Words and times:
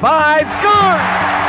Vaive 0.00 0.48
scores! 0.56 1.40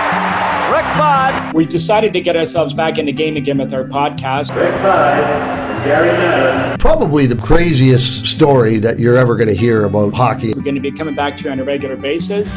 Rick 0.71 0.85
Vaive. 0.97 1.53
We've 1.53 1.69
decided 1.69 2.11
to 2.11 2.19
get 2.19 2.35
ourselves 2.35 2.73
back 2.73 2.97
in 2.97 3.05
the 3.05 3.13
game 3.13 3.37
again 3.37 3.57
with 3.57 3.73
our 3.73 3.85
podcast. 3.85 4.53
Rick 4.53 4.73
Vaive, 4.81 5.85
Gary 5.85 6.11
Madden. 6.11 6.77
Probably 6.77 7.25
the 7.25 7.37
craziest 7.37 8.25
story 8.25 8.77
that 8.79 8.99
you're 8.99 9.15
ever 9.15 9.37
going 9.37 9.47
to 9.47 9.55
hear 9.55 9.85
about 9.85 10.13
hockey. 10.13 10.53
We're 10.53 10.63
going 10.63 10.75
to 10.75 10.81
be 10.81 10.91
coming 10.91 11.15
back 11.15 11.37
to 11.37 11.43
you 11.45 11.49
on 11.51 11.61
a 11.61 11.63
regular 11.63 11.95
basis. 11.95 12.49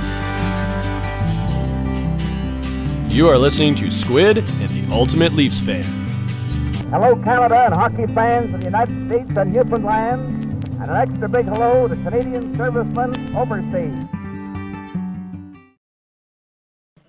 You 3.14 3.28
are 3.28 3.38
listening 3.38 3.76
to 3.76 3.92
Squid 3.92 4.38
and 4.38 4.70
the 4.70 4.92
Ultimate 4.92 5.32
Leafs 5.34 5.60
Fan. 5.60 5.84
Hello, 6.90 7.14
Canada 7.22 7.66
and 7.66 7.74
hockey 7.74 8.06
fans 8.08 8.52
of 8.52 8.60
the 8.60 8.66
United 8.66 9.08
States 9.08 9.38
and 9.38 9.52
Newfoundland, 9.52 10.42
and 10.80 10.90
an 10.90 10.96
extra 10.96 11.28
big 11.28 11.46
hello 11.46 11.86
to 11.86 11.94
Canadian 11.94 12.56
servicemen 12.56 13.36
overseas. 13.36 13.94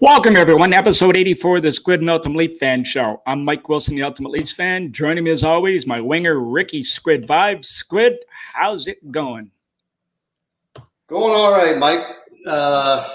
Welcome, 0.05 0.35
everyone. 0.35 0.71
Episode 0.71 1.17
84 1.17 1.57
of 1.57 1.63
the 1.63 1.71
Squid 1.71 2.01
and 2.01 2.11
Ultimate 2.11 2.59
Fan 2.59 2.83
Show. 2.83 3.23
I'm 3.25 3.43
Mike 3.43 3.67
Wilson, 3.67 3.95
the 3.95 4.03
Ultimate 4.03 4.33
Leafs 4.33 4.51
fan. 4.51 4.93
Joining 4.93 5.23
me 5.23 5.31
as 5.31 5.43
always, 5.43 5.87
my 5.87 5.99
winger, 5.99 6.39
Ricky 6.39 6.83
Squid 6.83 7.25
Vaive. 7.25 7.65
Squid, 7.65 8.19
how's 8.53 8.85
it 8.85 9.11
going? 9.11 9.49
Going 11.07 11.33
all 11.33 11.51
right, 11.51 11.75
Mike. 11.79 12.05
Uh, 12.45 13.09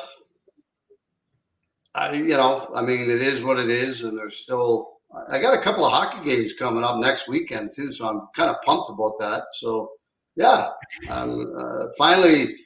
I, 1.95 2.15
you 2.15 2.37
know, 2.37 2.69
I 2.75 2.83
mean, 2.83 3.09
it 3.09 3.23
is 3.23 3.45
what 3.45 3.61
it 3.61 3.71
is, 3.71 4.03
and 4.03 4.19
there's 4.19 4.39
still. 4.39 4.95
I 5.31 5.41
got 5.41 5.57
a 5.57 5.63
couple 5.63 5.87
of 5.87 5.93
hockey 5.93 6.29
games 6.29 6.55
coming 6.55 6.83
up 6.83 6.99
next 6.99 7.29
weekend 7.29 7.71
too, 7.73 7.93
so 7.93 8.09
I'm 8.09 8.23
kind 8.35 8.51
of 8.51 8.57
pumped 8.63 8.91
about 8.91 9.17
that. 9.21 9.45
So, 9.53 9.93
yeah, 10.35 10.71
I'm 11.09 11.55
uh, 11.57 11.87
finally 11.97 12.57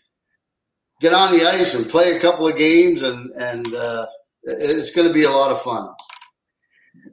get 1.01 1.12
on 1.12 1.37
the 1.37 1.47
ice 1.47 1.75
and 1.75 1.89
play 1.89 2.16
a 2.16 2.21
couple 2.21 2.48
of 2.48 2.57
games, 2.57 3.03
and 3.03 3.30
and 3.33 3.75
uh, 3.75 4.07
it's 4.43 4.91
going 4.91 5.09
to 5.09 5.15
be 5.15 5.25
a 5.25 5.30
lot 5.30 5.51
of 5.51 5.61
fun. 5.61 5.89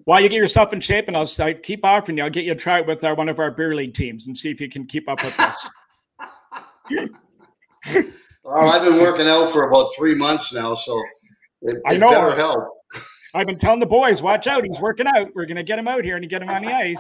While 0.06 0.22
you 0.22 0.30
get 0.30 0.38
yourself 0.38 0.74
in 0.74 0.82
shape, 0.82 1.08
and 1.08 1.18
I'll 1.18 1.30
I 1.40 1.54
keep 1.54 1.86
offering 1.86 2.18
you, 2.18 2.24
I'll 2.24 2.30
get 2.30 2.46
you 2.46 2.54
a 2.54 2.56
try 2.56 2.82
with 2.82 3.04
our, 3.04 3.16
one 3.16 3.30
of 3.30 3.40
our 3.40 3.52
beer 3.52 3.76
league 3.76 3.94
teams 3.94 4.28
and 4.28 4.38
see 4.38 4.50
if 4.50 4.60
you 4.60 4.70
can 4.70 4.86
keep 4.86 5.08
up 5.10 5.24
with 5.24 5.40
us. 5.40 5.70
well, 8.44 8.70
I've 8.70 8.84
been 8.84 9.00
working 9.00 9.28
out 9.28 9.52
for 9.52 9.68
about 9.68 9.90
three 9.98 10.16
months 10.16 10.54
now, 10.54 10.74
so 10.74 11.00
it, 11.62 11.76
it 11.76 11.82
I 11.86 11.98
know. 11.98 12.10
better 12.10 12.36
help. 12.36 12.70
I've 13.34 13.48
been 13.48 13.60
telling 13.60 13.80
the 13.80 13.86
boys, 13.86 14.22
watch 14.22 14.48
out, 14.48 14.66
he's 14.66 14.80
working 14.80 15.08
out. 15.08 15.30
We're 15.34 15.46
going 15.46 15.56
to 15.56 15.64
get 15.64 15.80
him 15.80 15.88
out 15.88 16.04
here 16.04 16.18
and 16.18 16.30
get 16.30 16.42
him 16.42 16.50
on 16.50 16.64
the 16.64 16.72
ice. 16.72 17.00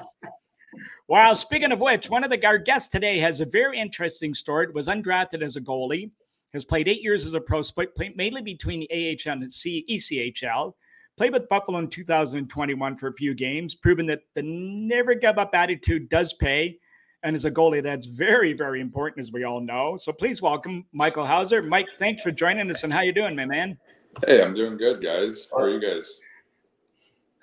Wow, 1.09 1.33
speaking 1.33 1.73
of 1.73 1.79
which, 1.79 2.09
one 2.09 2.23
of 2.23 2.29
the 2.29 2.45
our 2.45 2.57
guests 2.57 2.87
today 2.87 3.19
has 3.19 3.41
a 3.41 3.45
very 3.45 3.77
interesting 3.79 4.33
story. 4.33 4.67
It 4.67 4.73
was 4.73 4.87
undrafted 4.87 5.41
as 5.41 5.57
a 5.57 5.61
goalie, 5.61 6.11
has 6.53 6.65
played 6.65 6.87
eight 6.87 7.01
years 7.01 7.25
as 7.25 7.33
a 7.33 7.41
pro, 7.41 7.61
split 7.61 7.91
mainly 8.15 8.41
between 8.41 8.81
the 8.81 9.17
AHL 9.25 9.33
and 9.33 9.51
C, 9.51 9.85
ECHL. 9.89 10.73
Played 11.17 11.33
with 11.33 11.49
Buffalo 11.49 11.77
in 11.79 11.89
2021 11.89 12.97
for 12.97 13.07
a 13.07 13.13
few 13.13 13.33
games, 13.33 13.75
proven 13.75 14.05
that 14.07 14.21
the 14.33 14.41
never 14.41 15.13
give 15.13 15.37
up 15.37 15.53
attitude 15.53 16.09
does 16.09 16.33
pay. 16.33 16.79
And 17.23 17.35
as 17.35 17.45
a 17.45 17.51
goalie, 17.51 17.83
that's 17.83 18.07
very, 18.07 18.53
very 18.53 18.81
important, 18.81 19.23
as 19.23 19.31
we 19.31 19.43
all 19.43 19.61
know. 19.61 19.95
So 19.97 20.11
please 20.11 20.41
welcome 20.41 20.85
Michael 20.91 21.25
Houser. 21.25 21.61
Mike, 21.61 21.87
thanks 21.99 22.23
for 22.23 22.31
joining 22.31 22.71
us. 22.71 22.83
And 22.83 22.91
how 22.91 23.01
you 23.01 23.13
doing, 23.13 23.35
my 23.35 23.45
man? 23.45 23.77
Hey, 24.25 24.41
I'm 24.41 24.55
doing 24.55 24.77
good, 24.77 25.03
guys. 25.03 25.47
How 25.51 25.63
are 25.63 25.69
you 25.69 25.79
guys? 25.79 26.17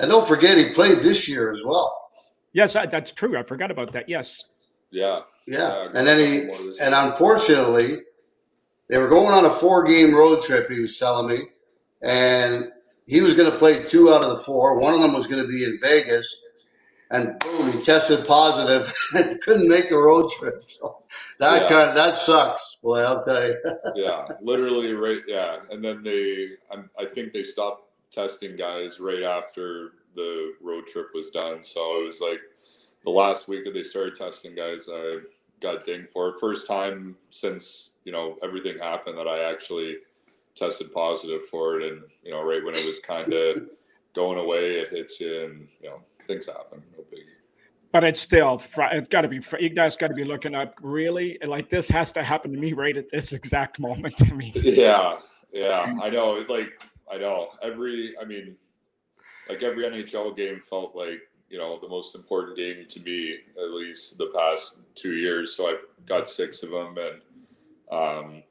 And 0.01 0.11
don't 0.11 0.27
forget, 0.27 0.59
he 0.59 0.71
played 0.71 0.99
this 0.99 1.29
year 1.29 1.53
as 1.53 1.63
well. 1.65 2.11
Yes, 2.53 2.73
that's 2.73 3.13
true. 3.13 3.39
I 3.39 3.43
forgot 3.43 3.71
about 3.71 3.93
that. 3.93 4.09
Yes. 4.09 4.43
Yeah. 4.91 5.21
Yeah. 5.47 5.85
yeah 5.85 5.89
and 5.95 6.07
then 6.07 6.19
he, 6.19 6.75
and 6.81 6.95
unfortunately, 6.95 8.01
they 8.89 8.99
were 8.99 9.09
going 9.09 9.33
on 9.33 9.45
a 9.45 9.51
four 9.51 9.85
game 9.85 10.15
road 10.15 10.43
trip, 10.45 10.71
he 10.71 10.81
was 10.81 10.99
telling 10.99 11.29
me. 11.29 11.45
And 12.03 12.71
he 13.07 13.21
was 13.21 13.35
going 13.35 13.51
to 13.51 13.57
play 13.57 13.85
two 13.85 14.13
out 14.13 14.23
of 14.23 14.31
the 14.31 14.37
four. 14.37 14.79
One 14.79 14.95
of 14.95 15.01
them 15.01 15.15
was 15.15 15.27
going 15.27 15.43
to 15.43 15.49
be 15.49 15.65
in 15.65 15.79
Vegas. 15.83 16.45
And 17.11 17.39
boom, 17.39 17.73
he 17.73 17.83
tested 17.83 18.27
positive 18.27 18.93
and 19.15 19.41
couldn't 19.41 19.69
make 19.69 19.89
the 19.89 19.97
road 19.97 20.31
trip. 20.39 20.63
So 20.63 21.03
that 21.39 21.63
yeah. 21.63 21.69
kind 21.69 21.89
of, 21.91 21.97
that 21.97 22.15
sucks, 22.15 22.81
boy. 22.83 22.99
I'll 22.99 23.25
tell 23.25 23.47
you. 23.47 23.57
yeah, 23.95 24.27
literally, 24.43 24.93
right. 24.93 25.23
Yeah, 25.27 25.61
and 25.71 25.83
then 25.83 26.03
they, 26.03 26.51
I, 26.71 26.83
I 27.03 27.07
think 27.07 27.33
they 27.33 27.43
stopped 27.43 27.85
testing 28.11 28.57
guys 28.57 29.01
right 29.01 29.23
after 29.23 29.93
the 30.15 30.53
road 30.61 30.87
trip 30.87 31.09
was 31.15 31.31
done. 31.31 31.63
So 31.63 32.03
it 32.03 32.05
was 32.05 32.21
like 32.21 32.41
the 33.05 33.11
last 33.11 33.49
week 33.49 33.65
that 33.65 33.73
they 33.73 33.83
started 33.83 34.15
testing 34.15 34.55
guys, 34.55 34.89
I 34.93 35.21
got 35.61 35.85
dinged 35.85 36.11
for 36.11 36.29
it. 36.29 36.35
First 36.41 36.67
time 36.67 37.17
since 37.31 37.93
you 38.05 38.13
know 38.13 38.37
everything 38.43 38.79
happened 38.79 39.19
that 39.19 39.29
I 39.29 39.51
actually 39.51 39.99
tested 40.55 40.93
positive 40.93 41.43
for 41.51 41.81
it, 41.81 41.93
and 41.93 42.03
you 42.23 42.31
know 42.31 42.43
right 42.43 42.65
when 42.65 42.75
it 42.75 42.85
was 42.85 43.01
kind 43.01 43.33
of 43.33 43.69
going 44.15 44.39
away, 44.39 44.81
it 44.81 44.91
hits 44.91 45.21
you, 45.21 45.45
and 45.45 45.69
you 45.81 45.91
know 45.91 46.01
things 46.25 46.47
happen. 46.47 46.83
No 46.97 47.05
biggie. 47.05 47.25
But 47.91 48.05
it's 48.05 48.21
still, 48.21 48.63
it's 48.77 49.09
got 49.09 49.23
to 49.23 49.29
be, 49.29 49.41
you 49.59 49.71
guys 49.71 49.97
got 49.97 50.09
to 50.09 50.15
be 50.15 50.25
looking 50.25 50.55
up 50.55 50.75
really 50.83 51.39
like 51.47 51.71
this 51.71 51.89
has 51.89 52.13
to 52.13 52.23
happen 52.23 52.53
to 52.53 52.59
me 52.59 52.75
right 52.75 52.95
at 52.95 53.09
this 53.11 53.33
exact 53.33 53.81
moment. 53.81 54.15
I 54.21 54.35
mean, 54.35 54.53
yeah, 54.57 55.17
yeah, 55.53 55.95
I 56.03 56.11
know. 56.11 56.45
Like, 56.49 56.69
I 57.11 57.17
know 57.17 57.49
every, 57.63 58.15
I 58.21 58.27
mean, 58.27 58.57
like 59.49 59.63
every 59.63 59.85
NHL 59.85 60.37
game 60.37 60.61
felt 60.69 60.95
like, 60.95 61.21
you 61.51 61.59
know, 61.59 61.79
the 61.81 61.89
most 61.89 62.15
important 62.15 62.57
game 62.57 62.87
to 62.89 63.01
me, 63.01 63.39
at 63.57 63.71
least 63.71 64.19
the 64.19 64.31
past 64.35 64.81
two 64.95 65.17
years. 65.17 65.55
So 65.57 65.67
I 65.67 65.77
got 66.07 66.29
six 66.29 66.63
of 66.63 66.71
them. 66.71 66.97
And, 66.99 67.21
um, 67.91 68.43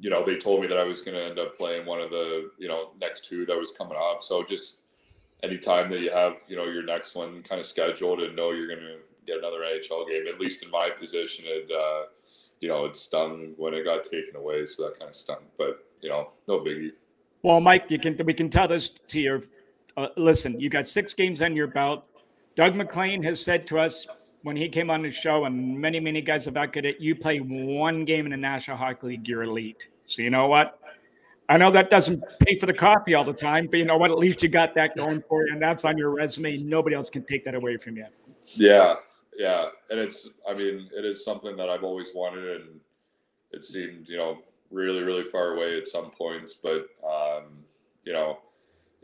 you 0.00 0.10
know, 0.10 0.24
they 0.24 0.36
told 0.36 0.62
me 0.62 0.66
that 0.68 0.78
I 0.78 0.84
was 0.84 1.02
going 1.02 1.16
to 1.16 1.24
end 1.24 1.38
up 1.38 1.56
playing 1.58 1.86
one 1.86 2.00
of 2.00 2.10
the, 2.10 2.50
you 2.58 2.68
know, 2.68 2.90
next 3.00 3.26
two 3.26 3.44
that 3.46 3.56
was 3.56 3.72
coming 3.72 3.98
up. 3.98 4.22
So 4.22 4.42
just, 4.42 4.80
anytime 5.42 5.90
that 5.90 6.00
you 6.00 6.10
have 6.10 6.36
you 6.48 6.56
know 6.56 6.64
your 6.64 6.82
next 6.82 7.14
one 7.14 7.42
kind 7.42 7.60
of 7.60 7.66
scheduled 7.66 8.20
and 8.20 8.34
know 8.34 8.50
you're 8.50 8.66
going 8.66 8.80
to 8.80 8.96
get 9.26 9.38
another 9.38 9.58
NHL 9.58 10.08
game, 10.08 10.26
at 10.26 10.40
least 10.40 10.62
in 10.62 10.70
my 10.70 10.90
position, 10.90 11.44
it 11.46 11.70
uh, 11.70 12.06
you 12.60 12.68
know 12.68 12.86
it 12.86 12.96
stung 12.96 13.54
when 13.56 13.74
it 13.74 13.84
got 13.84 14.04
taken 14.04 14.36
away, 14.36 14.66
so 14.66 14.84
that 14.84 14.98
kind 14.98 15.08
of 15.08 15.16
stung. 15.16 15.42
But 15.56 15.84
you 16.00 16.08
know, 16.08 16.30
no 16.46 16.60
biggie. 16.60 16.92
Well, 17.42 17.60
Mike, 17.60 17.84
you 17.88 17.98
can 17.98 18.18
we 18.24 18.34
can 18.34 18.50
tell 18.50 18.68
this 18.68 18.88
to 18.88 19.20
your 19.20 19.42
uh, 19.96 20.08
listen. 20.16 20.58
You 20.60 20.70
got 20.70 20.88
six 20.88 21.14
games 21.14 21.42
on 21.42 21.54
your 21.54 21.66
belt. 21.66 22.04
Doug 22.58 22.74
MacLean 22.74 23.22
has 23.22 23.40
said 23.40 23.68
to 23.68 23.78
us 23.78 24.04
when 24.42 24.56
he 24.56 24.68
came 24.68 24.90
on 24.90 25.00
the 25.02 25.12
show, 25.12 25.44
and 25.44 25.78
many 25.78 26.00
many 26.00 26.20
guys 26.20 26.44
have 26.44 26.56
echoed 26.56 26.84
it. 26.84 26.96
You 26.98 27.14
play 27.14 27.38
one 27.38 28.04
game 28.04 28.24
in 28.26 28.32
the 28.32 28.36
National 28.36 28.76
Hockey 28.76 29.06
League, 29.06 29.28
you're 29.28 29.44
elite. 29.44 29.86
So 30.06 30.22
you 30.22 30.30
know 30.30 30.48
what? 30.48 30.80
I 31.48 31.56
know 31.56 31.70
that 31.70 31.88
doesn't 31.88 32.20
pay 32.40 32.58
for 32.58 32.66
the 32.66 32.74
coffee 32.74 33.14
all 33.14 33.22
the 33.22 33.32
time, 33.32 33.68
but 33.70 33.76
you 33.76 33.84
know 33.84 33.96
what? 33.96 34.10
At 34.10 34.18
least 34.18 34.42
you 34.42 34.48
got 34.48 34.74
that 34.74 34.96
going 34.96 35.22
for 35.28 35.46
you, 35.46 35.52
and 35.52 35.62
that's 35.62 35.84
on 35.84 35.96
your 35.96 36.10
resume. 36.10 36.56
Nobody 36.56 36.96
else 36.96 37.08
can 37.10 37.24
take 37.24 37.44
that 37.44 37.54
away 37.54 37.76
from 37.76 37.96
you. 37.96 38.06
Yeah, 38.46 38.96
yeah, 39.38 39.68
and 39.90 40.00
it's. 40.00 40.28
I 40.48 40.54
mean, 40.54 40.90
it 40.92 41.04
is 41.04 41.24
something 41.24 41.56
that 41.58 41.68
I've 41.70 41.84
always 41.84 42.10
wanted, 42.12 42.60
and 42.60 42.80
it 43.52 43.64
seemed, 43.64 44.08
you 44.08 44.16
know, 44.16 44.38
really, 44.72 45.04
really 45.04 45.30
far 45.30 45.54
away 45.54 45.78
at 45.78 45.86
some 45.86 46.10
points. 46.10 46.54
But 46.54 46.88
um, 47.08 47.62
you 48.02 48.12
know, 48.12 48.38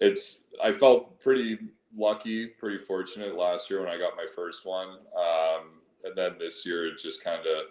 it's. 0.00 0.40
I 0.60 0.72
felt 0.72 1.20
pretty 1.20 1.60
lucky, 1.96 2.46
pretty 2.46 2.78
fortunate 2.78 3.36
last 3.36 3.70
year 3.70 3.80
when 3.80 3.88
I 3.88 3.98
got 3.98 4.16
my 4.16 4.26
first 4.34 4.66
one, 4.66 4.98
um, 5.16 5.80
and 6.04 6.16
then 6.16 6.36
this 6.38 6.66
year 6.66 6.86
it 6.86 6.98
just 6.98 7.22
kind 7.22 7.40
of 7.40 7.66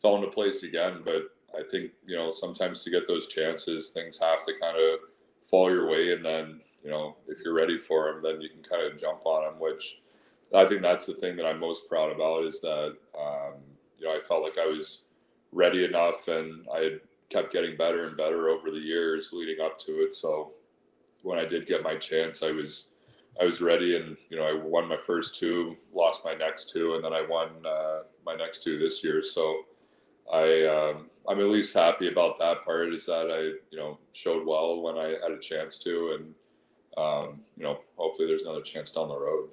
fell 0.00 0.16
into 0.16 0.28
place 0.28 0.62
again. 0.62 1.02
But 1.04 1.34
I 1.56 1.62
think 1.70 1.92
you 2.06 2.16
know 2.16 2.32
sometimes 2.32 2.82
to 2.84 2.90
get 2.90 3.06
those 3.06 3.26
chances, 3.26 3.90
things 3.90 4.18
have 4.18 4.44
to 4.46 4.52
kind 4.60 4.76
of 4.76 5.00
fall 5.44 5.70
your 5.70 5.88
way, 5.88 6.12
and 6.12 6.24
then 6.24 6.60
you 6.82 6.90
know 6.90 7.16
if 7.28 7.38
you're 7.44 7.54
ready 7.54 7.78
for 7.78 8.12
them, 8.12 8.20
then 8.20 8.40
you 8.40 8.48
can 8.48 8.62
kind 8.62 8.82
of 8.82 8.98
jump 8.98 9.24
on 9.24 9.44
them. 9.44 9.60
Which 9.60 10.00
I 10.54 10.64
think 10.64 10.82
that's 10.82 11.06
the 11.06 11.14
thing 11.14 11.36
that 11.36 11.46
I'm 11.46 11.60
most 11.60 11.88
proud 11.88 12.12
about 12.12 12.44
is 12.44 12.60
that 12.60 12.96
um, 13.18 13.54
you 13.98 14.06
know 14.06 14.12
I 14.12 14.20
felt 14.26 14.42
like 14.42 14.58
I 14.58 14.66
was 14.66 15.02
ready 15.52 15.84
enough, 15.84 16.28
and 16.28 16.66
I 16.74 16.78
had 16.80 17.00
kept 17.30 17.52
getting 17.52 17.76
better 17.76 18.06
and 18.06 18.16
better 18.16 18.48
over 18.48 18.70
the 18.70 18.78
years 18.78 19.30
leading 19.32 19.64
up 19.64 19.78
to 19.80 19.92
it. 20.02 20.14
So 20.14 20.52
when 21.22 21.38
I 21.38 21.44
did 21.44 21.66
get 21.66 21.82
my 21.82 21.96
chance, 21.96 22.42
I 22.42 22.50
was 22.50 22.88
I 23.40 23.44
was 23.44 23.60
ready, 23.60 23.96
and 23.96 24.16
you 24.30 24.36
know 24.36 24.44
I 24.44 24.52
won 24.52 24.88
my 24.88 24.96
first 24.96 25.36
two, 25.36 25.76
lost 25.92 26.24
my 26.24 26.34
next 26.34 26.70
two, 26.70 26.94
and 26.94 27.04
then 27.04 27.12
I 27.12 27.26
won 27.28 27.48
uh, 27.66 28.00
my 28.24 28.34
next 28.36 28.62
two 28.62 28.78
this 28.78 29.02
year. 29.02 29.22
So 29.22 29.62
I 30.32 30.66
um, 30.66 31.10
I'm 31.28 31.40
at 31.40 31.46
least 31.46 31.74
happy 31.74 32.08
about 32.08 32.38
that 32.38 32.64
part 32.64 32.92
is 32.94 33.06
that 33.06 33.30
I 33.30 33.40
you 33.70 33.78
know 33.78 33.98
showed 34.12 34.46
well 34.46 34.80
when 34.82 34.96
I 34.96 35.16
had 35.22 35.32
a 35.32 35.38
chance 35.38 35.78
to, 35.80 36.18
and 36.18 36.34
um, 36.96 37.40
you 37.56 37.64
know 37.64 37.80
hopefully 37.96 38.28
there's 38.28 38.42
another 38.42 38.62
chance 38.62 38.90
down 38.92 39.08
the 39.08 39.18
road. 39.18 39.48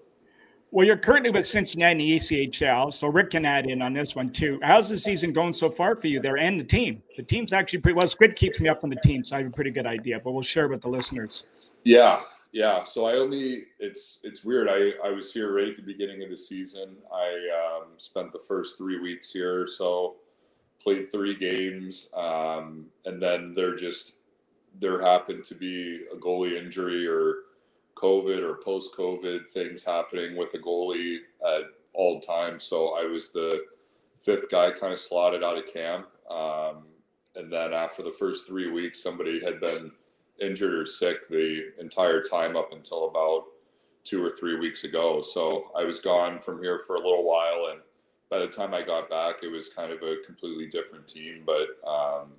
Well, 0.74 0.88
you're 0.88 0.98
currently 0.98 1.32
with 1.32 1.46
Cincinnati 1.46 1.92
and 1.92 2.00
the 2.00 2.16
ECHL, 2.16 2.94
so 2.94 3.10
Rick 3.10 3.32
can 3.32 3.46
add 3.46 3.66
in 3.66 3.82
on 3.82 3.92
this 3.92 4.16
one 4.16 4.30
too. 4.30 4.58
How's 4.64 4.88
the 4.88 4.98
season 4.98 5.34
going 5.34 5.54
so 5.54 5.70
far 5.70 5.98
for 5.98 6.08
you 6.08 6.22
there 6.22 6.38
and 6.38 6.58
the 6.58 6.64
team? 6.64 7.04
The 7.18 7.24
team's 7.24 7.52
actually 7.52 7.80
pretty 7.80 7.98
well. 7.98 8.08
Squid 8.08 8.38
keeps 8.38 8.62
me 8.62 8.70
up 8.70 8.86
on 8.86 8.90
the 8.90 8.96
team, 8.98 9.26
so 9.26 9.36
I 9.36 9.40
have 9.40 9.48
a 9.48 9.52
pretty 9.54 9.72
good 9.72 9.86
idea. 9.86 10.22
But 10.24 10.32
we'll 10.32 10.44
share 10.44 10.70
with 10.70 10.82
the 10.82 10.88
listeners. 10.88 11.44
Yeah, 11.84 12.22
yeah. 12.52 12.84
So 12.84 13.06
I 13.06 13.14
only 13.14 13.64
it's 13.80 14.20
it's 14.24 14.44
weird. 14.44 14.68
I 14.70 15.08
I 15.08 15.12
was 15.12 15.34
here 15.34 15.56
right 15.56 15.70
at 15.70 15.76
the 15.76 15.82
beginning 15.82 16.24
of 16.24 16.30
the 16.30 16.38
season. 16.38 16.98
I 17.14 17.80
um, 17.80 17.90
spent 17.98 18.32
the 18.32 18.40
first 18.40 18.78
three 18.78 19.00
weeks 19.00 19.32
here, 19.32 19.68
so 19.68 20.16
played 20.82 21.12
three 21.12 21.36
games, 21.36 22.10
um, 22.16 22.88
and 23.06 23.22
then 23.22 23.54
they're 23.54 23.76
just 23.76 24.16
there 24.80 25.02
happened 25.02 25.44
to 25.46 25.56
be 25.56 26.02
a 26.14 26.18
goalie 26.18 26.58
injury 26.58 27.08
or 27.08 27.36
COVID 27.96 28.42
or 28.42 28.56
post 28.64 28.96
COVID 28.96 29.50
things 29.50 29.84
happening 29.84 30.36
with 30.36 30.54
a 30.54 30.58
goalie 30.58 31.18
at 31.46 31.64
all 31.94 32.20
times. 32.20 32.64
So 32.64 32.96
I 32.96 33.06
was 33.06 33.32
the 33.32 33.66
fifth 34.20 34.50
guy 34.50 34.72
kind 34.72 34.94
of 34.94 35.00
slotted 35.00 35.44
out 35.44 35.58
of 35.58 35.72
camp. 35.72 36.08
Um, 36.30 36.86
and 37.36 37.52
then 37.52 37.74
after 37.74 38.02
the 38.02 38.14
first 38.14 38.48
three 38.48 38.70
weeks, 38.70 39.02
somebody 39.02 39.44
had 39.44 39.60
been 39.60 39.92
injured 40.40 40.74
or 40.74 40.86
sick 40.86 41.28
the 41.30 41.72
entire 41.80 42.22
time 42.22 42.56
up 42.56 42.74
until 42.74 43.08
about 43.08 43.46
two 44.04 44.24
or 44.24 44.32
three 44.32 44.58
weeks 44.58 44.84
ago. 44.84 45.22
So 45.22 45.66
I 45.78 45.84
was 45.84 46.00
gone 46.00 46.40
from 46.40 46.62
here 46.62 46.82
for 46.86 46.96
a 46.96 47.00
little 47.00 47.24
while. 47.24 47.70
And 47.72 47.82
by 48.30 48.40
the 48.40 48.48
time 48.48 48.74
I 48.74 48.82
got 48.82 49.10
back, 49.10 49.44
it 49.44 49.52
was 49.52 49.70
kind 49.70 49.92
of 49.92 50.02
a 50.02 50.16
completely 50.26 50.68
different 50.68 51.08
team. 51.08 51.44
But, 51.46 51.88
um, 51.88 52.30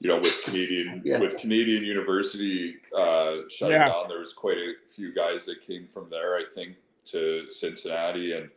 you 0.00 0.08
know, 0.08 0.18
with 0.18 0.42
Canadian 0.44 1.02
yeah. 1.04 1.18
with 1.18 1.38
Canadian 1.38 1.82
University 1.82 2.76
uh, 2.96 3.48
shutting 3.48 3.76
yeah. 3.76 3.88
down, 3.88 4.08
there 4.08 4.18
was 4.18 4.34
quite 4.34 4.58
a 4.58 4.74
few 4.94 5.14
guys 5.14 5.46
that 5.46 5.66
came 5.66 5.86
from 5.86 6.10
there. 6.10 6.36
I 6.36 6.44
think 6.54 6.76
to 7.06 7.50
Cincinnati, 7.50 8.32
and 8.32 8.50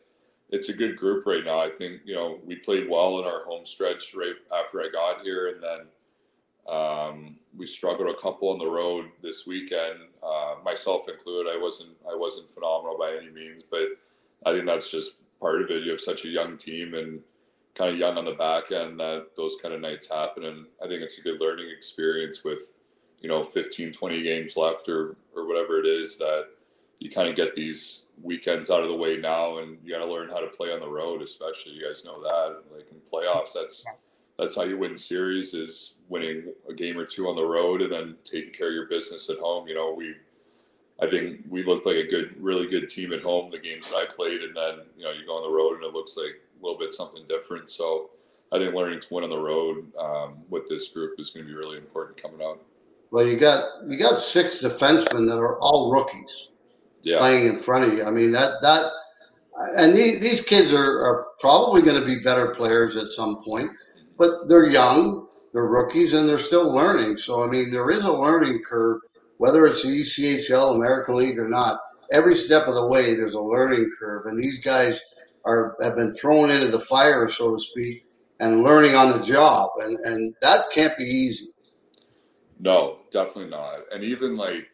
it's 0.50 0.69
a 0.69 0.74
good 0.74 0.98
group 0.98 1.25
right 1.25 1.45
now. 1.45 1.62
I 1.62 1.69
think 1.69 2.01
you 2.04 2.13
know 2.13 2.39
we 2.45 2.57
played 2.57 2.89
well 2.89 3.19
in 3.19 3.25
our 3.25 3.45
home 3.45 3.65
stretch 3.65 4.13
right 4.13 4.36
after 4.54 4.81
I 4.81 4.89
got 4.92 5.22
here, 5.22 5.48
and 5.48 5.63
then 5.63 5.88
um, 6.68 7.38
we 7.58 7.66
struggled 7.66 8.10
a 8.10 8.22
couple 8.22 8.50
on 8.50 8.60
the 8.60 8.68
road 8.68 9.06
this 9.22 9.46
weekend, 9.48 10.00
uh, 10.24 10.56
myself 10.64 11.10
included. 11.10 11.52
I 11.52 11.58
wasn't 11.62 11.92
I 12.10 12.16
wasn't 12.16 12.50
phenomenal 12.52 12.98
by 12.98 13.18
any 13.20 13.32
means, 13.32 13.64
but 13.64 13.88
I 14.46 14.54
think 14.54 14.66
that's 14.66 14.92
just 14.92 15.16
part 15.40 15.62
of 15.62 15.70
it. 15.70 15.84
You 15.84 15.92
have 15.92 16.02
such 16.02 16.26
a 16.26 16.30
young 16.30 16.58
team 16.58 16.94
and 16.94 17.22
kind 17.76 17.92
of 17.92 17.98
young 17.98 18.18
on 18.18 18.26
the 18.26 18.34
back 18.34 18.72
end 18.72 19.00
that 19.00 19.28
those 19.38 19.56
kind 19.62 19.74
of 19.74 19.82
nights 19.82 20.10
happen. 20.10 20.46
And 20.46 20.66
I 20.84 20.88
think 20.88 21.02
it's 21.02 21.18
a 21.18 21.22
good 21.22 21.40
learning 21.40 21.70
experience 21.76 22.44
with, 22.44 22.74
you 23.22 23.30
know, 23.30 23.44
15, 23.44 23.94
20 23.94 24.22
games 24.22 24.58
left 24.58 24.90
or, 24.90 25.16
or 25.36 25.48
whatever 25.48 25.80
it 25.80 25.86
is 25.86 26.18
that 26.18 26.48
you 27.00 27.10
kind 27.10 27.30
of 27.30 27.36
get 27.36 27.56
these 27.56 28.04
weekends 28.22 28.70
out 28.70 28.84
of 28.84 28.90
the 28.90 28.96
way 28.96 29.16
now 29.16 29.60
and 29.60 29.78
you 29.84 29.94
got 29.94 30.04
to 30.04 30.12
learn 30.12 30.30
how 30.30 30.40
to 30.40 30.48
play 30.48 30.74
on 30.74 30.82
the 30.82 30.90
road, 30.90 31.22
especially 31.22 31.72
you 31.72 31.86
guys 31.86 32.04
know 32.04 32.22
that 32.22 32.64
like 32.76 32.88
in 32.92 32.98
playoffs, 33.12 33.54
that's, 33.54 33.86
that's 34.38 34.56
how 34.56 34.64
you 34.64 34.78
win 34.78 34.98
series 34.98 35.54
is 35.54 35.94
winning 36.10 36.54
a 36.68 36.74
game 36.74 36.98
or 36.98 37.06
two 37.06 37.28
on 37.28 37.36
the 37.36 37.46
road 37.46 37.82
and 37.82 37.92
then 37.92 38.16
taking 38.24 38.52
care 38.52 38.68
of 38.68 38.74
your 38.74 38.88
business 38.88 39.30
at 39.30 39.38
home. 39.40 39.68
You 39.68 39.76
know, 39.76 39.94
we, 39.94 40.16
I 41.02 41.10
think 41.10 41.42
we 41.50 41.64
looked 41.64 41.86
like 41.86 41.96
a 41.96 42.08
good, 42.08 42.36
really 42.40 42.68
good 42.68 42.90
team 42.90 43.14
at 43.14 43.22
home, 43.22 43.52
the 43.52 43.60
games 43.60 43.90
that 43.90 43.98
I 43.98 44.06
played. 44.06 44.42
And 44.42 44.56
then, 44.56 44.80
you 44.98 45.06
know, 45.06 45.12
you 45.12 45.26
go 45.26 45.34
on 45.34 45.50
the 45.50 45.56
road 45.56 45.76
and 45.76 45.84
it 45.84 45.94
looks 45.94 46.18
like 46.18 46.42
a 46.60 46.66
little 46.66 46.78
bit 46.78 46.94
something 46.94 47.24
different. 47.30 47.70
So 47.70 48.10
I 48.52 48.58
think 48.58 48.74
learning 48.74 49.00
to 49.02 49.14
win 49.14 49.24
on 49.24 49.30
the 49.30 49.40
road 49.40 49.96
um, 49.98 50.40
with 50.50 50.68
this 50.68 50.90
group 50.90 51.20
is 51.20 51.30
going 51.30 51.46
to 51.46 51.52
be 51.52 51.58
really 51.58 51.78
important 51.78 52.22
coming 52.22 52.42
out. 52.42 52.60
Well, 53.12 53.26
you 53.26 53.40
got 53.40 53.66
you 53.88 53.98
got 53.98 54.20
six 54.20 54.62
defensemen 54.62 55.28
that 55.30 55.38
are 55.38 55.58
all 55.60 55.92
rookies 55.92 56.50
yeah. 57.02 57.18
playing 57.18 57.48
in 57.48 57.58
front 57.58 57.86
of 57.86 57.94
you. 57.94 58.04
I 58.04 58.12
mean 58.12 58.32
that 58.34 58.62
that 58.62 58.92
and 59.76 59.94
these, 59.94 60.22
these 60.22 60.42
kids 60.42 60.74
are, 60.74 61.06
are 61.06 61.28
probably 61.40 61.82
going 61.82 62.00
to 62.00 62.06
be 62.06 62.24
better 62.24 62.54
players 62.54 62.96
at 62.96 63.08
some 63.08 63.44
point, 63.44 63.72
but 64.18 64.48
they're 64.48 64.70
young, 64.70 65.28
they're 65.54 65.66
rookies, 65.66 66.13
and 66.13 66.28
they're 66.28 66.38
still 66.38 66.74
learning. 66.74 67.18
So 67.18 67.44
I 67.44 67.48
mean, 67.48 67.72
there 67.72 67.90
is 67.90 68.06
a 68.06 68.13
learning 68.13 68.62
curve, 68.68 69.01
whether 69.38 69.66
it's 69.66 69.84
the 69.84 70.01
ECHL, 70.01 70.75
American 70.75 71.16
League, 71.16 71.40
or 71.40 71.50
not. 71.50 71.80
Every 72.12 72.36
step 72.36 72.68
of 72.68 72.75
the 72.75 72.88
way, 72.88 73.16
there's 73.16 73.36
a 73.36 73.42
learning 73.42 73.92
curve, 74.00 74.25
and 74.25 74.42
these 74.42 74.60
guys 74.60 75.00
are 75.46 75.75
have 75.81 75.96
been 75.96 76.12
thrown 76.12 76.50
into 76.50 76.69
the 76.69 76.80
fire, 76.80 77.28
so 77.28 77.56
to 77.56 77.60
speak, 77.62 78.06
and 78.40 78.63
learning 78.63 78.96
on 78.96 79.18
the 79.18 79.25
job, 79.25 79.72
and 79.80 80.00
and 80.00 80.36
that 80.42 80.72
can't 80.72 80.98
be 80.98 81.04
easy. 81.04 81.48
No, 82.60 83.00
definitely 83.12 83.51
not. 83.51 83.81
And 83.94 84.04
even 84.04 84.38
like 84.38 84.68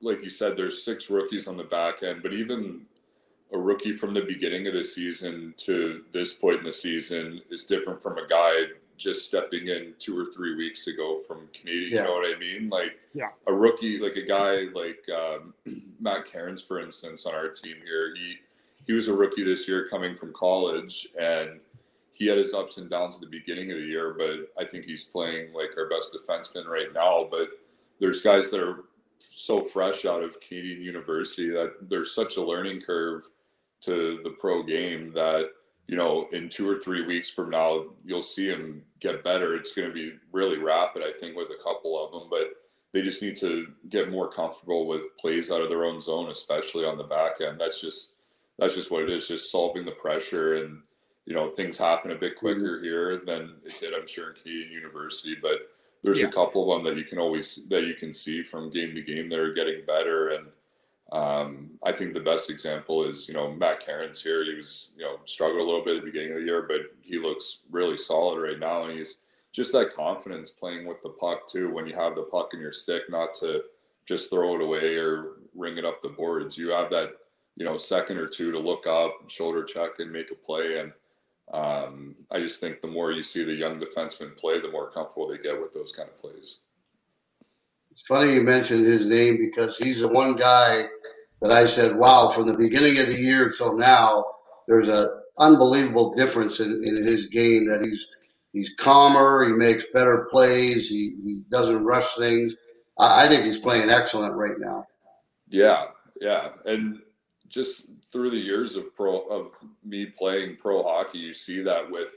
like 0.00 0.22
you 0.22 0.30
said, 0.30 0.56
there's 0.56 0.84
six 0.84 1.10
rookies 1.10 1.48
on 1.48 1.56
the 1.56 1.64
back 1.64 2.02
end, 2.02 2.22
but 2.22 2.32
even 2.32 2.86
a 3.52 3.58
rookie 3.58 3.92
from 3.92 4.12
the 4.12 4.20
beginning 4.20 4.66
of 4.66 4.74
the 4.74 4.84
season 4.84 5.54
to 5.56 6.02
this 6.12 6.34
point 6.34 6.58
in 6.58 6.64
the 6.64 6.72
season 6.72 7.40
is 7.50 7.64
different 7.64 8.02
from 8.02 8.18
a 8.18 8.26
guy 8.26 8.64
just 8.98 9.26
stepping 9.26 9.68
in 9.68 9.94
two 9.98 10.18
or 10.18 10.26
three 10.26 10.56
weeks 10.56 10.86
ago 10.86 11.18
from 11.26 11.48
Canadian. 11.54 11.92
Yeah. 11.92 12.00
You 12.02 12.08
know 12.08 12.14
what 12.14 12.36
I 12.36 12.38
mean? 12.38 12.68
Like 12.68 12.98
yeah. 13.14 13.30
a 13.46 13.52
rookie, 13.52 13.98
like 13.98 14.16
a 14.16 14.26
guy 14.26 14.66
like 14.74 15.04
um, 15.08 15.54
Matt 16.00 16.26
Cairns, 16.26 16.60
for 16.60 16.80
instance, 16.80 17.24
on 17.24 17.34
our 17.34 17.48
team 17.48 17.76
here. 17.84 18.14
He 18.14 18.36
he 18.86 18.92
was 18.92 19.08
a 19.08 19.14
rookie 19.14 19.44
this 19.44 19.68
year 19.68 19.88
coming 19.88 20.14
from 20.14 20.32
college 20.32 21.08
and 21.20 21.60
he 22.10 22.26
had 22.26 22.38
his 22.38 22.54
ups 22.54 22.78
and 22.78 22.90
downs 22.90 23.14
at 23.16 23.20
the 23.20 23.26
beginning 23.26 23.70
of 23.70 23.78
the 23.78 23.84
year, 23.84 24.14
but 24.18 24.50
I 24.60 24.68
think 24.68 24.84
he's 24.84 25.04
playing 25.04 25.52
like 25.52 25.76
our 25.76 25.88
best 25.88 26.16
defenseman 26.16 26.66
right 26.66 26.92
now. 26.92 27.28
But 27.30 27.50
there's 28.00 28.22
guys 28.22 28.50
that 28.50 28.60
are 28.60 28.84
so 29.30 29.62
fresh 29.62 30.04
out 30.04 30.22
of 30.22 30.40
Canadian 30.40 30.82
University 30.82 31.50
that 31.50 31.74
there's 31.88 32.14
such 32.14 32.36
a 32.36 32.42
learning 32.42 32.80
curve 32.80 33.28
to 33.82 34.20
the 34.24 34.30
pro 34.30 34.62
game 34.62 35.12
that 35.12 35.50
you 35.88 35.96
know 35.96 36.26
in 36.32 36.48
two 36.48 36.68
or 36.68 36.78
three 36.78 37.04
weeks 37.04 37.28
from 37.28 37.50
now 37.50 37.86
you'll 38.04 38.22
see 38.22 38.46
him 38.46 38.82
get 39.00 39.24
better. 39.24 39.56
It's 39.56 39.74
going 39.74 39.88
to 39.88 39.94
be 39.94 40.12
really 40.32 40.58
rapid, 40.58 41.02
I 41.02 41.12
think, 41.18 41.36
with 41.36 41.48
a 41.48 41.62
couple 41.62 42.02
of 42.02 42.12
them, 42.12 42.28
but 42.30 42.50
they 42.92 43.02
just 43.02 43.22
need 43.22 43.36
to 43.36 43.68
get 43.88 44.10
more 44.10 44.30
comfortable 44.30 44.86
with 44.86 45.16
plays 45.18 45.50
out 45.50 45.60
of 45.60 45.68
their 45.68 45.84
own 45.84 46.00
zone, 46.00 46.30
especially 46.30 46.84
on 46.84 46.98
the 46.98 47.04
back 47.04 47.40
end. 47.40 47.60
That's 47.60 47.80
just 47.80 48.14
that's 48.58 48.74
just 48.74 48.90
what 48.90 49.02
it 49.02 49.10
is, 49.10 49.28
just 49.28 49.52
solving 49.52 49.84
the 49.84 49.92
pressure 49.92 50.56
and 50.56 50.80
you 51.26 51.34
know 51.34 51.50
things 51.50 51.78
happen 51.78 52.10
a 52.10 52.14
bit 52.14 52.36
mm-hmm. 52.36 52.46
quicker 52.46 52.80
here 52.82 53.22
than 53.24 53.56
it 53.64 53.78
did, 53.78 53.94
I'm 53.94 54.06
sure, 54.06 54.30
in 54.30 54.36
Canadian 54.36 54.72
University. 54.72 55.36
But 55.40 55.68
there's 56.02 56.20
yeah. 56.20 56.28
a 56.28 56.32
couple 56.32 56.72
of 56.72 56.82
them 56.82 56.92
that 56.92 56.98
you 56.98 57.04
can 57.04 57.18
always 57.18 57.66
that 57.68 57.86
you 57.86 57.94
can 57.94 58.12
see 58.12 58.42
from 58.42 58.70
game 58.70 58.94
to 58.94 59.02
game 59.02 59.28
that 59.28 59.38
are 59.38 59.52
getting 59.52 59.84
better. 59.86 60.30
And 60.30 60.46
um, 61.12 61.67
I 61.84 61.92
think 61.92 62.12
the 62.12 62.20
best 62.20 62.50
example 62.50 63.04
is 63.04 63.28
you 63.28 63.34
know 63.34 63.52
Matt 63.52 63.80
Cairns 63.80 64.22
here. 64.22 64.44
He 64.44 64.54
was 64.54 64.90
you 64.96 65.04
know 65.04 65.16
struggled 65.24 65.60
a 65.60 65.64
little 65.64 65.84
bit 65.84 65.96
at 65.96 66.04
the 66.04 66.10
beginning 66.10 66.32
of 66.32 66.38
the 66.38 66.44
year, 66.44 66.62
but 66.62 66.92
he 67.00 67.18
looks 67.18 67.58
really 67.70 67.96
solid 67.96 68.40
right 68.40 68.58
now, 68.58 68.84
and 68.84 68.98
he's 68.98 69.18
just 69.52 69.72
that 69.72 69.94
confidence 69.94 70.50
playing 70.50 70.86
with 70.86 71.02
the 71.02 71.10
puck 71.10 71.48
too. 71.48 71.72
When 71.72 71.86
you 71.86 71.94
have 71.94 72.14
the 72.14 72.22
puck 72.22 72.50
in 72.54 72.60
your 72.60 72.72
stick, 72.72 73.02
not 73.08 73.34
to 73.34 73.62
just 74.06 74.30
throw 74.30 74.54
it 74.54 74.62
away 74.62 74.96
or 74.96 75.36
ring 75.54 75.78
it 75.78 75.84
up 75.84 76.02
the 76.02 76.08
boards. 76.08 76.56
You 76.56 76.70
have 76.70 76.90
that 76.90 77.10
you 77.58 77.64
know, 77.64 77.76
second 77.76 78.18
or 78.18 78.28
two 78.28 78.52
to 78.52 78.58
look 78.58 78.86
up, 78.86 79.28
shoulder 79.28 79.64
check, 79.64 79.98
and 79.98 80.12
make 80.12 80.30
a 80.30 80.34
play. 80.34 80.78
And 80.78 80.92
um, 81.52 82.14
I 82.30 82.38
just 82.38 82.60
think 82.60 82.80
the 82.80 82.86
more 82.86 83.10
you 83.10 83.24
see 83.24 83.42
the 83.42 83.52
young 83.52 83.80
defensemen 83.80 84.36
play, 84.36 84.60
the 84.60 84.70
more 84.70 84.90
comfortable 84.90 85.26
they 85.26 85.38
get 85.38 85.60
with 85.60 85.74
those 85.74 85.90
kind 85.90 86.08
of 86.08 86.20
plays. 86.20 86.60
It's 87.90 88.02
funny 88.02 88.34
you 88.34 88.42
mentioned 88.42 88.86
his 88.86 89.06
name 89.06 89.38
because 89.38 89.76
he's 89.76 90.00
the 90.00 90.08
one 90.08 90.36
guy 90.36 90.86
that 91.40 91.52
I 91.52 91.66
said, 91.66 91.96
wow, 91.96 92.28
from 92.28 92.46
the 92.46 92.56
beginning 92.56 92.98
of 92.98 93.06
the 93.06 93.20
year 93.20 93.44
until 93.46 93.76
now, 93.76 94.24
there's 94.66 94.88
an 94.88 95.08
unbelievable 95.38 96.14
difference 96.14 96.60
in, 96.60 96.82
in 96.84 96.96
his 97.04 97.26
game 97.26 97.68
that 97.68 97.84
he's 97.84 98.06
he's 98.52 98.74
calmer, 98.78 99.44
he 99.46 99.52
makes 99.52 99.84
better 99.92 100.26
plays, 100.30 100.88
he, 100.88 101.16
he 101.22 101.40
doesn't 101.50 101.84
rush 101.84 102.16
things. 102.16 102.56
I, 102.98 103.24
I 103.24 103.28
think 103.28 103.44
he's 103.44 103.60
playing 103.60 103.90
excellent 103.90 104.34
right 104.34 104.58
now. 104.58 104.86
Yeah, 105.48 105.86
yeah. 106.20 106.50
And 106.64 107.00
just 107.48 107.88
through 108.12 108.30
the 108.30 108.36
years 108.36 108.76
of 108.76 108.94
pro 108.94 109.20
of 109.20 109.52
me 109.84 110.06
playing 110.06 110.56
pro 110.56 110.82
hockey, 110.82 111.18
you 111.18 111.34
see 111.34 111.62
that 111.62 111.90
with 111.90 112.14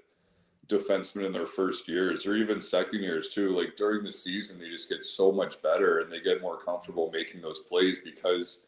defensemen 0.67 1.25
in 1.25 1.33
their 1.33 1.47
first 1.47 1.87
years 1.87 2.25
or 2.25 2.35
even 2.35 2.61
second 2.61 3.01
years 3.01 3.29
too. 3.29 3.57
Like 3.57 3.75
during 3.75 4.03
the 4.03 4.11
season, 4.11 4.59
they 4.59 4.69
just 4.69 4.89
get 4.89 5.03
so 5.03 5.31
much 5.31 5.61
better 5.61 5.99
and 5.99 6.11
they 6.11 6.21
get 6.21 6.41
more 6.41 6.57
comfortable 6.57 7.09
making 7.11 7.41
those 7.41 7.59
plays 7.59 7.99
because 8.03 8.61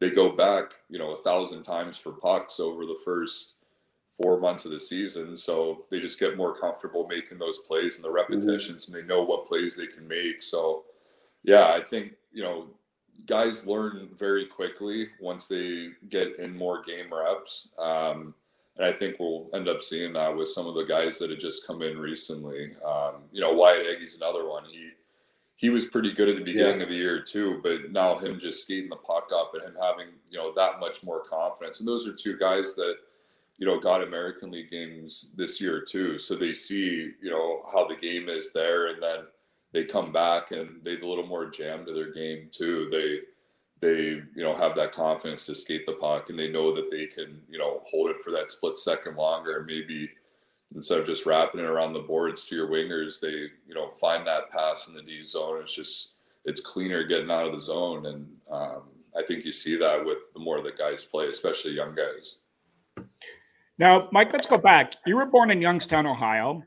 they 0.00 0.10
go 0.10 0.30
back, 0.30 0.74
you 0.88 0.98
know, 0.98 1.12
a 1.12 1.22
thousand 1.22 1.62
times 1.62 1.98
for 1.98 2.12
pucks 2.12 2.60
over 2.60 2.86
the 2.86 2.98
first 3.04 3.54
four 4.16 4.40
months 4.40 4.64
of 4.64 4.72
the 4.72 4.80
season. 4.80 5.36
So 5.36 5.84
they 5.90 6.00
just 6.00 6.18
get 6.18 6.36
more 6.36 6.54
comfortable 6.54 7.06
making 7.06 7.38
those 7.38 7.58
plays 7.58 7.96
and 7.96 8.04
the 8.04 8.08
mm-hmm. 8.08 8.32
repetitions 8.32 8.86
mm-hmm. 8.86 8.96
and 8.96 9.04
they 9.04 9.08
know 9.08 9.22
what 9.22 9.46
plays 9.46 9.76
they 9.76 9.86
can 9.86 10.06
make. 10.06 10.42
So 10.42 10.84
yeah, 11.44 11.68
I 11.68 11.80
think, 11.80 12.12
you 12.32 12.42
know, 12.42 12.68
guys 13.26 13.66
learn 13.66 14.08
very 14.16 14.46
quickly 14.46 15.08
once 15.20 15.46
they 15.46 15.90
get 16.08 16.38
in 16.38 16.56
more 16.56 16.82
game 16.82 17.12
reps. 17.12 17.68
Um, 17.78 18.34
and 18.76 18.86
I 18.86 18.92
think 18.92 19.16
we'll 19.18 19.48
end 19.54 19.68
up 19.68 19.82
seeing 19.82 20.12
that 20.12 20.36
with 20.36 20.48
some 20.48 20.66
of 20.66 20.74
the 20.74 20.84
guys 20.84 21.18
that 21.18 21.30
have 21.30 21.38
just 21.38 21.66
come 21.66 21.82
in 21.82 21.98
recently. 21.98 22.76
Um, 22.86 23.22
you 23.32 23.40
know, 23.40 23.52
Wyatt 23.52 23.86
Ege's 23.86 24.16
another 24.16 24.48
one. 24.48 24.64
He 24.70 24.90
he 25.58 25.70
was 25.70 25.86
pretty 25.86 26.12
good 26.12 26.28
at 26.28 26.36
the 26.36 26.44
beginning 26.44 26.76
yeah. 26.76 26.84
of 26.84 26.88
the 26.88 26.94
year 26.94 27.20
too, 27.20 27.58
but 27.64 27.90
now 27.90 28.16
him 28.16 28.38
just 28.38 28.62
skating 28.62 28.88
the 28.88 28.94
puck 28.94 29.30
up 29.34 29.54
and 29.54 29.64
him 29.64 29.74
having 29.82 30.06
you 30.30 30.38
know 30.38 30.52
that 30.54 30.78
much 30.78 31.02
more 31.02 31.24
confidence. 31.24 31.80
And 31.80 31.88
those 31.88 32.06
are 32.06 32.12
two 32.12 32.38
guys 32.38 32.76
that 32.76 32.94
you 33.58 33.66
know 33.66 33.80
got 33.80 34.04
American 34.04 34.52
League 34.52 34.70
games 34.70 35.32
this 35.36 35.60
year 35.60 35.80
too, 35.82 36.16
so 36.16 36.36
they 36.36 36.54
see 36.54 37.10
you 37.20 37.28
know 37.28 37.62
how 37.72 37.88
the 37.88 37.96
game 37.96 38.28
is 38.28 38.52
there, 38.52 38.86
and 38.86 39.02
then 39.02 39.24
they 39.72 39.82
come 39.82 40.12
back 40.12 40.52
and 40.52 40.80
they've 40.84 41.02
a 41.02 41.06
little 41.06 41.26
more 41.26 41.50
jam 41.50 41.84
to 41.86 41.92
their 41.92 42.12
game 42.12 42.48
too. 42.52 42.88
They 42.92 43.22
they 43.80 44.22
you 44.36 44.44
know 44.44 44.56
have 44.56 44.76
that 44.76 44.92
confidence 44.92 45.44
to 45.46 45.56
skate 45.56 45.86
the 45.86 45.92
puck 45.94 46.30
and 46.30 46.38
they 46.38 46.48
know 46.48 46.72
that 46.72 46.88
they 46.92 47.06
can 47.06 47.40
you 47.50 47.58
know 47.58 47.82
hold 47.90 48.10
it 48.10 48.20
for 48.22 48.30
that 48.30 48.52
split 48.52 48.78
second 48.78 49.16
longer. 49.16 49.56
and 49.58 49.66
Maybe 49.66 50.08
instead 50.74 50.98
of 50.98 51.06
just 51.06 51.26
wrapping 51.26 51.60
it 51.60 51.66
around 51.66 51.92
the 51.92 52.00
boards 52.00 52.44
to 52.44 52.54
your 52.54 52.68
wingers, 52.68 53.20
they 53.20 53.48
you 53.66 53.74
know 53.74 53.90
find 53.90 54.26
that 54.26 54.50
pass 54.50 54.88
in 54.88 54.94
the 54.94 55.02
D 55.02 55.22
zone. 55.22 55.60
It's 55.62 55.74
just 55.74 56.14
it's 56.44 56.60
cleaner 56.60 57.04
getting 57.04 57.30
out 57.30 57.46
of 57.46 57.52
the 57.52 57.60
zone, 57.60 58.06
and 58.06 58.26
um, 58.50 58.82
I 59.16 59.22
think 59.22 59.44
you 59.44 59.52
see 59.52 59.76
that 59.76 60.04
with 60.04 60.18
the 60.34 60.40
more 60.40 60.62
that 60.62 60.78
guys 60.78 61.04
play, 61.04 61.28
especially 61.28 61.72
young 61.72 61.94
guys. 61.94 62.38
Now, 63.78 64.08
Mike, 64.10 64.32
let's 64.32 64.46
go 64.46 64.58
back. 64.58 64.94
You 65.06 65.16
were 65.16 65.26
born 65.26 65.50
in 65.50 65.62
Youngstown, 65.62 66.06
Ohio. 66.06 66.64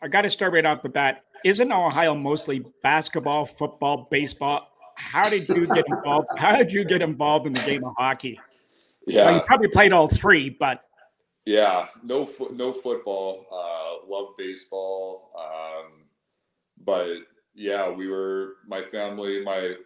I 0.00 0.08
got 0.08 0.22
to 0.22 0.30
start 0.30 0.52
right 0.52 0.64
off 0.64 0.82
the 0.82 0.88
bat. 0.88 1.24
Isn't 1.44 1.72
Ohio 1.72 2.14
mostly 2.14 2.64
basketball, 2.82 3.46
football, 3.46 4.08
baseball? 4.10 4.68
How 4.96 5.28
did 5.28 5.48
you 5.48 5.66
get 5.66 5.84
involved? 5.88 6.28
How 6.36 6.56
did 6.56 6.72
you 6.72 6.84
get 6.84 7.02
involved 7.02 7.46
in 7.46 7.52
the 7.52 7.60
game 7.60 7.84
of 7.84 7.94
hockey? 7.96 8.38
Yeah, 9.06 9.26
well, 9.26 9.34
you 9.36 9.40
probably 9.42 9.68
played 9.68 9.92
all 9.92 10.08
three, 10.08 10.50
but 10.50 10.84
yeah, 11.48 11.86
no, 12.04 12.26
fo- 12.26 12.52
no 12.52 12.74
football. 12.74 13.46
Uh, 13.50 14.06
love 14.06 14.36
baseball, 14.36 15.32
um, 15.34 16.04
but 16.84 17.16
yeah, 17.54 17.88
we 17.88 18.06
were 18.08 18.56
my 18.66 18.82
family. 18.82 19.42
My 19.42 19.76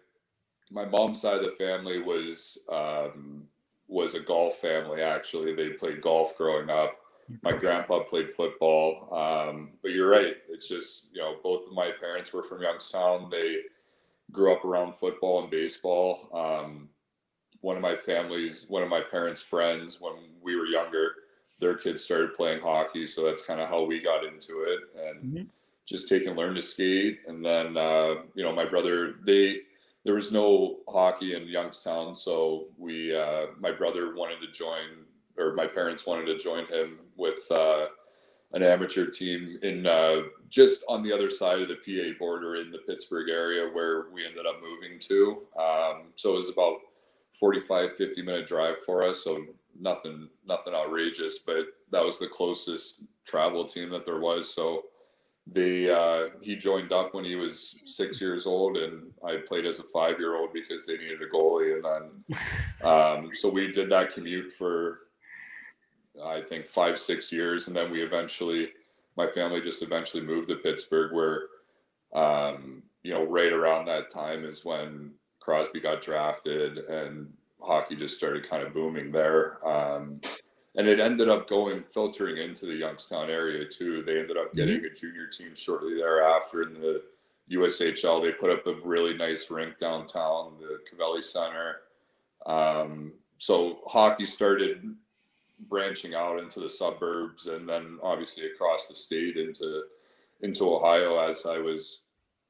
my 0.71 0.83
mom's 0.83 1.21
side 1.21 1.37
of 1.37 1.45
the 1.45 1.51
family 1.51 2.01
was 2.01 2.57
um, 2.69 3.47
was 3.87 4.13
a 4.13 4.19
golf 4.19 4.57
family. 4.57 5.01
Actually, 5.01 5.55
they 5.55 5.69
played 5.69 6.01
golf 6.01 6.37
growing 6.37 6.69
up. 6.69 6.97
My 7.43 7.53
grandpa 7.53 8.03
played 8.03 8.29
football. 8.29 9.07
Um, 9.13 9.71
but 9.81 9.91
you're 9.91 10.09
right. 10.09 10.35
It's 10.49 10.67
just 10.67 11.05
you 11.13 11.21
know 11.21 11.37
both 11.41 11.65
of 11.65 11.71
my 11.71 11.91
parents 11.97 12.33
were 12.33 12.43
from 12.43 12.61
Youngstown. 12.61 13.29
They 13.31 13.59
grew 14.33 14.51
up 14.51 14.65
around 14.65 14.95
football 14.95 15.41
and 15.41 15.49
baseball. 15.49 16.27
Um, 16.33 16.89
one 17.61 17.77
of 17.77 17.81
my 17.81 17.95
families, 17.95 18.65
one 18.67 18.83
of 18.83 18.89
my 18.89 18.99
parents' 18.99 19.41
friends, 19.41 20.01
when 20.01 20.15
we 20.41 20.57
were 20.57 20.65
younger, 20.65 21.13
their 21.63 21.75
kids 21.75 22.03
started 22.03 22.33
playing 22.33 22.61
hockey. 22.61 23.07
So 23.07 23.25
that's 23.25 23.43
kind 23.43 23.61
of 23.61 23.69
how 23.69 23.83
we 23.83 24.01
got 24.01 24.25
into 24.25 24.65
it. 24.67 24.79
And 25.07 25.23
mm-hmm. 25.23 25.43
just 25.85 26.09
take 26.09 26.27
and 26.27 26.37
learn 26.37 26.55
to 26.55 26.61
skate. 26.61 27.21
And 27.27 27.43
then, 27.43 27.77
uh, 27.77 28.15
you 28.35 28.43
know, 28.43 28.53
my 28.53 28.65
brother, 28.65 29.15
they, 29.25 29.61
there 30.03 30.15
was 30.15 30.31
no 30.31 30.79
hockey 30.89 31.35
in 31.35 31.47
Youngstown. 31.47 32.15
So 32.15 32.65
we, 32.77 33.15
uh, 33.15 33.47
my 33.59 33.71
brother 33.71 34.13
wanted 34.15 34.45
to 34.45 34.51
join, 34.51 35.05
or 35.37 35.53
my 35.53 35.65
parents 35.65 36.05
wanted 36.05 36.25
to 36.25 36.37
join 36.37 36.67
him 36.67 36.99
with, 37.15 37.49
uh, 37.49 37.85
an 38.51 38.61
amateur 38.61 39.07
team 39.07 39.57
in 39.63 39.87
uh, 39.87 40.21
just 40.49 40.83
on 40.87 41.01
the 41.01 41.11
other 41.11 41.31
side 41.31 41.59
of 41.61 41.69
the 41.69 41.75
PA 41.75 42.17
border 42.19 42.57
in 42.57 42.69
the 42.69 42.77
Pittsburgh 42.79 43.29
area 43.29 43.67
where 43.73 44.11
we 44.11 44.25
ended 44.25 44.45
up 44.45 44.61
moving 44.61 44.99
to. 44.99 45.41
Um, 45.59 46.09
so 46.15 46.33
it 46.33 46.35
was 46.35 46.49
about 46.49 46.77
45, 47.39 47.95
50 47.95 48.21
minute 48.21 48.47
drive 48.47 48.75
for 48.85 49.01
us. 49.01 49.23
So 49.23 49.43
nothing, 49.79 50.29
nothing 50.45 50.73
outrageous, 50.73 51.39
but 51.39 51.65
that 51.91 52.03
was 52.03 52.19
the 52.19 52.27
closest 52.27 53.03
travel 53.25 53.65
team 53.65 53.89
that 53.89 54.05
there 54.05 54.19
was. 54.19 54.53
So 54.53 54.83
they, 55.45 55.89
uh, 55.89 56.29
he 56.41 56.55
joined 56.55 56.93
up 56.93 57.13
when 57.13 57.25
he 57.25 57.35
was 57.35 57.81
six 57.85 58.21
years 58.21 58.45
old 58.45 58.77
and 58.77 59.11
I 59.25 59.37
played 59.37 59.65
as 59.65 59.79
a 59.79 59.83
five 59.83 60.19
year 60.19 60.35
old 60.37 60.53
because 60.53 60.85
they 60.85 60.97
needed 60.97 61.21
a 61.21 61.35
goalie. 61.35 61.75
And 61.75 61.85
then, 61.85 62.39
um, 62.89 63.29
so 63.33 63.49
we 63.49 63.71
did 63.71 63.89
that 63.89 64.13
commute 64.13 64.51
for, 64.51 64.99
I 66.23 66.41
think 66.41 66.67
five, 66.67 66.99
six 66.99 67.31
years. 67.31 67.67
And 67.67 67.75
then 67.75 67.91
we 67.91 68.01
eventually, 68.01 68.69
my 69.17 69.27
family 69.27 69.61
just 69.61 69.83
eventually 69.83 70.23
moved 70.23 70.47
to 70.47 70.55
Pittsburgh 70.55 71.13
where, 71.13 71.47
um, 72.13 72.83
you 73.03 73.13
know, 73.13 73.23
right 73.23 73.51
around 73.51 73.85
that 73.85 74.09
time 74.09 74.45
is 74.45 74.63
when 74.63 75.11
Crosby 75.39 75.81
got 75.81 76.01
drafted 76.01 76.77
and 76.77 77.33
hockey 77.63 77.95
just 77.95 78.15
started 78.15 78.49
kind 78.49 78.63
of 78.63 78.73
booming 78.73 79.11
there. 79.11 79.65
Um, 79.67 80.21
and 80.75 80.87
it 80.87 80.99
ended 80.99 81.29
up 81.29 81.47
going 81.47 81.83
filtering 81.83 82.37
into 82.37 82.65
the 82.65 82.73
Youngstown 82.73 83.29
area 83.29 83.65
too. 83.65 84.03
They 84.03 84.19
ended 84.19 84.37
up 84.37 84.53
getting 84.53 84.77
mm-hmm. 84.77 84.85
a 84.85 84.95
junior 84.95 85.27
team 85.27 85.55
shortly 85.55 85.95
thereafter 85.95 86.63
in 86.63 86.73
the 86.73 87.03
USHL. 87.51 88.21
They 88.21 88.31
put 88.31 88.49
up 88.49 88.65
a 88.65 88.75
really 88.83 89.15
nice 89.15 89.51
rink 89.51 89.77
downtown, 89.77 90.53
the 90.59 90.79
Covelli 90.89 91.23
Center. 91.23 91.81
Um, 92.45 93.13
so 93.37 93.79
hockey 93.87 94.25
started 94.25 94.95
branching 95.69 96.15
out 96.15 96.39
into 96.39 96.59
the 96.59 96.69
suburbs 96.69 97.47
and 97.47 97.69
then 97.69 97.99
obviously 98.01 98.47
across 98.47 98.87
the 98.87 98.95
state 98.95 99.37
into 99.37 99.83
into 100.41 100.75
Ohio 100.75 101.17
as 101.19 101.45
I 101.45 101.57
was 101.57 102.01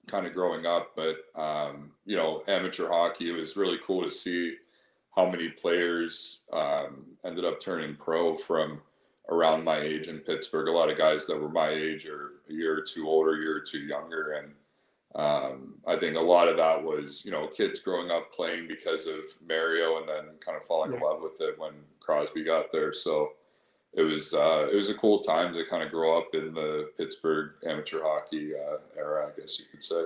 kind 0.07 0.25
of 0.25 0.33
growing 0.33 0.65
up. 0.65 0.95
But 0.95 1.17
um, 1.39 1.91
you 2.05 2.15
know, 2.15 2.43
amateur 2.47 2.87
hockey, 2.87 3.29
it 3.29 3.33
was 3.33 3.57
really 3.57 3.79
cool 3.85 4.03
to 4.03 4.11
see 4.11 4.55
how 5.15 5.29
many 5.29 5.49
players 5.49 6.41
um, 6.51 7.05
ended 7.25 7.45
up 7.45 7.61
turning 7.61 7.95
pro 7.95 8.35
from 8.35 8.81
around 9.29 9.63
my 9.63 9.79
age 9.79 10.07
in 10.07 10.19
Pittsburgh. 10.19 10.67
A 10.67 10.71
lot 10.71 10.89
of 10.89 10.97
guys 10.97 11.27
that 11.27 11.39
were 11.39 11.49
my 11.49 11.69
age 11.69 12.05
or 12.05 12.31
a 12.49 12.53
year 12.53 12.77
or 12.77 12.81
two 12.81 13.07
older, 13.07 13.35
a 13.35 13.39
year 13.39 13.57
or 13.57 13.61
two 13.61 13.79
younger, 13.79 14.33
and 14.33 14.53
um, 15.15 15.75
I 15.87 15.95
think 15.95 16.15
a 16.15 16.21
lot 16.21 16.47
of 16.47 16.57
that 16.57 16.83
was, 16.83 17.23
you 17.23 17.31
know, 17.31 17.47
kids 17.47 17.79
growing 17.79 18.09
up 18.09 18.33
playing 18.33 18.67
because 18.67 19.05
of 19.05 19.19
Mario 19.47 19.99
and 19.99 20.09
then 20.09 20.25
kind 20.43 20.57
of 20.57 20.65
falling 20.65 20.91
yeah. 20.91 20.97
in 20.97 21.03
love 21.03 21.21
with 21.21 21.39
it 21.39 21.57
when 21.59 21.73
Crosby 21.99 22.43
got 22.43 22.71
there. 22.71 22.93
So 22.93 23.33
it 23.93 24.01
was 24.01 24.33
uh, 24.33 24.67
it 24.71 24.75
was 24.75 24.89
a 24.89 24.95
cool 24.95 25.19
time 25.19 25.53
to 25.53 25.63
kind 25.69 25.83
of 25.83 25.91
grow 25.91 26.17
up 26.17 26.33
in 26.33 26.53
the 26.53 26.89
Pittsburgh 26.97 27.51
amateur 27.65 28.01
hockey 28.01 28.53
uh, 28.55 28.77
era, 28.97 29.27
I 29.27 29.39
guess 29.39 29.59
you 29.59 29.65
could 29.69 29.83
say. 29.83 30.03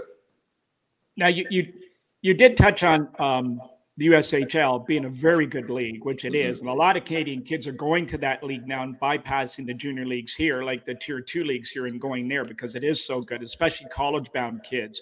Now 1.16 1.28
you 1.28 1.48
you 1.50 1.74
you 2.22 2.34
did 2.34 2.58
touch 2.58 2.84
on 2.84 3.08
um, 3.18 3.62
the 3.98 4.08
USHL 4.08 4.86
being 4.86 5.06
a 5.06 5.10
very 5.10 5.48
good 5.48 5.72
league, 5.72 6.06
which 6.06 6.24
it 6.24 6.36
is, 6.36 6.60
and 6.60 6.70
a 6.70 6.74
lot 6.74 6.96
of 6.96 7.04
Canadian 7.04 7.42
kids 7.42 7.66
are 7.66 7.72
going 7.72 8.06
to 8.06 8.18
that 8.20 8.44
league 8.44 8.68
now 8.68 8.84
and 8.84 9.00
bypassing 9.00 9.66
the 9.66 9.74
junior 9.74 10.06
leagues 10.06 10.36
here, 10.36 10.64
like 10.64 10.86
the 10.86 10.94
tier 10.94 11.20
two 11.20 11.44
leagues 11.44 11.72
here, 11.72 11.88
and 11.88 12.00
going 12.00 12.28
there 12.28 12.46
because 12.46 12.76
it 12.76 12.84
is 12.84 13.04
so 13.04 13.22
good, 13.22 13.42
especially 13.42 13.88
college 13.88 14.32
bound 14.34 14.64
kids. 14.64 15.02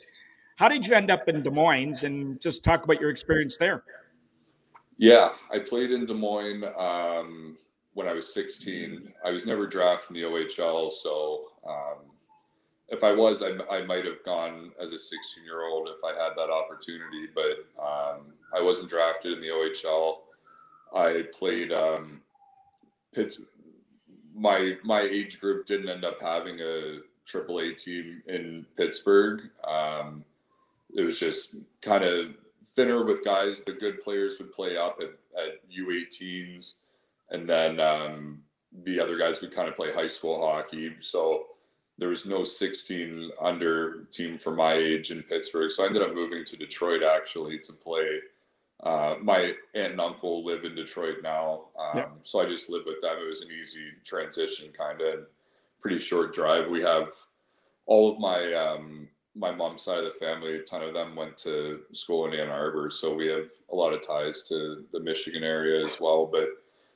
How 0.56 0.70
did 0.70 0.88
you 0.88 0.94
end 0.94 1.12
up 1.12 1.28
in 1.28 1.44
Des 1.44 1.50
Moines, 1.50 2.04
and 2.04 2.40
just 2.40 2.64
talk 2.64 2.86
about 2.86 3.02
your 3.02 3.10
experience 3.10 3.58
there? 3.58 3.84
Yeah, 4.98 5.32
I 5.52 5.60
played 5.60 5.92
in 5.92 6.06
Des 6.06 6.14
Moines 6.14 6.64
um, 6.78 7.58
when 7.96 8.08
I 8.08 8.14
was 8.14 8.34
16. 8.34 9.12
I 9.26 9.32
was 9.32 9.46
never 9.46 9.68
drafted 9.68 10.16
in 10.16 10.24
the 10.24 10.30
OHL, 10.30 10.90
so 10.90 11.48
um, 11.68 12.15
if 12.90 13.04
I 13.04 13.12
was, 13.12 13.42
I, 13.42 13.52
I 13.74 13.84
might 13.86 14.06
have 14.06 14.24
gone 14.24 14.72
as 14.82 14.92
a 14.92 15.00
16 15.00 15.44
year 15.44 15.66
old 15.66 15.90
if 15.90 16.04
I 16.04 16.10
had 16.10 16.34
that 16.36 16.52
opportunity, 16.52 17.28
but 17.34 17.84
um, 17.84 18.34
I 18.56 18.62
wasn't 18.62 18.90
drafted 18.90 19.34
in 19.34 19.42
the 19.42 19.48
OHL. 19.48 20.18
I 20.96 21.24
played 21.34 21.72
um, 21.72 22.22
Pitt. 23.14 23.34
My 24.36 24.76
my 24.84 25.02
age 25.02 25.40
group 25.40 25.66
didn't 25.66 25.90
end 25.90 26.06
up 26.06 26.22
having 26.22 26.60
a 26.60 27.00
AAA 27.28 27.78
team 27.78 28.22
in 28.28 28.66
Pittsburgh. 28.78 29.42
Um, 29.68 30.24
it 30.94 31.02
was 31.02 31.20
just 31.20 31.56
kind 31.82 32.04
of 32.04 32.36
thinner 32.76 33.04
with 33.04 33.26
guys. 33.26 33.64
The 33.64 33.74
good 33.74 34.02
players 34.02 34.36
would 34.40 34.54
play 34.54 34.78
up 34.78 35.00
at, 35.02 35.10
at 35.42 35.60
U18s, 35.72 36.76
and 37.32 37.50
then 37.50 37.80
um, 37.80 38.44
the 38.84 39.00
other 39.00 39.18
guys 39.18 39.42
would 39.42 39.56
kind 39.56 39.68
of 39.68 39.76
play 39.76 39.92
high 39.92 40.08
school 40.08 40.46
hockey. 40.46 40.96
So 41.00 41.48
there 41.98 42.10
was 42.10 42.26
no 42.26 42.44
16 42.44 43.32
under 43.42 44.04
team 44.12 44.38
for 44.38 44.52
my 44.52 44.74
age 44.74 45.12
in 45.12 45.24
Pittsburgh. 45.24 45.72
So 45.72 45.84
I 45.84 45.88
ended 45.88 46.02
up 46.02 46.14
moving 46.14 46.44
to 46.46 46.58
Detroit 46.58 47.04
actually 47.04 47.60
to 47.60 47.74
play. 47.74 48.20
Uh, 48.84 49.16
my 49.22 49.54
aunt 49.74 49.94
and 49.94 50.02
uncle 50.02 50.44
live 50.44 50.66
in 50.66 50.76
Detroit 50.76 51.18
now. 51.24 51.66
Um, 51.80 51.98
yeah. 51.98 52.06
So 52.24 52.42
I 52.42 52.46
just 52.46 52.70
lived 52.70 52.86
with 52.86 53.02
them. 53.02 53.18
It 53.22 53.28
was 53.28 53.42
an 53.42 53.50
easy 53.58 53.86
transition, 54.04 54.74
kind 54.78 55.02
of 55.02 55.28
pretty 55.80 56.00
short 56.00 56.34
drive. 56.34 56.70
We 56.70 56.82
have 56.82 57.10
all 57.86 58.12
of 58.12 58.20
my, 58.20 58.54
um, 58.54 59.08
my 59.34 59.52
mom's 59.52 59.82
side 59.82 60.00
of 60.00 60.06
the 60.06 60.20
family, 60.20 60.56
a 60.56 60.64
ton 60.64 60.82
of 60.82 60.94
them 60.94 61.16
went 61.16 61.38
to 61.38 61.82
school 61.94 62.26
in 62.26 62.38
Ann 62.38 62.50
Arbor. 62.50 62.90
So 62.90 63.14
we 63.14 63.28
have 63.28 63.50
a 63.72 63.76
lot 63.76 63.94
of 63.94 64.06
ties 64.06 64.44
to 64.50 64.84
the 64.92 65.00
Michigan 65.00 65.44
area 65.44 65.82
as 65.82 66.02
well. 66.02 66.26
But 66.26 66.50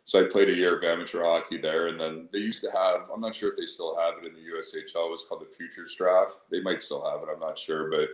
so 0.10 0.20
I 0.20 0.28
played 0.28 0.50
a 0.50 0.56
year 0.56 0.76
of 0.76 0.84
amateur 0.84 1.24
hockey 1.24 1.60
there, 1.60 1.90
and 1.90 2.00
then 2.00 2.30
they 2.34 2.40
used 2.40 2.64
to 2.64 2.72
have. 2.72 3.02
I'm 3.14 3.22
not 3.22 3.36
sure 3.36 3.52
if 3.52 3.56
they 3.56 3.68
still 3.68 3.96
have 3.96 4.16
it 4.18 4.26
in 4.26 4.34
the 4.34 4.40
USHL. 4.40 5.06
It 5.06 5.12
was 5.12 5.24
called 5.30 5.42
the 5.42 5.56
Futures 5.56 5.94
Draft. 5.96 6.40
They 6.50 6.62
might 6.62 6.82
still 6.82 7.08
have 7.08 7.22
it. 7.22 7.30
I'm 7.32 7.40
not 7.40 7.60
sure, 7.60 7.92
but 7.92 8.10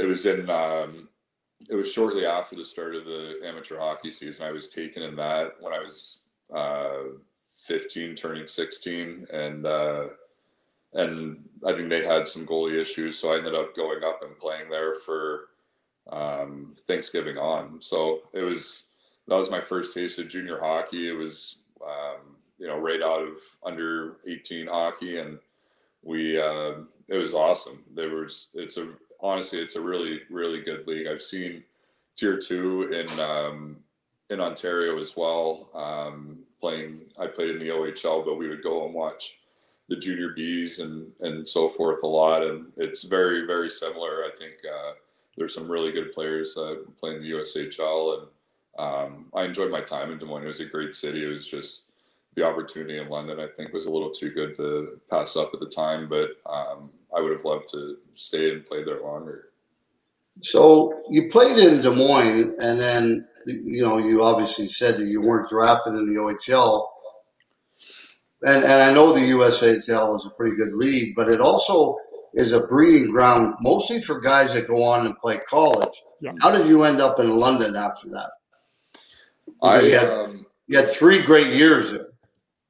it 0.00 0.06
was 0.06 0.26
in. 0.26 0.48
Um, 0.48 1.08
it 1.68 1.74
was 1.74 1.92
shortly 1.92 2.24
after 2.24 2.54
the 2.54 2.64
start 2.64 2.94
of 2.94 3.04
the 3.04 3.40
amateur 3.44 3.80
hockey 3.80 4.12
season. 4.12 4.46
I 4.46 4.52
was 4.52 4.68
taken 4.68 5.02
in 5.02 5.16
that 5.16 5.54
when 5.58 5.72
I 5.72 5.80
was 5.80 6.20
uh, 6.54 7.18
15, 7.62 8.14
turning 8.14 8.46
16, 8.46 9.26
and 9.32 9.66
uh, 9.66 10.04
and 10.92 11.44
I 11.66 11.72
think 11.72 11.90
they 11.90 12.04
had 12.04 12.28
some 12.28 12.46
goalie 12.46 12.80
issues, 12.80 13.18
so 13.18 13.32
I 13.32 13.38
ended 13.38 13.56
up 13.56 13.74
going 13.74 14.04
up 14.04 14.22
and 14.22 14.38
playing 14.38 14.70
there 14.70 14.94
for 14.94 15.48
um, 16.12 16.76
Thanksgiving 16.86 17.38
on. 17.38 17.82
So 17.82 18.20
it 18.32 18.42
was 18.42 18.84
that 19.28 19.36
was 19.36 19.50
my 19.50 19.60
first 19.60 19.94
taste 19.94 20.18
of 20.18 20.28
junior 20.28 20.58
hockey. 20.58 21.08
It 21.08 21.12
was, 21.12 21.58
um, 21.82 22.36
you 22.58 22.66
know, 22.66 22.78
right 22.78 23.02
out 23.02 23.22
of 23.22 23.34
under 23.64 24.16
18 24.26 24.66
hockey, 24.66 25.18
and 25.18 25.38
we 26.02 26.40
uh, 26.40 26.74
it 27.08 27.16
was 27.16 27.34
awesome. 27.34 27.84
There 27.94 28.10
was 28.10 28.48
it's 28.54 28.78
a 28.78 28.88
honestly 29.20 29.60
it's 29.60 29.76
a 29.76 29.80
really 29.80 30.20
really 30.30 30.62
good 30.62 30.86
league. 30.86 31.06
I've 31.06 31.22
seen 31.22 31.62
tier 32.16 32.38
two 32.38 32.84
in 32.92 33.20
um, 33.20 33.76
in 34.30 34.40
Ontario 34.40 34.98
as 34.98 35.16
well. 35.16 35.70
Um, 35.74 36.40
playing, 36.60 37.02
I 37.18 37.26
played 37.26 37.50
in 37.50 37.58
the 37.58 37.68
OHL, 37.68 38.24
but 38.24 38.36
we 38.36 38.48
would 38.48 38.62
go 38.62 38.84
and 38.84 38.94
watch 38.94 39.38
the 39.88 39.96
junior 39.96 40.30
bees 40.30 40.80
and 40.80 41.12
and 41.20 41.46
so 41.46 41.68
forth 41.68 42.02
a 42.02 42.06
lot, 42.06 42.42
and 42.42 42.72
it's 42.78 43.02
very 43.02 43.46
very 43.46 43.70
similar. 43.70 44.24
I 44.24 44.30
think 44.38 44.54
uh, 44.64 44.92
there's 45.36 45.54
some 45.54 45.70
really 45.70 45.92
good 45.92 46.12
players 46.12 46.56
uh, 46.56 46.76
playing 46.98 47.22
the 47.22 47.32
USHL, 47.32 48.18
and 48.18 48.28
um, 48.78 49.26
I 49.34 49.44
enjoyed 49.44 49.70
my 49.70 49.80
time 49.80 50.12
in 50.12 50.18
Des 50.18 50.24
Moines. 50.24 50.44
It 50.44 50.48
was 50.48 50.60
a 50.60 50.66
great 50.66 50.94
city. 50.94 51.24
It 51.24 51.28
was 51.28 51.48
just 51.48 51.84
the 52.34 52.44
opportunity 52.44 52.98
in 52.98 53.08
London. 53.08 53.40
I 53.40 53.48
think 53.48 53.72
was 53.72 53.86
a 53.86 53.90
little 53.90 54.10
too 54.10 54.30
good 54.30 54.56
to 54.56 55.00
pass 55.10 55.36
up 55.36 55.50
at 55.52 55.60
the 55.60 55.68
time, 55.68 56.08
but 56.08 56.30
um, 56.46 56.90
I 57.14 57.20
would 57.20 57.32
have 57.32 57.44
loved 57.44 57.68
to 57.72 57.96
stay 58.14 58.52
and 58.52 58.64
play 58.64 58.84
there 58.84 59.02
longer. 59.02 59.48
So 60.40 61.02
you 61.10 61.28
played 61.28 61.58
in 61.58 61.82
Des 61.82 61.90
Moines, 61.90 62.54
and 62.60 62.80
then 62.80 63.28
you 63.46 63.82
know 63.82 63.98
you 63.98 64.22
obviously 64.22 64.68
said 64.68 64.96
that 64.96 65.06
you 65.06 65.20
weren't 65.20 65.48
drafted 65.48 65.94
in 65.94 66.06
the 66.06 66.20
OHL. 66.20 66.86
And, 68.42 68.62
and 68.62 68.72
I 68.72 68.92
know 68.92 69.12
the 69.12 69.32
USHL 69.32 70.16
is 70.16 70.24
a 70.24 70.30
pretty 70.30 70.54
good 70.54 70.74
league, 70.74 71.16
but 71.16 71.28
it 71.28 71.40
also 71.40 71.96
is 72.34 72.52
a 72.52 72.60
breeding 72.60 73.10
ground 73.10 73.56
mostly 73.60 74.00
for 74.00 74.20
guys 74.20 74.54
that 74.54 74.68
go 74.68 74.84
on 74.84 75.06
and 75.06 75.18
play 75.18 75.40
college. 75.48 76.02
Yeah. 76.20 76.32
How 76.40 76.52
did 76.52 76.68
you 76.68 76.84
end 76.84 77.00
up 77.00 77.18
in 77.18 77.30
London 77.30 77.74
after 77.74 78.08
that? 78.10 78.30
I 79.62 79.80
you, 79.80 79.92
had, 79.92 80.08
um, 80.08 80.46
you 80.66 80.78
had 80.78 80.88
three 80.88 81.22
great 81.22 81.52
years 81.54 81.96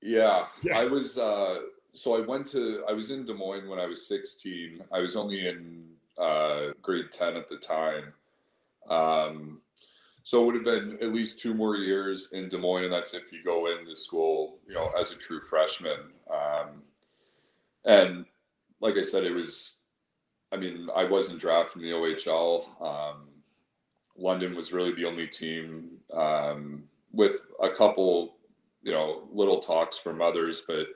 yeah, 0.03 0.47
Yeah. 0.63 0.79
I 0.79 0.85
was 0.85 1.19
uh, 1.19 1.61
so 1.93 2.17
I 2.17 2.25
went 2.25 2.47
to 2.49 2.85
I 2.89 2.93
was 2.93 3.11
in 3.11 3.25
Des 3.25 3.35
Moines 3.35 3.69
when 3.69 3.79
I 3.79 3.87
was 3.87 4.07
16. 4.07 4.83
I 4.93 5.01
was 5.01 5.17
only 5.17 5.49
in 5.49 5.85
uh, 6.19 6.69
grade 6.83 7.11
10 7.11 7.37
at 7.37 7.49
the 7.49 7.57
time. 7.57 8.13
Um, 8.89 9.61
so 10.23 10.43
it 10.43 10.47
would 10.47 10.55
have 10.57 10.65
been 10.65 10.99
at 11.01 11.13
least 11.13 11.41
two 11.41 11.55
more 11.55 11.77
years 11.77 12.31
in 12.33 12.49
Des 12.49 12.59
Moines, 12.59 12.85
and 12.85 12.93
that's 12.93 13.15
if 13.15 13.33
you 13.33 13.43
go 13.45 13.71
into 13.71 13.97
school, 13.97 14.59
you 14.67 14.75
know, 14.75 14.91
as 14.99 15.11
a 15.11 15.17
true 15.17 15.41
freshman. 15.41 15.99
Um, 16.31 16.83
and 17.85 18.27
like 18.81 18.97
I 18.97 19.03
said, 19.03 19.25
it 19.25 19.33
was, 19.33 19.75
I 20.53 20.57
mean, 20.57 20.89
I 20.95 21.05
wasn't 21.05 21.41
drafted 21.41 21.83
in 21.83 21.89
the 21.89 21.97
OHL. 21.97 22.67
Um, 22.83 23.29
London 24.17 24.55
was 24.55 24.73
really 24.73 24.93
the 24.93 25.07
only 25.07 25.27
team 25.27 25.98
um, 26.15 26.85
with 27.13 27.47
a 27.63 27.71
couple, 27.71 28.37
you 28.83 28.93
know, 28.93 29.25
little 29.33 29.59
talks 29.61 29.99
from 29.99 30.21
others, 30.23 30.63
but 30.67 30.87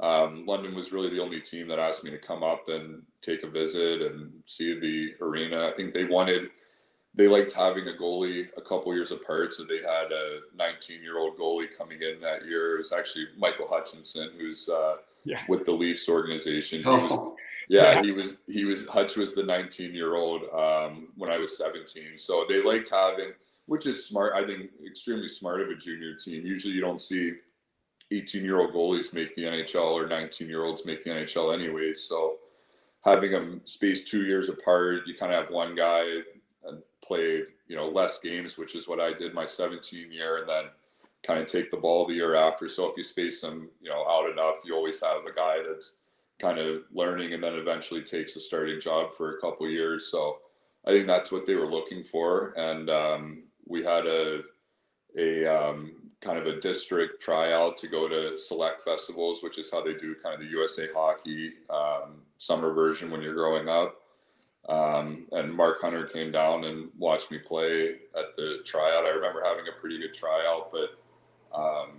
um, 0.00 0.44
London 0.46 0.74
was 0.74 0.92
really 0.92 1.10
the 1.10 1.20
only 1.20 1.40
team 1.40 1.68
that 1.68 1.78
asked 1.78 2.04
me 2.04 2.10
to 2.10 2.18
come 2.18 2.42
up 2.42 2.68
and 2.68 3.02
take 3.20 3.42
a 3.44 3.48
visit 3.48 4.02
and 4.02 4.32
see 4.46 4.78
the 4.78 5.14
arena. 5.24 5.68
I 5.68 5.72
think 5.74 5.94
they 5.94 6.04
wanted, 6.04 6.50
they 7.14 7.28
liked 7.28 7.52
having 7.52 7.86
a 7.88 7.92
goalie 7.92 8.48
a 8.56 8.60
couple 8.60 8.92
years 8.92 9.12
apart. 9.12 9.54
So 9.54 9.62
they 9.64 9.76
had 9.78 10.10
a 10.10 10.40
19 10.56 11.00
year 11.00 11.18
old 11.18 11.38
goalie 11.38 11.68
coming 11.76 12.02
in 12.02 12.20
that 12.22 12.44
year. 12.44 12.74
It 12.74 12.78
was 12.78 12.92
actually 12.92 13.26
Michael 13.38 13.68
Hutchinson, 13.68 14.30
who's 14.36 14.68
uh, 14.68 14.96
Yeah. 15.24 15.42
with 15.48 15.64
the 15.64 15.72
Leafs 15.72 16.08
organization. 16.08 16.82
He 16.82 16.88
was, 16.88 17.12
Oh, 17.12 17.36
yeah, 17.68 18.02
he 18.02 18.10
was, 18.10 18.38
he 18.48 18.64
was, 18.64 18.86
Hutch 18.88 19.16
was 19.16 19.34
the 19.34 19.44
19 19.44 19.94
year 19.94 20.16
old 20.16 20.42
um, 20.52 21.08
when 21.16 21.30
I 21.30 21.38
was 21.38 21.56
17. 21.56 22.18
So 22.18 22.44
they 22.48 22.60
liked 22.62 22.90
having, 22.90 23.30
which 23.66 23.86
is 23.86 24.06
smart. 24.06 24.34
I 24.34 24.44
think 24.44 24.70
extremely 24.86 25.28
smart 25.28 25.60
of 25.60 25.68
a 25.68 25.74
junior 25.74 26.14
team. 26.14 26.44
Usually 26.44 26.74
you 26.74 26.80
don't 26.80 27.00
see 27.00 27.34
18 28.10 28.44
year 28.44 28.60
old 28.60 28.72
goalies 28.72 29.14
make 29.14 29.34
the 29.34 29.44
NHL 29.44 29.92
or 29.92 30.06
19 30.06 30.48
year 30.48 30.64
olds 30.64 30.84
make 30.84 31.02
the 31.02 31.10
NHL 31.10 31.54
anyways. 31.54 32.02
So 32.02 32.36
having 33.04 33.32
them 33.32 33.60
spaced 33.64 34.08
two 34.08 34.24
years 34.24 34.48
apart, 34.48 35.06
you 35.06 35.14
kind 35.14 35.32
of 35.32 35.42
have 35.42 35.52
one 35.52 35.74
guy 35.74 36.04
and 36.64 36.82
played, 37.04 37.44
you 37.66 37.76
know, 37.76 37.88
less 37.88 38.18
games, 38.18 38.58
which 38.58 38.74
is 38.74 38.88
what 38.88 39.00
I 39.00 39.12
did 39.12 39.34
my 39.34 39.46
17 39.46 40.12
year 40.12 40.38
and 40.38 40.48
then 40.48 40.64
kind 41.22 41.40
of 41.40 41.46
take 41.46 41.70
the 41.70 41.76
ball 41.76 42.06
the 42.06 42.14
year 42.14 42.34
after. 42.34 42.68
So 42.68 42.88
if 42.88 42.96
you 42.96 43.02
space 43.02 43.40
them, 43.40 43.70
you 43.80 43.90
know, 43.90 44.06
out 44.06 44.30
enough, 44.30 44.56
you 44.64 44.74
always 44.74 45.02
have 45.02 45.24
a 45.24 45.34
guy 45.34 45.58
that's 45.66 45.94
kind 46.38 46.58
of 46.58 46.82
learning 46.92 47.32
and 47.32 47.42
then 47.42 47.54
eventually 47.54 48.02
takes 48.02 48.36
a 48.36 48.40
starting 48.40 48.80
job 48.80 49.14
for 49.14 49.36
a 49.36 49.40
couple 49.40 49.68
years. 49.68 50.08
So 50.10 50.38
I 50.86 50.90
think 50.90 51.06
that's 51.06 51.32
what 51.32 51.46
they 51.46 51.54
were 51.54 51.70
looking 51.70 52.04
for. 52.04 52.52
And 52.56 52.90
um, 52.90 53.42
we 53.66 53.84
had 53.84 54.06
a, 54.06 54.42
a 55.16 55.46
um, 55.46 55.92
kind 56.20 56.38
of 56.38 56.46
a 56.46 56.60
district 56.60 57.22
tryout 57.22 57.76
to 57.78 57.88
go 57.88 58.08
to 58.08 58.38
select 58.38 58.82
festivals, 58.82 59.42
which 59.42 59.58
is 59.58 59.70
how 59.70 59.82
they 59.82 59.94
do 59.94 60.14
kind 60.22 60.34
of 60.34 60.40
the 60.40 60.46
USA 60.46 60.88
Hockey 60.94 61.52
um, 61.70 62.22
summer 62.38 62.72
version 62.72 63.10
when 63.10 63.22
you're 63.22 63.34
growing 63.34 63.68
up. 63.68 64.00
Um, 64.68 65.26
and 65.32 65.52
Mark 65.52 65.80
Hunter 65.82 66.06
came 66.06 66.32
down 66.32 66.64
and 66.64 66.88
watched 66.98 67.30
me 67.30 67.38
play 67.38 67.96
at 68.16 68.34
the 68.36 68.58
tryout. 68.64 69.04
I 69.04 69.10
remember 69.10 69.42
having 69.44 69.66
a 69.68 69.78
pretty 69.78 69.98
good 69.98 70.14
tryout, 70.14 70.72
but 70.72 70.98
um, 71.54 71.90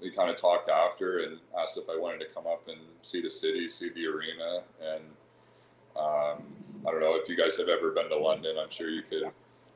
we 0.00 0.10
kind 0.10 0.30
of 0.30 0.36
talked 0.36 0.68
after 0.68 1.20
and 1.20 1.38
asked 1.58 1.78
if 1.78 1.88
I 1.88 1.98
wanted 1.98 2.18
to 2.20 2.34
come 2.34 2.46
up 2.46 2.68
and 2.68 2.78
see 3.02 3.22
the 3.22 3.30
city, 3.30 3.68
see 3.68 3.88
the 3.90 4.06
arena, 4.06 4.62
and 4.82 5.04
um, 5.96 6.42
I 6.86 6.90
don't 6.90 7.00
know 7.00 7.16
if 7.16 7.28
you 7.28 7.36
guys 7.36 7.56
have 7.56 7.68
ever 7.68 7.90
been 7.90 8.08
to 8.10 8.16
London. 8.16 8.56
I'm 8.60 8.70
sure 8.70 8.90
you 8.90 9.02
could 9.02 9.24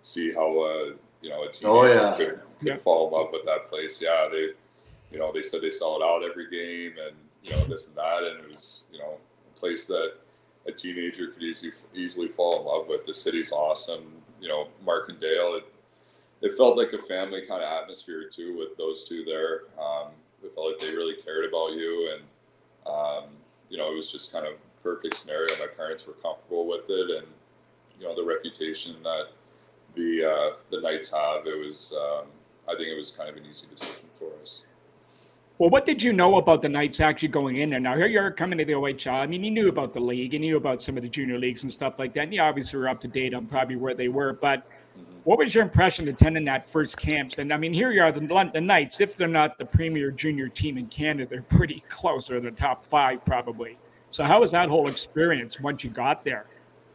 see 0.02 0.32
how 0.32 0.60
uh, 0.60 0.92
you 1.24 1.30
know 1.30 1.42
a 1.44 1.50
teenager 1.50 1.78
Oh, 1.78 1.86
yeah. 1.86 2.16
could, 2.16 2.40
could 2.60 2.68
Yeah. 2.68 2.76
fall 2.76 3.06
in 3.08 3.12
love 3.14 3.32
with 3.32 3.44
that 3.46 3.68
place. 3.68 4.00
Yeah, 4.00 4.28
they 4.30 4.52
you 5.10 5.18
know 5.18 5.32
they 5.32 5.42
said 5.42 5.62
they 5.62 5.70
sell 5.70 5.96
it 5.96 6.02
out 6.04 6.22
every 6.22 6.48
game 6.50 6.94
and 7.04 7.16
you 7.42 7.50
know 7.52 7.64
this 7.64 7.88
and 7.88 7.96
that, 7.96 8.22
and 8.22 8.44
it 8.44 8.50
was 8.50 8.84
you 8.92 8.98
know 8.98 9.16
a 9.54 9.58
place 9.58 9.86
that 9.86 10.14
a 10.66 10.72
teenager 10.72 11.28
could 11.28 11.42
easily 11.42 11.72
easily 11.94 12.28
fall 12.28 12.60
in 12.60 12.66
love 12.66 12.86
with. 12.88 13.06
The 13.06 13.14
city's 13.14 13.52
awesome. 13.52 14.04
You 14.40 14.48
know, 14.48 14.68
mark 14.84 15.08
Markendale. 15.08 15.58
It, 15.58 15.64
it 16.42 16.56
felt 16.58 16.76
like 16.76 16.92
a 16.92 16.98
family 16.98 17.40
kind 17.40 17.62
of 17.62 17.72
atmosphere 17.82 18.28
too 18.28 18.58
with 18.58 18.76
those 18.76 19.08
two 19.08 19.24
there. 19.24 19.62
Um, 19.82 20.08
it 20.42 20.54
felt 20.54 20.66
like 20.72 20.78
they 20.78 20.94
really 20.94 21.16
cared 21.22 21.46
about 21.46 21.72
you, 21.72 22.12
and 22.14 22.22
um, 22.86 23.24
you 23.70 23.78
know, 23.78 23.90
it 23.90 23.96
was 23.96 24.12
just 24.12 24.30
kind 24.32 24.46
of 24.46 24.54
perfect 24.82 25.14
scenario. 25.16 25.56
My 25.58 25.66
parents 25.66 26.06
were 26.06 26.12
comfortable 26.14 26.66
with 26.66 26.84
it, 26.90 27.10
and 27.18 27.26
you 27.98 28.06
know, 28.06 28.14
the 28.14 28.22
reputation 28.24 28.96
that 29.04 29.28
the 29.94 30.24
uh, 30.24 30.56
the 30.70 30.80
Knights 30.80 31.12
have. 31.12 31.46
It 31.46 31.58
was, 31.58 31.94
um, 31.96 32.26
I 32.68 32.76
think, 32.76 32.88
it 32.88 32.98
was 32.98 33.12
kind 33.12 33.28
of 33.28 33.36
an 33.36 33.44
easy 33.46 33.66
decision 33.66 34.08
for 34.18 34.30
us. 34.42 34.62
Well, 35.58 35.70
what 35.70 35.86
did 35.86 36.02
you 36.02 36.12
know 36.12 36.38
about 36.38 36.62
the 36.62 36.68
Knights 36.68 36.98
actually 36.98 37.28
going 37.28 37.58
in 37.58 37.70
there? 37.70 37.78
Now, 37.78 37.96
here 37.96 38.08
you're 38.08 38.32
coming 38.32 38.58
to 38.58 38.64
the 38.64 38.72
OHL. 38.72 39.12
I 39.12 39.26
mean, 39.26 39.44
you 39.44 39.52
knew 39.52 39.68
about 39.68 39.94
the 39.94 40.00
league, 40.00 40.32
you 40.32 40.40
knew 40.40 40.56
about 40.56 40.82
some 40.82 40.96
of 40.96 41.04
the 41.04 41.08
junior 41.08 41.38
leagues 41.38 41.62
and 41.62 41.70
stuff 41.70 41.96
like 41.96 42.12
that. 42.14 42.22
And 42.22 42.34
you 42.34 42.40
obviously 42.40 42.76
were 42.78 42.88
up 42.88 43.00
to 43.02 43.08
date 43.08 43.34
on 43.34 43.46
probably 43.46 43.76
where 43.76 43.94
they 43.94 44.08
were. 44.08 44.32
But 44.32 44.66
what 45.22 45.38
was 45.38 45.54
your 45.54 45.62
impression 45.62 46.08
attending 46.08 46.44
that 46.46 46.68
first 46.68 46.96
camps? 46.96 47.38
And 47.38 47.52
I 47.52 47.56
mean, 47.56 47.72
here 47.72 47.92
you 47.92 48.02
are, 48.02 48.10
the 48.10 48.20
London 48.20 48.66
Knights. 48.66 49.00
If 49.00 49.16
they're 49.16 49.28
not 49.28 49.56
the 49.56 49.64
premier 49.64 50.10
junior 50.10 50.48
team 50.48 50.76
in 50.76 50.86
Canada, 50.88 51.28
they're 51.30 51.42
pretty 51.42 51.84
close. 51.88 52.26
They're 52.26 52.40
the 52.40 52.50
top 52.50 52.84
five, 52.84 53.24
probably. 53.24 53.78
So, 54.10 54.24
how 54.24 54.40
was 54.40 54.50
that 54.50 54.68
whole 54.68 54.88
experience 54.88 55.60
once 55.60 55.84
you 55.84 55.90
got 55.90 56.24
there? 56.24 56.46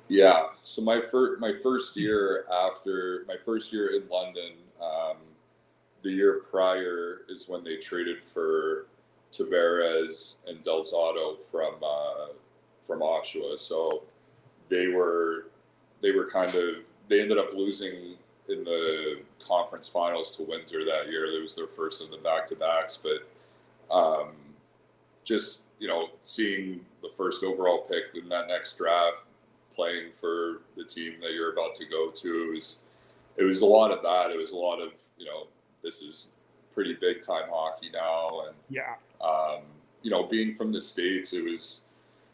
Yeah. 0.09 0.47
So 0.63 0.81
my 0.81 0.99
first 0.99 1.39
my 1.39 1.53
first 1.63 1.95
year 1.95 2.45
after 2.51 3.23
my 3.27 3.35
first 3.45 3.71
year 3.71 3.95
in 3.95 4.09
London, 4.09 4.53
um, 4.81 5.17
the 6.01 6.09
year 6.09 6.41
prior 6.49 7.21
is 7.29 7.47
when 7.47 7.63
they 7.63 7.77
traded 7.77 8.17
for 8.33 8.87
Tavares 9.31 10.37
and 10.47 10.61
Del 10.63 10.83
Zotto 10.83 11.39
from 11.39 11.75
uh, 11.83 12.33
from 12.81 13.01
Oshawa. 13.01 13.59
So 13.59 14.03
they 14.67 14.87
were 14.87 15.45
they 16.01 16.11
were 16.11 16.29
kind 16.29 16.53
of 16.55 16.75
they 17.07 17.21
ended 17.21 17.37
up 17.37 17.53
losing 17.53 18.15
in 18.49 18.63
the 18.63 19.21
conference 19.47 19.87
finals 19.87 20.35
to 20.37 20.43
Windsor 20.43 20.85
that 20.85 21.09
year. 21.09 21.25
It 21.25 21.41
was 21.41 21.55
their 21.55 21.67
first 21.67 22.03
of 22.03 22.09
the 22.09 22.17
back 22.17 22.47
to 22.47 22.55
backs, 22.55 22.97
but 22.97 23.95
um, 23.95 24.31
just 25.23 25.65
you 25.77 25.87
know 25.87 26.09
seeing 26.23 26.81
the 27.03 27.09
first 27.15 27.43
overall 27.43 27.85
pick 27.87 28.19
in 28.19 28.27
that 28.29 28.47
next 28.47 28.75
draft 28.75 29.23
playing 29.75 30.11
for 30.19 30.61
the 30.75 30.83
team 30.83 31.13
that 31.21 31.31
you're 31.33 31.53
about 31.53 31.75
to 31.75 31.85
go 31.85 32.09
to. 32.11 32.49
It 32.49 32.53
was 32.53 32.79
it 33.37 33.43
was 33.43 33.61
a 33.61 33.65
lot 33.65 33.91
of 33.91 34.01
that. 34.03 34.31
It 34.31 34.37
was 34.37 34.51
a 34.51 34.55
lot 34.57 34.79
of 34.81 34.91
you 35.17 35.25
know 35.25 35.47
this 35.83 36.01
is 36.01 36.29
pretty 36.73 36.93
big 36.93 37.21
time 37.21 37.49
hockey 37.49 37.89
now, 37.93 38.41
and 38.47 38.55
Yeah. 38.69 38.95
um, 39.21 39.61
you 40.01 40.11
know 40.11 40.23
being 40.23 40.53
from 40.53 40.71
the 40.71 40.81
states, 40.81 41.33
it 41.33 41.43
was 41.43 41.81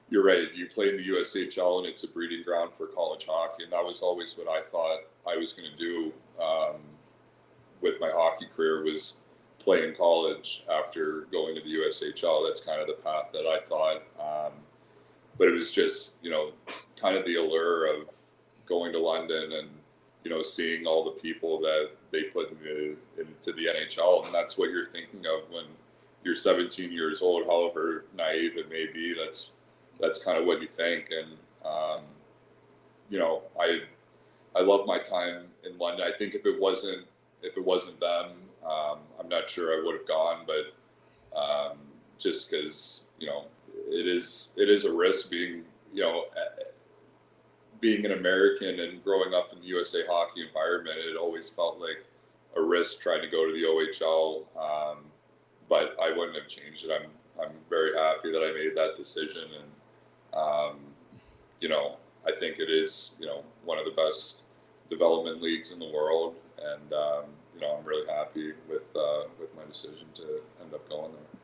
you're 0.10 0.24
right. 0.24 0.54
You 0.54 0.67
play 0.67 0.89
in 0.89 0.98
the 0.98 1.04
USHL, 1.10 1.80
and 1.80 1.88
it's 1.88 2.04
a 2.04 2.08
breeding 2.08 2.43
ground 2.43 2.71
for 2.78 2.86
college 2.88 3.26
hockey, 3.28 3.63
and 3.63 3.74
that 3.74 3.84
was 3.84 4.02
always 4.04 4.38
what 4.38 4.48
I 4.48 4.62
thought 4.69 5.00
I 5.28 5.36
was 5.36 5.54
going 5.54 5.69
to 5.71 5.78
do 5.78 6.13
um, 6.41 6.76
with 7.82 7.95
my 8.00 8.12
hockey 8.12 8.45
career 8.56 8.84
was 8.84 9.17
play 9.58 9.88
in 9.88 9.95
college 9.95 10.63
after 10.71 11.21
going 11.32 11.56
to 11.56 11.62
the 11.62 11.69
USHL. 11.69 12.48
That's 12.48 12.62
kind 12.63 12.80
of 12.82 12.88
the 12.88 13.02
path 13.02 13.30
that 13.34 13.48
I 13.48 13.60
thought. 13.63 14.04
Um, 14.19 14.54
but 15.38 15.48
it 15.48 15.52
was 15.52 15.71
just 15.71 16.17
you 16.21 16.32
know 16.32 16.52
kind 17.00 17.17
of 17.17 17.26
the 17.26 17.36
allure 17.36 17.86
of 17.93 18.10
going 18.65 18.91
to 18.91 19.00
London 19.00 19.52
and 19.54 19.69
you 20.24 20.32
know 20.32 20.41
seeing 20.41 20.86
all 20.86 21.04
the 21.04 21.12
people 21.12 21.60
that 21.62 21.89
they 22.12 22.24
put 22.24 22.52
in 22.52 22.58
the, 22.63 23.21
into 23.21 23.52
the 23.54 23.67
NHL, 23.67 24.26
and 24.26 24.34
that's 24.34 24.58
what 24.58 24.69
you're 24.69 24.88
thinking 24.88 25.26
of 25.26 25.50
when 25.52 25.65
you're 26.24 26.36
17 26.36 26.91
years 26.91 27.21
old. 27.21 27.45
However 27.45 28.06
naive 28.15 28.58
it 28.58 28.69
may 28.69 28.88
be, 28.91 29.13
that's 29.13 29.52
that's 30.00 30.19
kind 30.19 30.38
of 30.38 30.45
what 30.45 30.62
you 30.62 30.67
think. 30.67 31.10
And 31.12 31.38
um, 31.65 32.02
you 33.10 33.19
know, 33.19 33.43
I 33.60 33.82
I 34.56 34.62
love 34.62 34.86
my 34.86 35.00
time 35.00 35.43
in 35.63 35.78
London. 35.78 36.08
I 36.12 36.17
think 36.17 36.34
if 36.34 36.45
it 36.45 36.60
wasn't 36.60 37.06
if 37.41 37.58
it 37.58 37.63
wasn't 37.63 38.00
them, 38.00 38.32
um, 38.65 39.00
I'm 39.19 39.30
not 39.30 39.50
sure 39.50 39.74
I 39.74 39.86
would 39.86 39.95
have 39.95 40.08
gone. 40.08 40.45
But 40.48 41.38
um, 41.38 41.78
just 42.17 42.50
because 42.50 43.04
you 43.19 43.28
know 43.28 43.45
it 43.88 44.08
is 44.08 44.54
it 44.56 44.69
is 44.69 44.86
a 44.86 44.93
risk 44.93 45.30
being 45.30 45.63
you 45.93 46.02
know 46.02 46.26
being 47.80 48.06
an 48.06 48.13
American 48.13 48.80
and 48.80 49.04
growing 49.04 49.34
up 49.34 49.54
in 49.54 49.60
the 49.60 49.65
USA 49.67 50.00
hockey 50.08 50.45
environment, 50.48 50.98
it 50.98 51.17
always 51.17 51.50
felt 51.50 51.80
like 51.80 52.04
a 52.56 52.62
risk 52.62 53.02
trying 53.02 53.21
to 53.21 53.28
go 53.28 53.45
to 53.45 53.54
the 53.54 53.63
OHL. 53.63 54.45
Um, 54.58 55.06
but 55.67 55.95
I 56.02 56.10
wouldn't 56.15 56.36
have 56.36 56.48
changed 56.48 56.86
it. 56.86 56.91
I'm 56.91 57.10
I'm 57.39 57.52
very 57.69 57.95
happy 57.95 58.32
that 58.32 58.39
I 58.39 58.54
made 58.54 58.76
that 58.78 58.95
decision, 58.95 59.43
and 59.60 60.39
um, 60.39 60.80
you 61.60 61.69
know 61.69 61.98
I 62.26 62.32
think 62.32 62.60
it 62.60 62.69
is 62.69 63.12
you 63.19 63.26
know 63.26 63.43
one 63.63 63.78
of 63.78 63.86
the 63.86 63.91
best 63.91 64.43
development 64.89 65.41
leagues 65.41 65.71
in 65.71 65.80
the 65.80 65.89
world, 65.89 66.36
and 66.58 66.93
um, 66.93 67.26
you 67.54 67.62
know 67.62 67.78
I'm 67.78 67.86
really 67.86 68.08
happy 68.08 68.54
with 68.69 68.84
uh, 68.95 69.24
with 69.39 69.56
my 69.56 69.63
decision 69.67 70.08
to 70.15 70.41
end 70.62 70.74
up 70.74 70.88
going 70.89 71.12
there. 71.12 71.35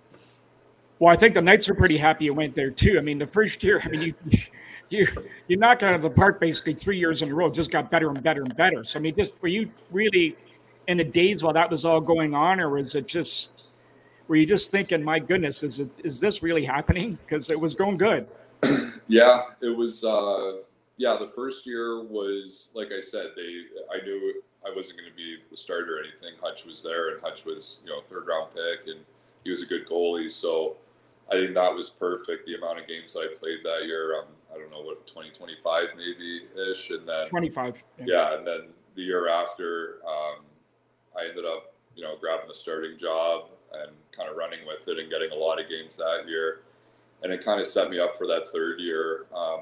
Well, 1.02 1.12
I 1.12 1.18
think 1.18 1.34
the 1.34 1.42
Knights 1.42 1.68
are 1.68 1.74
pretty 1.74 1.98
happy 1.98 2.26
you 2.26 2.34
went 2.36 2.54
there 2.54 2.70
too. 2.70 2.98
I 3.00 3.02
mean, 3.02 3.18
the 3.18 3.26
first 3.26 3.64
year, 3.64 3.82
I 3.84 3.88
mean, 3.88 4.02
you 4.02 4.40
you 4.90 5.08
you 5.48 5.58
knocked 5.58 5.82
out 5.82 5.96
of 5.96 6.04
the 6.04 6.12
park 6.12 6.40
basically 6.40 6.76
three 6.76 7.00
years 7.00 7.24
in 7.24 7.32
a 7.32 7.34
row. 7.34 7.50
Just 7.50 7.72
got 7.72 7.90
better 7.90 8.08
and 8.12 8.22
better 8.22 8.44
and 8.44 8.56
better. 8.56 8.84
So 8.84 9.00
I 9.00 9.02
mean, 9.02 9.16
just 9.16 9.34
were 9.42 9.48
you 9.48 9.72
really 9.90 10.38
in 10.88 10.98
the 10.98 11.04
days 11.04 11.42
while 11.42 11.54
that 11.54 11.72
was 11.72 11.86
all 11.86 12.02
going 12.02 12.36
on, 12.36 12.60
or 12.60 12.70
was 12.70 12.94
it 12.94 13.08
just 13.08 13.64
were 14.28 14.36
you 14.36 14.46
just 14.46 14.70
thinking, 14.70 15.04
my 15.04 15.18
goodness, 15.18 15.64
is 15.64 15.80
it 15.80 15.90
is 16.04 16.20
this 16.20 16.44
really 16.44 16.64
happening? 16.64 17.18
Because 17.26 17.50
it 17.50 17.60
was 17.60 17.74
going 17.74 17.98
good. 17.98 18.28
yeah, 19.08 19.46
it 19.60 19.76
was. 19.76 20.06
Uh, 20.06 20.58
yeah, 20.98 21.18
the 21.20 21.32
first 21.36 21.66
year 21.66 22.04
was 22.04 22.70
like 22.76 22.90
I 22.96 23.02
said. 23.02 23.32
They 23.36 23.64
I 23.92 24.06
knew 24.06 24.44
I 24.64 24.72
wasn't 24.76 25.00
going 25.00 25.10
to 25.10 25.18
be 25.18 25.38
the 25.50 25.58
starter 25.58 25.98
or 25.98 26.04
anything. 26.04 26.36
Hutch 26.44 26.68
was 26.68 26.84
there, 26.84 27.10
and 27.10 27.22
Hutch 27.24 27.44
was 27.44 27.82
you 27.84 27.90
know 27.90 28.02
third 28.08 28.28
round 28.28 28.52
pick, 28.54 28.86
and 28.86 29.04
he 29.44 29.50
was 29.50 29.64
a 29.64 29.66
good 29.66 29.88
goalie. 29.88 30.32
So 30.32 30.78
I 31.32 31.36
think 31.36 31.54
that 31.54 31.74
was 31.74 31.89
perfect. 31.89 32.46
The 32.46 32.56
amount 32.56 32.80
of 32.80 32.88
games 32.88 33.13
that 33.13 33.22
I 33.22 33.39
played 33.39 33.60
that 33.63 33.86
year, 33.86 34.20
um, 34.20 34.26
I 34.54 34.58
don't 34.58 34.70
know 34.70 34.82
what 34.82 35.08
2025 35.08 35.88
maybe 35.96 36.41
ish, 36.70 36.89
and 36.91 37.08
then 37.08 37.28
25. 37.30 37.76
Yeah. 38.00 38.06
yeah, 38.06 38.38
and 38.38 38.46
then 38.46 38.62
the 38.96 39.02
year 39.02 39.30
after, 39.30 40.00
um, 40.06 40.44
I 41.17 41.30
ended 41.30 41.46
up 41.46 41.74
you 41.96 42.04
know 42.04 42.15
grabbing 42.20 42.50
the 42.50 42.56
starting 42.56 42.98
job 42.98 43.46
and 43.74 43.91
kind 44.12 44.30
of 44.30 44.36
running 44.36 44.60
with 44.67 44.88
it 44.89 45.00
and 45.00 45.10
getting 45.10 45.32
a 45.32 45.36
lot 45.36 45.60
of 45.60 45.70
games 45.70 45.96
that 45.98 46.26
year, 46.28 46.62
and 47.24 47.32
it 47.32 47.44
kind 47.44 47.62
of 47.62 47.67
set 47.67 47.89
me 47.89 48.00
up 48.00 48.17
for 48.17 48.28
that 48.28 48.50
third 48.50 48.82
year 48.82 49.26
um, 49.34 49.62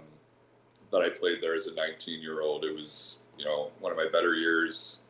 that 0.91 1.01
I 1.01 1.09
played 1.09 1.37
there 1.39 1.55
as 1.55 1.67
a 1.67 1.75
19 1.75 2.19
year 2.19 2.41
old. 2.41 2.65
It 2.65 2.75
was 2.75 3.19
you 3.37 3.45
know 3.45 3.69
one 3.79 3.91
of 3.91 3.97
my 3.97 4.07
better 4.11 4.33
years 4.33 5.01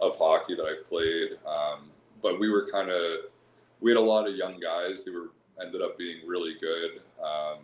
of 0.00 0.18
hockey 0.18 0.56
that 0.56 0.64
I've 0.64 0.88
played, 0.88 1.38
um, 1.46 1.90
but 2.22 2.40
we 2.40 2.50
were 2.50 2.68
kind 2.72 2.90
of 2.90 3.18
we 3.80 3.92
had 3.92 3.98
a 3.98 4.00
lot 4.00 4.28
of 4.28 4.34
young 4.34 4.58
guys. 4.58 5.04
They 5.04 5.12
were 5.12 5.30
ended 5.62 5.82
up 5.82 5.98
being 5.98 6.26
really 6.26 6.54
good. 6.60 7.00
Um, 7.22 7.58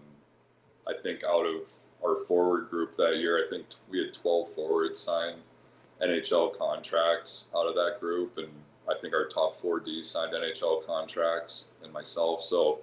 I 0.86 0.92
think 1.02 1.24
out 1.24 1.46
of 1.46 1.72
our 2.04 2.24
forward 2.24 2.68
group 2.68 2.96
that 2.96 3.16
year, 3.16 3.44
I 3.44 3.48
think 3.48 3.66
we 3.90 3.98
had 3.98 4.12
12 4.12 4.50
forwards 4.50 5.00
sign 5.00 5.36
NHL 6.02 6.58
contracts 6.58 7.46
out 7.56 7.66
of 7.66 7.74
that 7.74 8.00
group, 8.00 8.38
and 8.38 8.48
I 8.88 8.94
think 9.00 9.14
our 9.14 9.26
top 9.26 9.56
four 9.56 9.80
D 9.80 10.02
signed 10.02 10.32
NHL 10.34 10.86
contracts, 10.86 11.68
and 11.82 11.92
myself. 11.92 12.42
So 12.42 12.80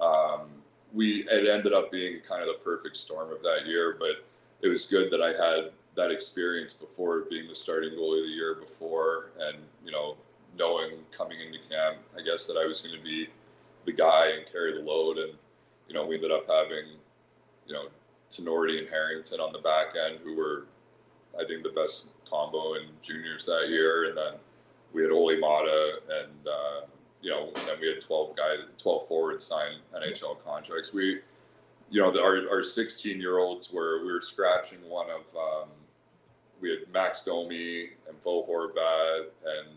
um, 0.00 0.48
we 0.94 1.26
it 1.28 1.48
ended 1.48 1.72
up 1.72 1.90
being 1.90 2.20
kind 2.20 2.42
of 2.42 2.48
the 2.48 2.64
perfect 2.64 2.96
storm 2.96 3.32
of 3.32 3.42
that 3.42 3.66
year. 3.66 3.96
But 3.98 4.24
it 4.62 4.68
was 4.68 4.86
good 4.86 5.10
that 5.10 5.20
I 5.20 5.28
had 5.28 5.72
that 5.96 6.10
experience 6.10 6.72
before 6.72 7.20
being 7.28 7.48
the 7.48 7.54
starting 7.54 7.90
goalie 7.90 8.26
the 8.26 8.32
year 8.32 8.54
before, 8.54 9.30
and 9.38 9.58
you 9.84 9.92
know 9.92 10.16
knowing 10.56 10.92
coming 11.10 11.38
into 11.40 11.58
camp, 11.68 11.98
I 12.16 12.22
guess 12.22 12.46
that 12.46 12.56
I 12.56 12.64
was 12.64 12.80
going 12.80 12.96
to 12.96 13.02
be 13.02 13.28
the 13.86 13.92
guy 13.92 14.32
and 14.36 14.50
carry 14.50 14.74
the 14.74 14.80
load. 14.80 15.18
And, 15.18 15.32
you 15.88 15.94
know, 15.94 16.04
we 16.04 16.16
ended 16.16 16.32
up 16.32 16.46
having, 16.48 16.98
you 17.66 17.72
know, 17.72 17.86
Tinordi 18.30 18.78
and 18.78 18.88
Harrington 18.88 19.40
on 19.40 19.52
the 19.52 19.60
back 19.60 19.94
end, 19.96 20.18
who 20.22 20.36
were, 20.36 20.66
I 21.38 21.44
think, 21.44 21.62
the 21.62 21.70
best 21.70 22.08
combo 22.28 22.74
in 22.74 22.88
juniors 23.02 23.46
that 23.46 23.68
year. 23.68 24.08
And 24.08 24.16
then 24.16 24.32
we 24.92 25.02
had 25.02 25.12
Olli 25.12 25.36
Maatta 25.36 26.00
and, 26.10 26.46
uh, 26.46 26.86
you 27.22 27.30
know, 27.30 27.46
and 27.46 27.56
then 27.68 27.80
we 27.80 27.88
had 27.88 28.00
12 28.00 28.36
guys, 28.36 28.58
12 28.78 29.08
forwards 29.08 29.44
sign 29.44 29.78
NHL 29.94 30.42
contracts. 30.44 30.92
We, 30.92 31.20
you 31.90 32.02
know, 32.02 32.10
the, 32.10 32.20
our, 32.20 32.48
our 32.50 32.62
16 32.62 33.20
year 33.20 33.38
olds 33.38 33.72
were, 33.72 34.04
we 34.04 34.12
were 34.12 34.20
scratching 34.20 34.78
one 34.88 35.06
of, 35.10 35.36
um, 35.36 35.68
we 36.60 36.70
had 36.70 36.78
Max 36.92 37.24
Domi 37.24 37.90
and 38.08 38.22
Bo 38.24 38.44
Horvat 38.44 39.26
and 39.44 39.68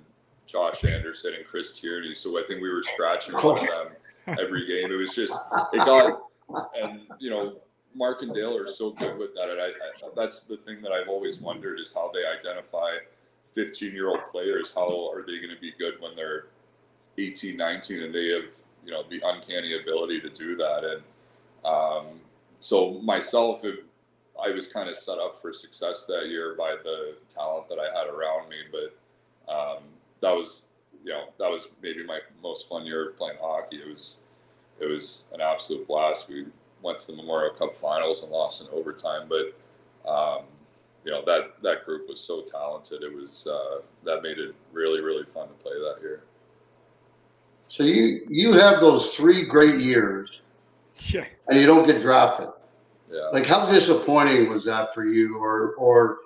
Josh 0.45 0.83
Anderson 0.83 1.33
and 1.35 1.45
Chris 1.45 1.73
Tierney. 1.73 2.15
So 2.15 2.37
I 2.39 2.43
think 2.47 2.61
we 2.61 2.69
were 2.69 2.83
scratching 2.83 3.35
one 3.35 3.59
of 3.59 3.67
them 3.67 3.87
every 4.39 4.65
game. 4.67 4.91
It 4.91 4.95
was 4.95 5.15
just 5.15 5.33
it 5.73 5.77
got 5.85 6.21
and 6.81 7.01
you 7.19 7.29
know 7.29 7.57
Mark 7.95 8.21
and 8.21 8.33
Dale 8.33 8.55
are 8.57 8.67
so 8.67 8.91
good 8.91 9.17
with 9.17 9.33
that. 9.35 9.49
And 9.49 9.61
I, 9.61 9.65
I, 9.65 10.09
that's 10.15 10.43
the 10.43 10.57
thing 10.57 10.81
that 10.81 10.91
I've 10.91 11.09
always 11.09 11.41
wondered 11.41 11.79
is 11.79 11.93
how 11.93 12.11
they 12.13 12.25
identify 12.25 12.97
15 13.53 13.93
year 13.93 14.09
old 14.09 14.21
players. 14.31 14.73
How 14.73 15.11
are 15.11 15.21
they 15.21 15.37
going 15.37 15.53
to 15.53 15.59
be 15.59 15.73
good 15.77 15.95
when 15.99 16.15
they're 16.15 16.45
18, 17.17 17.57
19, 17.57 18.03
and 18.03 18.15
they 18.15 18.29
have 18.29 18.53
you 18.85 18.91
know 18.91 19.03
the 19.09 19.21
uncanny 19.23 19.79
ability 19.79 20.21
to 20.21 20.29
do 20.29 20.55
that. 20.57 20.83
And 20.83 21.03
um, 21.65 22.05
so 22.59 22.93
myself, 23.01 23.63
it, 23.63 23.85
I 24.41 24.51
was 24.51 24.67
kind 24.67 24.89
of 24.89 24.95
set 24.95 25.17
up 25.17 25.41
for 25.41 25.51
success 25.51 26.05
that 26.05 26.27
year 26.27 26.55
by 26.57 26.75
the 26.83 27.15
talent 27.29 27.67
that 27.69 27.77
I 27.79 27.97
had 27.97 28.07
around 28.07 28.49
me, 28.49 28.57
but 28.71 29.53
um, 29.53 29.83
that 30.21 30.31
was 30.31 30.63
you 31.09 31.15
know 31.15 31.23
that 31.39 31.49
was 31.49 31.69
maybe 31.81 32.05
my 32.05 32.19
most 32.43 32.69
fun 32.69 32.85
year 32.85 33.13
playing 33.17 33.37
hockey. 33.41 33.77
It 33.77 33.89
was 33.89 34.21
it 34.79 34.85
was 34.85 35.25
an 35.33 35.41
absolute 35.41 35.87
blast. 35.87 36.29
We 36.29 36.45
went 36.83 36.99
to 36.99 37.07
the 37.07 37.17
Memorial 37.17 37.51
Cup 37.55 37.75
Finals 37.75 38.21
and 38.21 38.31
lost 38.31 38.61
in 38.61 38.67
overtime, 38.71 39.27
but 39.27 40.07
um, 40.07 40.43
you 41.03 41.11
know 41.11 41.23
that 41.25 41.61
that 41.63 41.83
group 41.83 42.07
was 42.07 42.21
so 42.21 42.43
talented. 42.43 43.01
It 43.01 43.11
was 43.11 43.47
uh, 43.47 43.81
that 44.05 44.21
made 44.21 44.37
it 44.37 44.53
really 44.71 45.01
really 45.01 45.25
fun 45.25 45.47
to 45.47 45.53
play 45.55 45.73
that 45.73 45.99
year. 45.99 46.25
So 47.69 47.83
you 47.83 48.27
you 48.29 48.53
have 48.53 48.79
those 48.79 49.15
three 49.15 49.47
great 49.47 49.79
years, 49.79 50.41
yeah. 51.07 51.25
and 51.47 51.59
you 51.59 51.65
don't 51.65 51.87
get 51.87 52.03
drafted. 52.03 52.49
Yeah. 53.11 53.29
Like 53.33 53.47
how 53.47 53.67
disappointing 53.67 54.47
was 54.47 54.63
that 54.65 54.93
for 54.93 55.05
you, 55.05 55.39
or 55.39 55.73
or 55.79 56.19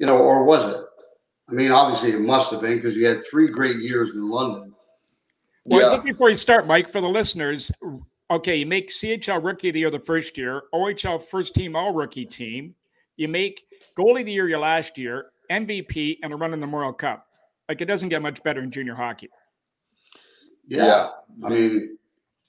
you 0.00 0.06
know, 0.06 0.18
or 0.18 0.42
was 0.42 0.66
it? 0.74 0.84
I 1.48 1.52
mean, 1.52 1.70
obviously 1.70 2.12
it 2.12 2.20
must 2.20 2.50
have 2.52 2.62
been 2.62 2.76
because 2.76 2.96
you 2.96 3.06
had 3.06 3.22
three 3.22 3.48
great 3.48 3.76
years 3.76 4.16
in 4.16 4.28
London. 4.28 4.74
Well, 5.64 5.80
yeah. 5.80 5.96
just 5.96 6.04
before 6.04 6.30
you 6.30 6.36
start, 6.36 6.66
Mike, 6.66 6.90
for 6.90 7.00
the 7.00 7.08
listeners, 7.08 7.70
okay, 8.30 8.56
you 8.56 8.66
make 8.66 8.90
CHL 8.90 9.42
Rookie 9.42 9.68
of 9.68 9.74
the 9.74 9.80
Year 9.80 9.90
the 9.90 9.98
first 9.98 10.36
year, 10.36 10.62
OHL 10.74 11.22
First 11.22 11.54
Team 11.54 11.76
All 11.76 11.92
Rookie 11.92 12.26
Team. 12.26 12.74
You 13.16 13.28
make 13.28 13.64
Goalie 13.96 14.20
of 14.20 14.26
the 14.26 14.32
Year 14.32 14.48
your 14.48 14.58
last 14.58 14.98
year, 14.98 15.26
MVP, 15.50 16.18
and 16.22 16.32
a 16.32 16.36
run 16.36 16.52
in 16.52 16.60
the 16.60 16.66
Memorial 16.66 16.92
Cup. 16.92 17.26
Like 17.68 17.80
it 17.80 17.86
doesn't 17.86 18.08
get 18.10 18.20
much 18.20 18.42
better 18.42 18.62
in 18.62 18.70
junior 18.70 18.94
hockey. 18.94 19.30
Yeah, 20.66 20.84
yeah. 20.84 21.08
I 21.46 21.48
mean, 21.48 21.98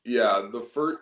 yeah, 0.04 0.48
the 0.52 0.62
first 0.62 1.00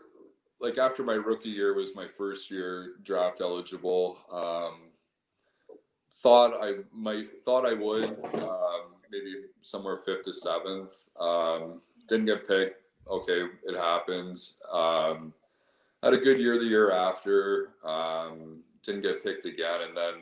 like 0.60 0.78
after 0.78 1.04
my 1.04 1.14
rookie 1.14 1.50
year 1.50 1.74
was 1.74 1.96
my 1.96 2.08
first 2.08 2.50
year 2.50 2.94
draft 3.04 3.42
eligible. 3.42 4.18
Um, 4.32 4.93
thought 6.24 6.54
I 6.64 6.76
might 6.94 7.44
thought 7.44 7.66
I 7.66 7.74
would 7.74 8.10
um, 8.36 8.96
maybe 9.12 9.36
somewhere 9.62 9.98
fifth 9.98 10.24
to 10.26 10.34
seventh. 10.34 10.94
Um, 11.20 11.82
didn't 12.08 12.26
get 12.26 12.48
picked. 12.48 12.82
Okay, 13.08 13.46
it 13.64 13.76
happens. 13.76 14.56
Um, 14.72 15.34
had 16.02 16.14
a 16.14 16.18
good 16.18 16.40
year 16.40 16.58
the 16.58 16.66
year 16.66 16.92
after. 16.92 17.72
Um, 17.84 18.64
didn't 18.82 19.02
get 19.02 19.22
picked 19.22 19.46
again, 19.46 19.82
and 19.88 19.96
then 19.96 20.14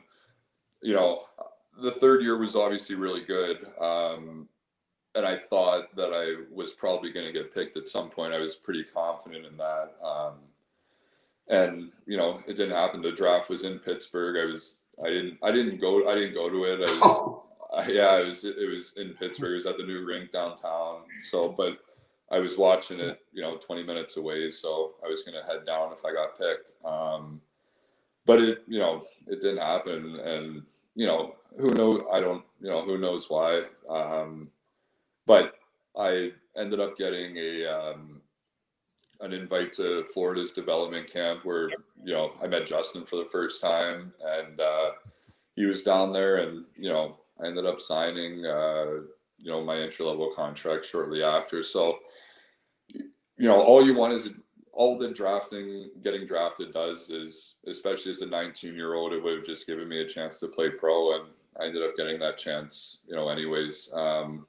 you 0.82 0.96
know 0.96 1.26
the 1.80 1.92
third 1.92 2.24
year 2.24 2.38
was 2.38 2.56
obviously 2.56 2.96
really 2.96 3.24
good. 3.24 3.68
Um, 3.80 4.50
and 5.14 5.26
I 5.26 5.38
thought 5.38 5.96
that 5.96 6.14
I 6.14 6.44
was 6.54 6.74
probably 6.74 7.12
going 7.12 7.26
to 7.26 7.34
get 7.34 7.54
picked 7.54 7.78
at 7.78 7.90
some 7.90 8.10
point. 8.10 8.34
I 8.34 8.40
was 8.40 8.56
pretty 8.56 8.86
confident 8.86 9.46
in 9.46 9.58
that. 9.58 9.92
Um, 10.04 10.36
and 11.50 11.92
you 12.08 12.18
know, 12.18 12.42
it 12.48 12.56
didn't 12.56 12.76
happen. 12.76 13.02
The 13.02 13.12
draft 13.12 13.50
was 13.50 13.66
in 13.66 13.80
Pittsburgh. 13.80 14.38
I 14.38 14.50
was 14.50 14.76
I 15.04 15.10
didn't 15.10 15.38
I 15.44 15.52
didn't 15.52 15.80
go 15.80 16.10
I 16.10 16.16
didn't 16.16 16.34
go 16.34 16.50
to 16.50 16.64
it. 16.66 16.78
I 16.78 16.92
was, 16.94 17.00
oh. 17.02 17.44
I, 17.74 17.88
yeah, 17.88 18.20
it 18.20 18.28
was 18.28 18.44
it 18.44 18.70
was 18.70 18.94
in 18.98 19.14
Pittsburgh. 19.14 19.52
It 19.52 19.56
was 19.56 19.66
at 19.66 19.78
the 19.78 19.84
new 19.84 20.06
rink 20.06 20.32
downtown. 20.32 21.02
So, 21.22 21.50
but 21.50 21.80
I 22.32 22.40
was 22.40 22.58
watching 22.58 23.00
it, 23.00 23.20
you 23.34 23.42
know, 23.42 23.58
20 23.58 23.84
minutes 23.84 24.18
away. 24.18 24.50
So 24.52 24.94
I 25.06 25.10
was 25.10 25.24
gonna 25.24 25.46
head 25.46 25.66
down 25.66 25.92
if 25.94 26.06
I 26.06 26.14
got 26.14 26.38
picked. 26.38 26.72
Um, 26.86 27.42
but 28.26 28.42
it, 28.42 28.64
you 28.68 28.80
know, 28.80 29.04
it 29.28 29.42
didn't 29.42 29.58
happen, 29.58 30.20
and 30.20 30.64
you 30.96 31.08
know, 31.08 31.36
who 31.58 31.74
knows? 31.74 32.04
I 32.12 32.20
don't, 32.20 32.44
you 32.62 32.70
know, 32.70 32.84
who 32.84 32.98
knows 32.98 33.30
why. 33.30 33.64
Um, 33.90 34.50
but 35.26 35.56
I 35.98 36.32
ended 36.56 36.80
up 36.80 36.98
getting 36.98 37.38
a 37.38 37.66
um, 37.66 38.20
an 39.21 39.34
invite 39.34 39.71
to 39.73 40.03
Florida's 40.13 40.51
development 40.51 41.12
camp 41.12 41.45
where 41.45 41.69
you 42.03 42.13
know 42.13 42.31
I 42.41 42.47
met 42.47 42.65
Justin 42.65 43.05
for 43.05 43.17
the 43.17 43.29
first 43.31 43.62
time, 43.62 44.12
and 44.23 44.60
uh, 44.60 44.91
he 45.55 45.65
was 45.65 45.84
down 45.84 46.12
there, 46.12 46.38
and 46.38 46.65
you 46.77 46.89
know 46.89 47.17
I 47.41 47.47
ended 47.47 47.65
up 47.65 47.79
signing 47.79 48.45
uh, 48.45 49.01
you 49.38 49.51
know 49.51 49.63
my 49.63 49.77
entry 49.77 50.05
level 50.05 50.31
contract 50.36 50.86
shortly 50.86 51.23
after. 51.23 51.63
So 51.63 51.99
you 52.89 53.47
know 53.47 53.62
all 53.62 53.86
you 53.86 53.95
want 53.95 54.13
is 54.13 54.29
all 54.73 54.97
the 54.97 55.10
drafting, 55.10 55.89
getting 56.03 56.25
drafted 56.25 56.71
does 56.71 57.10
is, 57.10 57.55
especially 57.67 58.12
as 58.12 58.21
a 58.21 58.25
19 58.25 58.73
year 58.73 58.93
old, 58.93 59.13
it 59.13 59.21
would 59.21 59.38
have 59.38 59.45
just 59.45 59.67
given 59.67 59.88
me 59.88 60.01
a 60.01 60.07
chance 60.07 60.39
to 60.39 60.47
play 60.47 60.69
pro, 60.69 61.15
and 61.15 61.29
I 61.60 61.65
ended 61.65 61.84
up 61.84 61.97
getting 61.97 62.19
that 62.19 62.38
chance, 62.38 62.99
you 63.07 63.15
know. 63.15 63.29
Anyways, 63.29 63.91
um, 63.93 64.47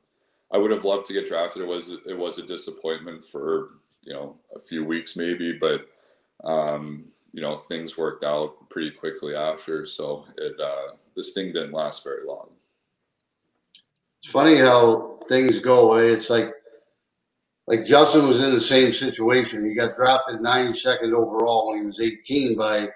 I 0.53 0.59
would 0.59 0.71
have 0.71 0.85
loved 0.85 1.07
to 1.07 1.13
get 1.13 1.27
drafted. 1.27 1.63
It 1.63 1.69
was 1.69 1.91
it 2.07 2.17
was 2.17 2.39
a 2.39 2.47
disappointment 2.47 3.25
for 3.25 3.71
you 4.03 4.13
know 4.13 4.37
a 4.55 4.61
few 4.61 4.85
weeks 4.85 5.17
maybe, 5.17 5.53
but 5.53 5.87
um, 6.45 7.05
you 7.33 7.41
know 7.41 7.59
things 7.69 7.97
worked 7.97 8.25
out 8.25 8.69
pretty 8.71 8.91
quickly 8.91 9.35
after, 9.35 9.87
so 9.87 10.27
it 10.37 10.55
uh, 10.61 10.95
the 11.17 11.23
sting 11.23 11.53
didn't 11.53 11.73
last 11.73 12.05
very 12.05 12.27
long. 12.27 12.49
It's 14.19 14.31
funny 14.31 14.57
how 14.57 15.19
things 15.29 15.59
go. 15.59 15.95
Eh? 15.95 16.13
It's 16.13 16.31
like 16.31 16.53
like 17.67 17.85
Justin 17.85 18.27
was 18.27 18.43
in 18.43 18.53
the 18.53 18.61
same 18.61 18.93
situation. 18.93 19.65
He 19.69 19.75
got 19.75 19.97
drafted 19.97 20.41
92nd 20.41 21.13
overall 21.13 21.69
when 21.69 21.79
he 21.81 21.87
was 21.87 22.01
18 22.01 22.57
by 22.57 22.89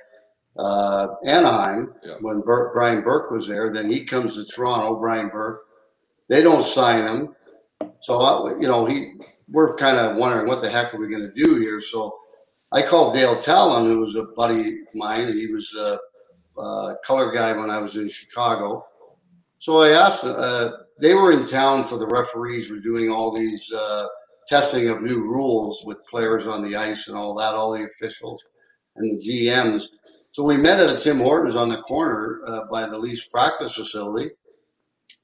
uh, 0.58 1.08
Anaheim 1.24 1.94
Yeah. 2.04 2.16
when 2.20 2.40
Bur- 2.40 2.72
Brian 2.72 3.02
Burke 3.02 3.30
was 3.30 3.46
there. 3.46 3.72
Then 3.72 3.88
he 3.88 4.04
comes 4.04 4.34
to 4.36 4.44
Toronto, 4.44 4.96
Brian 4.98 5.28
Burke. 5.28 5.62
They 6.28 6.42
don't 6.42 6.64
sign 6.64 7.06
him. 7.06 7.36
So, 8.00 8.18
I, 8.18 8.58
you 8.60 8.66
know, 8.66 8.84
he 8.86 9.12
we're 9.48 9.76
kind 9.76 9.98
of 9.98 10.16
wondering 10.16 10.46
what 10.46 10.60
the 10.60 10.70
heck 10.70 10.94
are 10.94 10.98
we 10.98 11.08
going 11.08 11.30
to 11.32 11.44
do 11.44 11.56
here. 11.56 11.80
So 11.80 12.16
I 12.72 12.82
called 12.82 13.14
Dale 13.14 13.36
Tallon, 13.36 13.86
who 13.86 14.00
was 14.00 14.16
a 14.16 14.24
buddy 14.36 14.80
of 14.80 14.94
mine. 14.94 15.32
He 15.32 15.46
was 15.46 15.72
a, 15.74 16.60
a 16.60 16.94
color 17.04 17.32
guy 17.32 17.56
when 17.56 17.70
I 17.70 17.78
was 17.78 17.96
in 17.96 18.08
Chicago. 18.08 18.84
So 19.58 19.82
I 19.82 19.90
asked, 19.90 20.24
uh, 20.24 20.72
they 21.00 21.14
were 21.14 21.32
in 21.32 21.46
town 21.46 21.84
for 21.84 21.98
the 21.98 22.06
referees 22.06 22.70
were 22.70 22.80
doing 22.80 23.10
all 23.10 23.34
these 23.34 23.72
uh, 23.72 24.06
testing 24.46 24.88
of 24.88 25.02
new 25.02 25.22
rules 25.22 25.84
with 25.84 26.04
players 26.08 26.46
on 26.46 26.62
the 26.62 26.76
ice 26.76 27.08
and 27.08 27.16
all 27.16 27.34
that, 27.36 27.54
all 27.54 27.72
the 27.72 27.84
officials 27.84 28.42
and 28.96 29.10
the 29.10 29.22
GMs. 29.22 29.86
So 30.30 30.42
we 30.42 30.56
met 30.56 30.80
at 30.80 30.90
a 30.90 30.96
Tim 30.96 31.18
Hortons 31.18 31.56
on 31.56 31.68
the 31.68 31.80
corner 31.82 32.40
uh, 32.46 32.60
by 32.70 32.86
the 32.86 32.98
Leafs 32.98 33.24
practice 33.24 33.74
facility. 33.74 34.30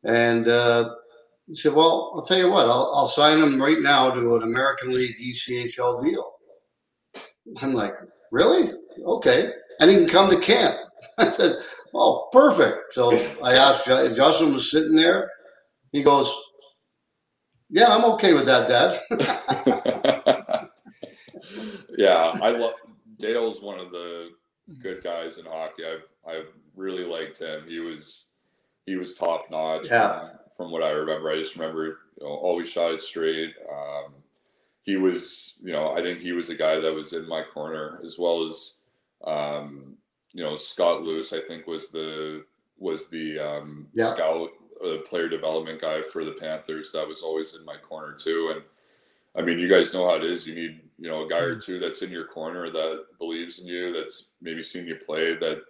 And 0.04 0.48
uh, 0.48 0.94
he 1.48 1.56
said, 1.56 1.74
Well, 1.74 2.12
I'll 2.14 2.22
tell 2.22 2.38
you 2.38 2.50
what, 2.50 2.68
I'll, 2.68 2.92
I'll 2.94 3.06
sign 3.06 3.38
him 3.38 3.60
right 3.60 3.80
now 3.80 4.10
to 4.10 4.36
an 4.36 4.42
American 4.42 4.94
League 4.94 5.16
ECHL 5.20 6.04
deal. 6.04 6.32
I'm 7.60 7.74
like, 7.74 7.94
Really? 8.30 8.72
Okay. 9.04 9.50
And 9.80 9.90
he 9.90 9.96
can 9.96 10.08
come 10.08 10.30
to 10.30 10.40
camp. 10.40 10.76
I 11.18 11.32
said, 11.32 11.52
Oh, 11.94 12.28
perfect. 12.32 12.94
So 12.94 13.12
I 13.42 13.54
asked, 13.54 13.86
Ju- 13.86 14.14
Justin 14.14 14.52
was 14.52 14.70
sitting 14.70 14.96
there. 14.96 15.30
He 15.92 16.02
goes, 16.02 16.32
Yeah, 17.70 17.88
I'm 17.88 18.04
okay 18.14 18.32
with 18.32 18.46
that, 18.46 18.68
Dad. 18.68 19.00
yeah, 21.98 22.32
I 22.40 22.50
love 22.50 22.74
Dale's 23.18 23.60
one 23.60 23.78
of 23.78 23.90
the 23.90 24.30
good 24.80 25.02
guys 25.02 25.38
in 25.38 25.44
hockey. 25.44 25.84
I've 25.84 26.30
I've 26.30 26.48
really 26.74 27.04
liked 27.04 27.38
him. 27.38 27.64
He 27.68 27.80
was 27.80 28.26
he 28.86 28.96
was 28.96 29.14
top 29.14 29.46
notch. 29.50 29.88
Yeah. 29.90 30.28
From 30.56 30.70
what 30.70 30.82
I 30.82 30.90
remember, 30.90 31.30
I 31.30 31.36
just 31.36 31.56
remember 31.56 31.84
you 32.20 32.26
know, 32.26 32.28
always 32.28 32.68
shot 32.70 32.92
it 32.92 33.02
straight. 33.02 33.54
Um, 33.70 34.14
he 34.82 34.96
was, 34.96 35.58
you 35.62 35.72
know, 35.72 35.92
I 35.96 36.02
think 36.02 36.20
he 36.20 36.32
was 36.32 36.50
a 36.50 36.54
guy 36.56 36.80
that 36.80 36.92
was 36.92 37.12
in 37.12 37.28
my 37.28 37.42
corner 37.44 38.00
as 38.04 38.18
well 38.18 38.44
as, 38.44 38.78
um, 39.24 39.96
you 40.32 40.42
know, 40.42 40.56
Scott 40.56 41.02
Lewis. 41.02 41.32
I 41.32 41.40
think 41.40 41.66
was 41.66 41.90
the 41.90 42.44
was 42.78 43.08
the 43.08 43.38
um, 43.38 43.88
Yeah. 43.94 44.12
scout, 44.12 44.50
uh, 44.84 44.98
player 45.08 45.28
development 45.28 45.80
guy 45.80 46.02
for 46.02 46.24
the 46.24 46.32
Panthers. 46.32 46.90
That 46.92 47.06
was 47.06 47.22
always 47.22 47.54
in 47.54 47.64
my 47.64 47.76
corner 47.76 48.14
too. 48.14 48.52
And 48.54 48.64
I 49.36 49.42
mean, 49.46 49.58
you 49.58 49.68
guys 49.68 49.94
know 49.94 50.08
how 50.08 50.16
it 50.16 50.24
is. 50.24 50.46
You 50.46 50.54
need, 50.54 50.80
you 50.98 51.08
know, 51.08 51.24
a 51.24 51.28
guy 51.28 51.38
or 51.38 51.56
two 51.56 51.78
that's 51.78 52.02
in 52.02 52.10
your 52.10 52.26
corner 52.26 52.70
that 52.70 53.04
believes 53.18 53.60
in 53.60 53.66
you, 53.66 53.92
that's 53.92 54.26
maybe 54.40 54.62
seen 54.62 54.86
you 54.86 54.96
play, 54.96 55.34
that 55.36 55.62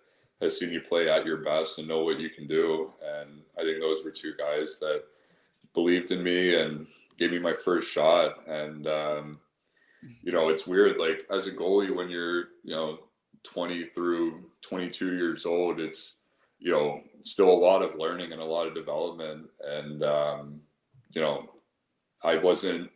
has 0.43 0.59
seen 0.59 0.73
you 0.73 0.81
play 0.81 1.09
at 1.09 1.25
your 1.25 1.39
best 1.39 1.79
and 1.79 1.89
know 1.89 2.05
what 2.05 2.19
you 2.21 2.29
can 2.29 2.47
do. 2.47 2.93
And 3.03 3.43
I 3.59 3.63
think 3.63 3.81
those 3.81 4.05
were 4.05 4.11
two 4.11 4.35
guys 4.37 4.79
that 4.81 5.05
believed 5.73 6.11
in 6.11 6.23
me 6.23 6.61
and 6.61 6.87
gave 7.19 7.31
me 7.31 7.39
my 7.39 7.55
first 7.55 7.91
shot. 7.91 8.47
And 8.49 8.87
um, 8.87 9.39
you 10.23 10.33
know, 10.33 10.49
it's 10.49 10.67
weird. 10.67 10.99
Like 10.99 11.27
as 11.31 11.47
a 11.47 11.53
goalie, 11.53 11.95
when 11.95 12.11
you're, 12.11 12.49
you 12.65 12.75
know, 12.75 12.99
20 13.45 13.85
through 13.87 14.45
22 14.63 15.15
years 15.15 15.47
old, 15.47 15.81
it's 15.81 16.17
you 16.59 16.71
know 16.71 17.03
still 17.23 17.51
a 17.51 17.65
lot 17.65 17.83
of 17.83 17.99
learning 17.99 18.33
and 18.33 18.41
a 18.41 18.45
lot 18.45 18.67
of 18.67 18.75
development. 18.75 19.47
And 19.65 20.03
um, 20.03 20.61
you 21.13 21.21
know, 21.21 21.49
I 22.25 22.37
wasn't 22.37 22.91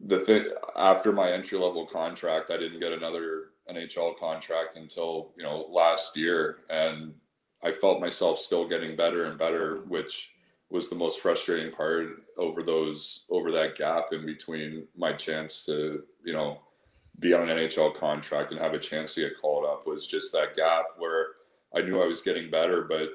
the 0.00 0.20
thing 0.20 0.46
after 0.76 1.12
my 1.12 1.32
entry 1.32 1.58
level 1.58 1.86
contract, 1.86 2.50
I 2.50 2.56
didn't 2.56 2.80
get 2.80 2.92
another 2.92 3.45
NHL 3.70 4.18
contract 4.18 4.76
until 4.76 5.32
you 5.36 5.42
know 5.42 5.66
last 5.70 6.16
year, 6.16 6.58
and 6.70 7.14
I 7.64 7.72
felt 7.72 8.00
myself 8.00 8.38
still 8.38 8.68
getting 8.68 8.96
better 8.96 9.24
and 9.24 9.38
better, 9.38 9.78
which 9.88 10.32
was 10.70 10.88
the 10.88 10.96
most 10.96 11.20
frustrating 11.20 11.72
part 11.72 12.08
over 12.38 12.62
those 12.62 13.24
over 13.30 13.52
that 13.52 13.76
gap 13.76 14.08
in 14.12 14.26
between 14.26 14.86
my 14.96 15.12
chance 15.12 15.64
to 15.66 16.02
you 16.24 16.32
know 16.32 16.60
be 17.18 17.32
on 17.32 17.48
an 17.48 17.56
NHL 17.56 17.94
contract 17.94 18.52
and 18.52 18.60
have 18.60 18.74
a 18.74 18.78
chance 18.78 19.14
to 19.14 19.22
get 19.22 19.40
called 19.40 19.64
up 19.64 19.86
was 19.86 20.06
just 20.06 20.32
that 20.32 20.54
gap 20.54 20.84
where 20.98 21.28
I 21.74 21.80
knew 21.80 22.02
I 22.02 22.06
was 22.06 22.20
getting 22.20 22.50
better, 22.50 22.82
but 22.82 23.10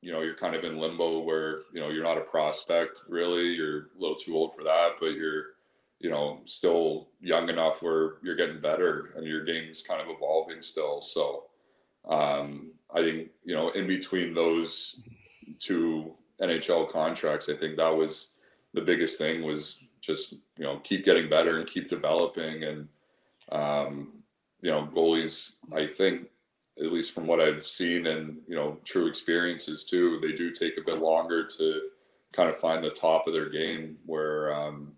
you 0.00 0.12
know 0.12 0.22
you're 0.22 0.34
kind 0.34 0.54
of 0.54 0.64
in 0.64 0.78
limbo 0.78 1.20
where 1.20 1.60
you 1.72 1.80
know 1.80 1.90
you're 1.90 2.04
not 2.04 2.18
a 2.18 2.22
prospect 2.22 3.00
really, 3.08 3.48
you're 3.48 3.78
a 3.78 3.98
little 3.98 4.16
too 4.16 4.34
old 4.34 4.54
for 4.54 4.64
that, 4.64 4.92
but 5.00 5.12
you're 5.12 5.44
you 6.00 6.08
know, 6.08 6.40
still 6.46 7.08
young 7.20 7.48
enough 7.50 7.82
where 7.82 8.14
you're 8.22 8.34
getting 8.34 8.60
better 8.60 9.12
and 9.16 9.26
your 9.26 9.44
game's 9.44 9.82
kind 9.82 10.00
of 10.00 10.08
evolving 10.08 10.62
still. 10.62 11.02
So 11.02 11.44
um, 12.08 12.72
I 12.94 13.00
think, 13.00 13.28
you 13.44 13.54
know, 13.54 13.68
in 13.70 13.86
between 13.86 14.32
those 14.32 15.00
two 15.58 16.14
NHL 16.40 16.90
contracts, 16.90 17.50
I 17.50 17.54
think 17.54 17.76
that 17.76 17.94
was 17.94 18.30
the 18.72 18.80
biggest 18.80 19.18
thing 19.18 19.42
was 19.42 19.78
just, 20.00 20.32
you 20.32 20.64
know, 20.64 20.78
keep 20.78 21.04
getting 21.04 21.28
better 21.28 21.58
and 21.58 21.68
keep 21.68 21.90
developing. 21.90 22.64
And, 22.64 22.88
um, 23.52 24.22
you 24.62 24.70
know, 24.70 24.88
goalies, 24.94 25.52
I 25.74 25.86
think, 25.86 26.28
at 26.78 26.92
least 26.92 27.12
from 27.12 27.26
what 27.26 27.40
I've 27.40 27.66
seen 27.66 28.06
and, 28.06 28.38
you 28.48 28.56
know, 28.56 28.78
true 28.84 29.06
experiences 29.06 29.84
too, 29.84 30.18
they 30.22 30.32
do 30.32 30.50
take 30.50 30.78
a 30.78 30.84
bit 30.84 30.98
longer 30.98 31.46
to 31.58 31.80
kind 32.32 32.48
of 32.48 32.56
find 32.56 32.82
the 32.82 32.90
top 32.90 33.26
of 33.26 33.34
their 33.34 33.50
game 33.50 33.98
where, 34.06 34.54
um, 34.54 34.92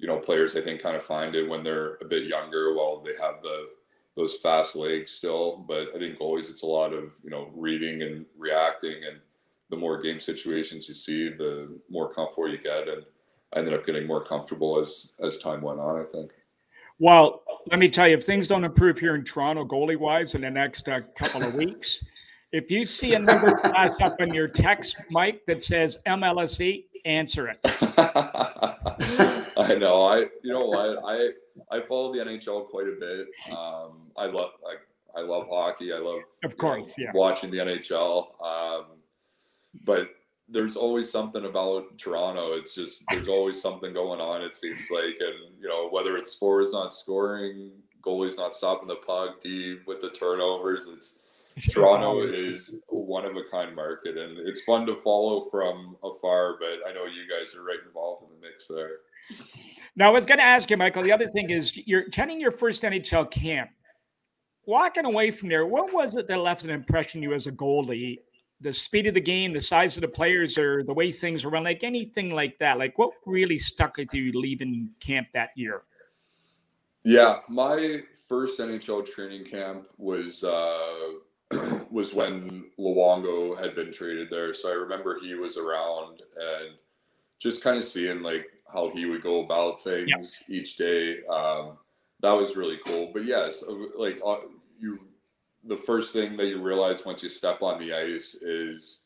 you 0.00 0.06
know, 0.08 0.16
players 0.16 0.56
I 0.56 0.62
think 0.62 0.80
kind 0.80 0.96
of 0.96 1.02
find 1.02 1.34
it 1.34 1.48
when 1.48 1.62
they're 1.62 1.96
a 1.96 2.06
bit 2.06 2.24
younger 2.24 2.74
while 2.74 3.02
they 3.04 3.12
have 3.20 3.42
the 3.42 3.68
those 4.16 4.36
fast 4.36 4.74
legs 4.74 5.12
still. 5.12 5.64
But 5.68 5.88
I 5.94 5.98
think 5.98 6.20
always 6.20 6.48
it's 6.48 6.62
a 6.62 6.66
lot 6.66 6.92
of 6.92 7.12
you 7.22 7.30
know 7.30 7.50
reading 7.54 8.02
and 8.02 8.24
reacting, 8.36 9.04
and 9.08 9.20
the 9.68 9.76
more 9.76 10.00
game 10.00 10.18
situations 10.18 10.88
you 10.88 10.94
see, 10.94 11.28
the 11.28 11.78
more 11.88 12.12
comfortable 12.12 12.48
you 12.48 12.58
get. 12.58 12.88
And 12.88 13.04
I 13.54 13.58
ended 13.58 13.74
up 13.74 13.86
getting 13.86 14.06
more 14.06 14.24
comfortable 14.24 14.80
as 14.80 15.12
as 15.22 15.38
time 15.38 15.60
went 15.60 15.80
on. 15.80 16.00
I 16.00 16.04
think. 16.04 16.32
Well, 16.98 17.42
let 17.70 17.78
me 17.78 17.88
tell 17.88 18.08
you, 18.08 18.16
if 18.16 18.24
things 18.24 18.46
don't 18.48 18.64
improve 18.64 18.98
here 18.98 19.14
in 19.14 19.24
Toronto 19.24 19.64
goalie 19.64 19.98
wise 19.98 20.34
in 20.34 20.42
the 20.42 20.50
next 20.50 20.86
uh, 20.88 21.00
couple 21.16 21.42
of 21.42 21.54
weeks, 21.54 22.04
if 22.52 22.70
you 22.70 22.84
see 22.84 23.14
a 23.14 23.18
number 23.18 23.56
flash 23.62 23.92
up 24.02 24.16
on 24.20 24.34
your 24.34 24.48
text, 24.48 24.96
Mike, 25.10 25.42
that 25.46 25.62
says 25.62 25.98
MLSE, 26.06 26.84
answer 27.04 27.48
it. 27.48 27.58
I 27.64 28.76
know. 29.78 30.06
I 30.06 30.26
you 30.42 30.52
know 30.52 30.66
what 30.66 30.98
I 31.04 31.30
I 31.70 31.80
follow 31.82 32.12
the 32.12 32.18
NHL 32.20 32.68
quite 32.68 32.88
a 32.88 32.96
bit. 32.98 33.28
Um, 33.50 34.10
I 34.16 34.26
love 34.26 34.50
like 34.64 34.80
I 35.16 35.20
love 35.20 35.46
hockey. 35.50 35.92
I 35.92 35.98
love 35.98 36.20
Of 36.44 36.52
you 36.52 36.56
know, 36.56 36.56
course, 36.56 36.94
yeah. 36.98 37.10
watching 37.14 37.50
the 37.50 37.58
NHL. 37.58 38.26
Um, 38.44 38.84
but 39.84 40.10
there's 40.48 40.76
always 40.76 41.10
something 41.10 41.44
about 41.44 41.96
Toronto. 41.98 42.52
It's 42.54 42.74
just 42.74 43.04
there's 43.10 43.28
always 43.28 43.60
something 43.60 43.92
going 43.92 44.20
on. 44.20 44.42
It 44.42 44.56
seems 44.56 44.90
like, 44.90 45.16
and 45.20 45.54
you 45.60 45.68
know 45.68 45.88
whether 45.90 46.16
it's 46.16 46.34
forwards 46.34 46.72
not 46.72 46.92
scoring, 46.94 47.70
goalies 48.02 48.36
not 48.36 48.54
stopping 48.54 48.88
the 48.88 48.96
puck, 48.96 49.40
D 49.40 49.78
with 49.86 50.00
the 50.00 50.10
turnovers. 50.10 50.86
It's 50.92 51.18
Toronto 51.70 52.22
is 52.22 52.76
one 53.10 53.26
of 53.26 53.36
a 53.36 53.42
kind 53.50 53.74
market, 53.74 54.16
and 54.16 54.38
it's 54.38 54.62
fun 54.62 54.86
to 54.86 54.94
follow 55.02 55.50
from 55.50 55.96
afar. 56.04 56.56
But 56.60 56.88
I 56.88 56.94
know 56.94 57.04
you 57.04 57.26
guys 57.28 57.56
are 57.56 57.64
right 57.64 57.80
involved 57.84 58.22
in 58.22 58.28
the 58.40 58.46
mix 58.46 58.68
there. 58.68 58.98
Now, 59.96 60.06
I 60.06 60.10
was 60.10 60.24
going 60.24 60.38
to 60.38 60.44
ask 60.44 60.70
you, 60.70 60.76
Michael. 60.76 61.02
The 61.02 61.12
other 61.12 61.26
thing 61.26 61.50
is, 61.50 61.76
you're 61.76 62.02
attending 62.02 62.40
your 62.40 62.52
first 62.52 62.82
NHL 62.82 63.30
camp. 63.30 63.70
Walking 64.64 65.04
away 65.04 65.32
from 65.32 65.48
there, 65.48 65.66
what 65.66 65.92
was 65.92 66.14
it 66.14 66.28
that 66.28 66.38
left 66.38 66.62
an 66.62 66.70
impression 66.70 67.22
you 67.22 67.34
as 67.34 67.48
a 67.48 67.52
goalie? 67.52 68.18
The 68.60 68.72
speed 68.72 69.08
of 69.08 69.14
the 69.14 69.20
game, 69.20 69.52
the 69.52 69.60
size 69.60 69.96
of 69.96 70.02
the 70.02 70.08
players, 70.08 70.56
or 70.56 70.84
the 70.84 70.94
way 70.94 71.10
things 71.10 71.44
were 71.44 71.50
run, 71.50 71.64
like 71.64 71.82
anything 71.82 72.30
like 72.30 72.58
that. 72.60 72.78
Like, 72.78 72.96
what 72.96 73.10
really 73.26 73.58
stuck 73.58 73.96
with 73.96 74.14
you 74.14 74.30
leaving 74.32 74.90
camp 75.00 75.26
that 75.34 75.50
year? 75.56 75.82
Yeah, 77.02 77.38
my 77.48 78.02
first 78.28 78.60
NHL 78.60 79.10
training 79.10 79.46
camp 79.46 79.88
was 79.98 80.44
uh, 80.44 81.14
was 81.90 82.14
when 82.14 82.64
Luongo 82.78 83.58
had 83.58 83.74
been 83.74 83.92
traded 83.92 84.28
there. 84.30 84.54
So 84.54 84.70
I 84.70 84.74
remember 84.74 85.18
he 85.20 85.34
was 85.34 85.56
around 85.56 86.22
and 86.36 86.74
just 87.40 87.64
kind 87.64 87.76
of 87.76 87.84
seeing 87.84 88.22
like 88.22 88.46
how 88.72 88.90
he 88.90 89.06
would 89.06 89.22
go 89.22 89.44
about 89.44 89.82
things 89.82 90.42
each 90.48 90.76
day. 90.76 91.24
Um, 91.26 91.78
that 92.20 92.32
was 92.32 92.56
really 92.56 92.78
cool. 92.86 93.10
But 93.12 93.24
yes, 93.24 93.64
uh, 93.66 93.74
like 93.96 94.20
uh, 94.24 94.36
you, 94.78 95.00
the 95.64 95.76
first 95.76 96.12
thing 96.12 96.36
that 96.36 96.46
you 96.46 96.62
realize 96.62 97.04
once 97.04 97.22
you 97.22 97.28
step 97.28 97.62
on 97.62 97.80
the 97.80 97.92
ice 97.92 98.34
is 98.34 99.02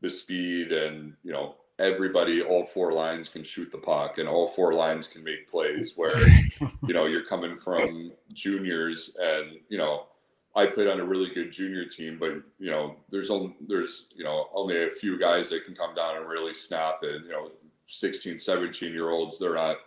the 0.00 0.10
speed, 0.10 0.72
and 0.72 1.14
you 1.22 1.32
know 1.32 1.56
everybody, 1.78 2.42
all 2.42 2.64
four 2.64 2.92
lines 2.92 3.28
can 3.28 3.44
shoot 3.44 3.70
the 3.70 3.78
puck, 3.78 4.18
and 4.18 4.28
all 4.28 4.48
four 4.48 4.74
lines 4.74 5.06
can 5.06 5.22
make 5.22 5.50
plays. 5.50 5.92
Where 5.96 6.26
you 6.86 6.94
know 6.94 7.06
you're 7.06 7.26
coming 7.26 7.56
from 7.56 8.12
juniors, 8.32 9.14
and 9.20 9.58
you 9.68 9.78
know 9.78 10.06
I 10.56 10.66
played 10.66 10.86
on 10.86 11.00
a 11.00 11.04
really 11.04 11.30
good 11.34 11.50
junior 11.50 11.84
team, 11.84 12.16
but 12.18 12.34
you 12.58 12.70
know, 12.70 12.96
there's 13.10 13.30
only 13.30 13.56
there's 13.66 14.08
you 14.14 14.24
know 14.24 14.48
only 14.54 14.84
a 14.84 14.90
few 14.90 15.18
guys 15.18 15.50
that 15.50 15.64
can 15.64 15.74
come 15.74 15.94
down 15.94 16.16
and 16.16 16.28
really 16.28 16.54
snap 16.54 17.00
it. 17.02 17.22
You 17.24 17.30
know, 17.30 17.50
16, 17.86 18.38
17 18.38 18.92
year 18.92 19.10
olds, 19.10 19.38
they're 19.38 19.54
not 19.54 19.78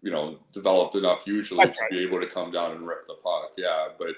you 0.00 0.10
know 0.10 0.38
developed 0.52 0.94
enough 0.94 1.26
usually 1.26 1.64
That's 1.64 1.78
to 1.78 1.86
be 1.90 2.00
able 2.00 2.20
to 2.20 2.26
come 2.26 2.50
down 2.50 2.72
and 2.72 2.86
rip 2.86 3.06
the 3.06 3.14
puck. 3.14 3.52
Yeah, 3.56 3.88
but 3.98 4.14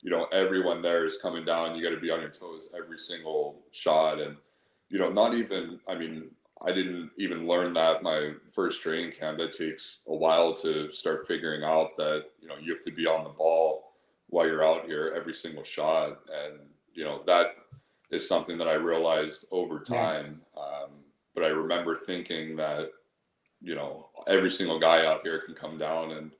you 0.00 0.10
know 0.10 0.26
everyone 0.32 0.80
there 0.80 1.04
is 1.04 1.18
coming 1.18 1.44
down. 1.44 1.74
You 1.74 1.82
got 1.82 1.94
to 1.94 2.00
be 2.00 2.10
on 2.10 2.20
your 2.20 2.30
toes 2.30 2.72
every 2.76 2.98
single 2.98 3.56
shot, 3.72 4.20
and 4.20 4.36
you 4.90 4.98
know 4.98 5.10
not 5.10 5.34
even. 5.34 5.80
I 5.88 5.96
mean, 5.96 6.30
I 6.64 6.70
didn't 6.70 7.10
even 7.18 7.48
learn 7.48 7.74
that 7.74 8.04
my 8.04 8.32
first 8.52 8.80
training 8.80 9.10
camp. 9.10 9.38
That 9.38 9.50
takes 9.50 10.00
a 10.06 10.14
while 10.14 10.54
to 10.54 10.92
start 10.92 11.26
figuring 11.26 11.64
out 11.64 11.96
that 11.96 12.26
you 12.40 12.46
know 12.46 12.54
you 12.60 12.72
have 12.72 12.84
to 12.84 12.92
be 12.92 13.08
on 13.08 13.24
the 13.24 13.30
ball 13.30 13.87
while 14.28 14.46
you're 14.46 14.66
out 14.66 14.84
here 14.84 15.12
every 15.16 15.34
single 15.34 15.64
shot 15.64 16.20
and 16.32 16.58
you 16.92 17.04
know 17.04 17.22
that 17.26 17.56
is 18.10 18.26
something 18.26 18.58
that 18.58 18.68
i 18.68 18.74
realized 18.74 19.44
over 19.50 19.80
time 19.80 20.40
yeah. 20.56 20.62
um, 20.62 20.90
but 21.34 21.44
i 21.44 21.48
remember 21.48 21.96
thinking 21.96 22.56
that 22.56 22.90
you 23.60 23.74
know 23.74 24.08
every 24.26 24.50
single 24.50 24.78
guy 24.78 25.04
out 25.04 25.22
here 25.22 25.42
can 25.44 25.54
come 25.54 25.78
down 25.78 26.12
and 26.12 26.30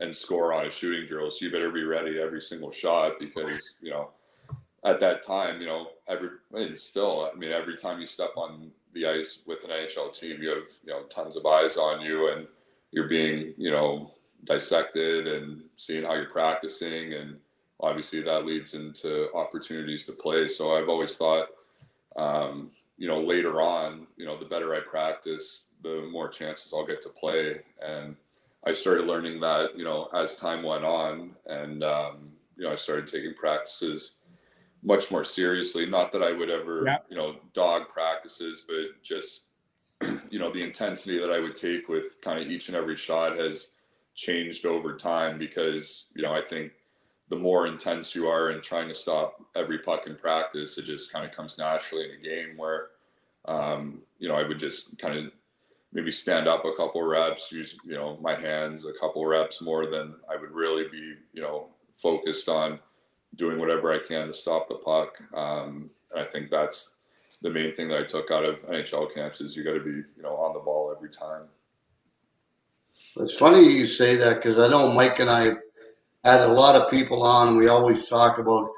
and 0.00 0.14
score 0.14 0.52
on 0.52 0.66
a 0.66 0.70
shooting 0.70 1.06
drill 1.06 1.30
so 1.30 1.44
you 1.44 1.50
better 1.50 1.70
be 1.70 1.84
ready 1.84 2.20
every 2.20 2.40
single 2.40 2.70
shot 2.70 3.12
because 3.18 3.76
you 3.80 3.90
know 3.90 4.10
at 4.84 5.00
that 5.00 5.22
time 5.22 5.60
you 5.60 5.66
know 5.66 5.88
every 6.08 6.28
and 6.52 6.78
still 6.78 7.30
i 7.32 7.36
mean 7.36 7.50
every 7.50 7.76
time 7.76 8.00
you 8.00 8.06
step 8.06 8.30
on 8.36 8.70
the 8.94 9.06
ice 9.06 9.42
with 9.46 9.64
an 9.64 9.70
nhl 9.70 10.16
team 10.16 10.40
you 10.40 10.48
have 10.48 10.68
you 10.84 10.92
know 10.92 11.02
tons 11.04 11.36
of 11.36 11.44
eyes 11.46 11.76
on 11.76 12.00
you 12.00 12.32
and 12.32 12.46
you're 12.92 13.08
being 13.08 13.52
you 13.56 13.70
know 13.70 14.12
dissected 14.44 15.26
and 15.26 15.62
seeing 15.76 16.04
how 16.04 16.14
you're 16.14 16.30
practicing 16.30 17.14
and 17.14 17.36
obviously 17.80 18.22
that 18.22 18.46
leads 18.46 18.74
into 18.74 19.32
opportunities 19.34 20.04
to 20.06 20.12
play. 20.12 20.48
So 20.48 20.76
i've 20.76 20.88
always 20.88 21.16
thought 21.16 21.48
um, 22.16 22.70
you 22.96 23.06
know 23.06 23.20
later 23.20 23.60
on 23.60 24.06
you 24.16 24.26
know 24.26 24.38
the 24.38 24.44
better 24.44 24.74
i 24.74 24.80
practice 24.80 25.66
the 25.82 26.08
more 26.10 26.28
chances 26.28 26.72
i'll 26.72 26.86
get 26.86 27.00
to 27.02 27.10
play. 27.10 27.60
And 27.80 28.16
i 28.66 28.72
started 28.72 29.06
learning 29.06 29.40
that 29.40 29.76
you 29.76 29.84
know 29.84 30.08
as 30.14 30.36
time 30.36 30.62
went 30.62 30.84
on 30.84 31.36
and 31.46 31.84
um, 31.84 32.32
you 32.56 32.64
know 32.64 32.72
i 32.72 32.76
started 32.76 33.06
taking 33.06 33.34
practices 33.34 34.16
much 34.82 35.10
more 35.10 35.24
seriously. 35.24 35.86
Not 35.86 36.12
that 36.12 36.22
i 36.22 36.32
would 36.32 36.50
ever 36.50 36.84
yeah. 36.86 36.98
you 37.08 37.16
know 37.16 37.36
dog 37.52 37.88
practices 37.88 38.62
but 38.66 39.02
just 39.02 39.46
you 40.30 40.38
know 40.38 40.52
the 40.52 40.62
intensity 40.62 41.18
that 41.18 41.32
i 41.32 41.40
would 41.40 41.56
take 41.56 41.88
with 41.88 42.20
kind 42.20 42.40
of 42.40 42.48
each 42.48 42.68
and 42.68 42.76
every 42.76 42.96
shot 42.96 43.36
has 43.36 43.70
changed 44.18 44.66
over 44.66 44.96
time 44.96 45.38
because 45.38 46.06
you 46.14 46.22
know 46.22 46.32
I 46.32 46.42
think 46.42 46.72
the 47.28 47.36
more 47.36 47.68
intense 47.68 48.14
you 48.14 48.26
are 48.26 48.50
in 48.50 48.60
trying 48.60 48.88
to 48.88 48.94
stop 48.94 49.40
every 49.54 49.78
puck 49.78 50.06
in 50.06 50.16
practice, 50.16 50.76
it 50.76 50.86
just 50.86 51.12
kind 51.12 51.24
of 51.24 51.30
comes 51.30 51.56
naturally 51.56 52.06
in 52.06 52.18
a 52.18 52.22
game 52.22 52.56
where 52.56 52.88
um, 53.44 54.02
you 54.18 54.28
know 54.28 54.34
I 54.34 54.42
would 54.42 54.58
just 54.58 54.98
kind 54.98 55.16
of 55.16 55.32
maybe 55.92 56.10
stand 56.10 56.48
up 56.48 56.64
a 56.64 56.74
couple 56.74 57.02
reps, 57.02 57.52
use 57.52 57.76
you 57.84 57.94
know 57.94 58.18
my 58.20 58.34
hands 58.34 58.84
a 58.84 58.92
couple 58.92 59.24
reps 59.24 59.62
more 59.62 59.86
than 59.86 60.16
I 60.28 60.34
would 60.34 60.50
really 60.50 60.88
be 60.90 61.14
you 61.32 61.42
know 61.42 61.68
focused 61.94 62.48
on 62.48 62.80
doing 63.36 63.60
whatever 63.60 63.92
I 63.92 64.00
can 64.04 64.26
to 64.26 64.34
stop 64.34 64.68
the 64.68 64.76
puck. 64.76 65.20
Um, 65.32 65.90
and 66.12 66.24
I 66.24 66.26
think 66.26 66.50
that's 66.50 66.94
the 67.42 67.50
main 67.50 67.72
thing 67.72 67.86
that 67.88 68.00
I 68.00 68.04
took 68.04 68.32
out 68.32 68.44
of 68.44 68.62
NHL 68.62 69.14
camps 69.14 69.40
is 69.40 69.56
you 69.56 69.62
got 69.62 69.74
to 69.74 69.84
be 69.84 70.02
you 70.16 70.22
know 70.24 70.34
on 70.34 70.54
the 70.54 70.60
ball 70.60 70.92
every 70.96 71.10
time. 71.10 71.42
It's 73.16 73.36
funny 73.36 73.64
you 73.64 73.86
say 73.86 74.16
that 74.16 74.36
because 74.36 74.58
I 74.58 74.68
know 74.68 74.92
Mike 74.92 75.18
and 75.18 75.30
I 75.30 75.52
had 76.24 76.42
a 76.42 76.52
lot 76.52 76.76
of 76.76 76.90
people 76.90 77.22
on. 77.22 77.56
We 77.56 77.68
always 77.68 78.08
talk 78.08 78.38
about, 78.38 78.68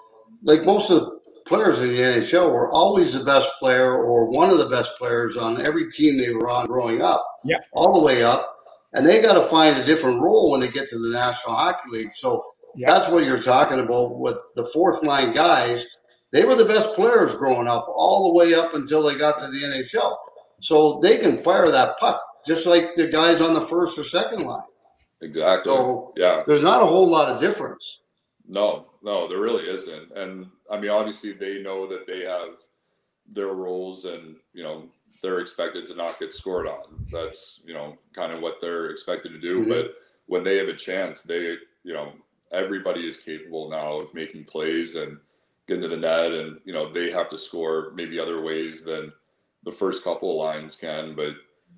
like 0.42 0.64
most 0.64 0.90
of 0.90 1.00
the 1.00 1.20
players 1.46 1.80
in 1.80 1.88
the 1.88 2.00
NHL 2.00 2.52
were 2.52 2.70
always 2.70 3.12
the 3.12 3.24
best 3.24 3.50
player 3.58 4.02
or 4.02 4.30
one 4.30 4.50
of 4.50 4.58
the 4.58 4.68
best 4.68 4.92
players 4.98 5.36
on 5.36 5.60
every 5.60 5.90
team 5.90 6.16
they 6.16 6.32
were 6.32 6.48
on 6.48 6.66
growing 6.66 7.02
up, 7.02 7.26
yeah, 7.44 7.56
all 7.72 7.92
the 7.92 8.04
way 8.04 8.22
up. 8.22 8.56
And 8.92 9.06
they 9.06 9.22
got 9.22 9.34
to 9.34 9.42
find 9.42 9.76
a 9.76 9.84
different 9.84 10.20
role 10.20 10.50
when 10.50 10.60
they 10.60 10.68
get 10.68 10.88
to 10.88 10.98
the 10.98 11.10
National 11.10 11.54
Hockey 11.54 11.88
League. 11.90 12.12
So 12.12 12.44
that's 12.86 13.08
what 13.08 13.24
you're 13.24 13.38
talking 13.38 13.80
about 13.80 14.18
with 14.18 14.38
the 14.54 14.66
fourth 14.66 15.02
line 15.02 15.32
guys. 15.32 15.86
They 16.32 16.44
were 16.44 16.56
the 16.56 16.64
best 16.64 16.94
players 16.94 17.34
growing 17.34 17.68
up, 17.68 17.86
all 17.88 18.28
the 18.28 18.38
way 18.38 18.54
up 18.54 18.74
until 18.74 19.02
they 19.02 19.18
got 19.18 19.38
to 19.38 19.48
the 19.48 19.58
NHL. 19.58 20.16
So 20.60 20.98
they 21.02 21.18
can 21.18 21.38
fire 21.38 21.70
that 21.70 21.98
puck 21.98 22.20
just 22.46 22.66
like 22.66 22.94
the 22.94 23.08
guys 23.08 23.40
on 23.40 23.54
the 23.54 23.60
first 23.60 23.98
or 23.98 24.04
second 24.04 24.44
line. 24.44 24.62
Exactly. 25.22 25.70
So 25.70 26.12
yeah, 26.16 26.42
there's 26.46 26.62
not 26.62 26.82
a 26.82 26.86
whole 26.86 27.08
lot 27.08 27.28
of 27.28 27.40
difference. 27.40 28.00
No, 28.48 28.86
no, 29.02 29.28
there 29.28 29.40
really 29.40 29.68
isn't. 29.68 30.12
And 30.12 30.46
I 30.70 30.78
mean, 30.78 30.90
obviously, 30.90 31.32
they 31.32 31.62
know 31.62 31.86
that 31.86 32.06
they 32.06 32.20
have 32.20 32.58
their 33.30 33.48
roles, 33.48 34.06
and 34.06 34.36
you 34.52 34.62
know, 34.62 34.84
they're 35.22 35.40
expected 35.40 35.86
to 35.86 35.94
not 35.94 36.18
get 36.18 36.32
scored 36.32 36.66
on. 36.66 37.06
That's 37.12 37.60
you 37.64 37.74
know, 37.74 37.96
kind 38.14 38.32
of 38.32 38.40
what 38.40 38.56
they're 38.60 38.86
expected 38.86 39.32
to 39.32 39.40
do. 39.40 39.60
Mm-hmm. 39.60 39.70
But 39.70 39.94
when 40.26 40.42
they 40.42 40.56
have 40.56 40.68
a 40.68 40.76
chance, 40.76 41.22
they 41.22 41.56
you 41.84 41.92
know, 41.92 42.12
everybody 42.52 43.06
is 43.06 43.18
capable 43.18 43.70
now 43.70 44.00
of 44.00 44.14
making 44.14 44.44
plays 44.44 44.94
and 44.94 45.18
getting 45.68 45.82
to 45.82 45.88
the 45.88 45.96
net, 45.96 46.32
and 46.32 46.60
you 46.64 46.72
know, 46.72 46.92
they 46.92 47.10
have 47.10 47.28
to 47.30 47.38
score 47.38 47.92
maybe 47.94 48.18
other 48.18 48.40
ways 48.40 48.82
than 48.82 49.12
the 49.64 49.72
first 49.72 50.02
couple 50.02 50.30
of 50.30 50.44
lines 50.44 50.76
can, 50.76 51.14
but 51.14 51.34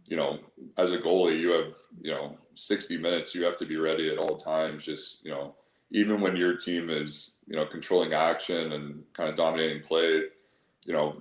you 0.06 0.16
know, 0.16 0.38
as 0.78 0.92
a 0.92 0.98
goalie, 0.98 1.40
you 1.40 1.50
have, 1.50 1.74
you 2.00 2.10
know, 2.10 2.36
60 2.54 2.98
minutes, 2.98 3.34
you 3.34 3.44
have 3.44 3.56
to 3.58 3.66
be 3.66 3.76
ready 3.76 4.10
at 4.10 4.18
all 4.18 4.36
times. 4.36 4.84
Just, 4.84 5.24
you 5.24 5.30
know, 5.30 5.54
even 5.90 6.20
when 6.20 6.36
your 6.36 6.56
team 6.56 6.90
is, 6.90 7.34
you 7.46 7.56
know, 7.56 7.66
controlling 7.66 8.12
action 8.12 8.72
and 8.72 9.02
kind 9.12 9.30
of 9.30 9.36
dominating 9.36 9.82
play, 9.82 10.22
you 10.84 10.92
know, 10.92 11.16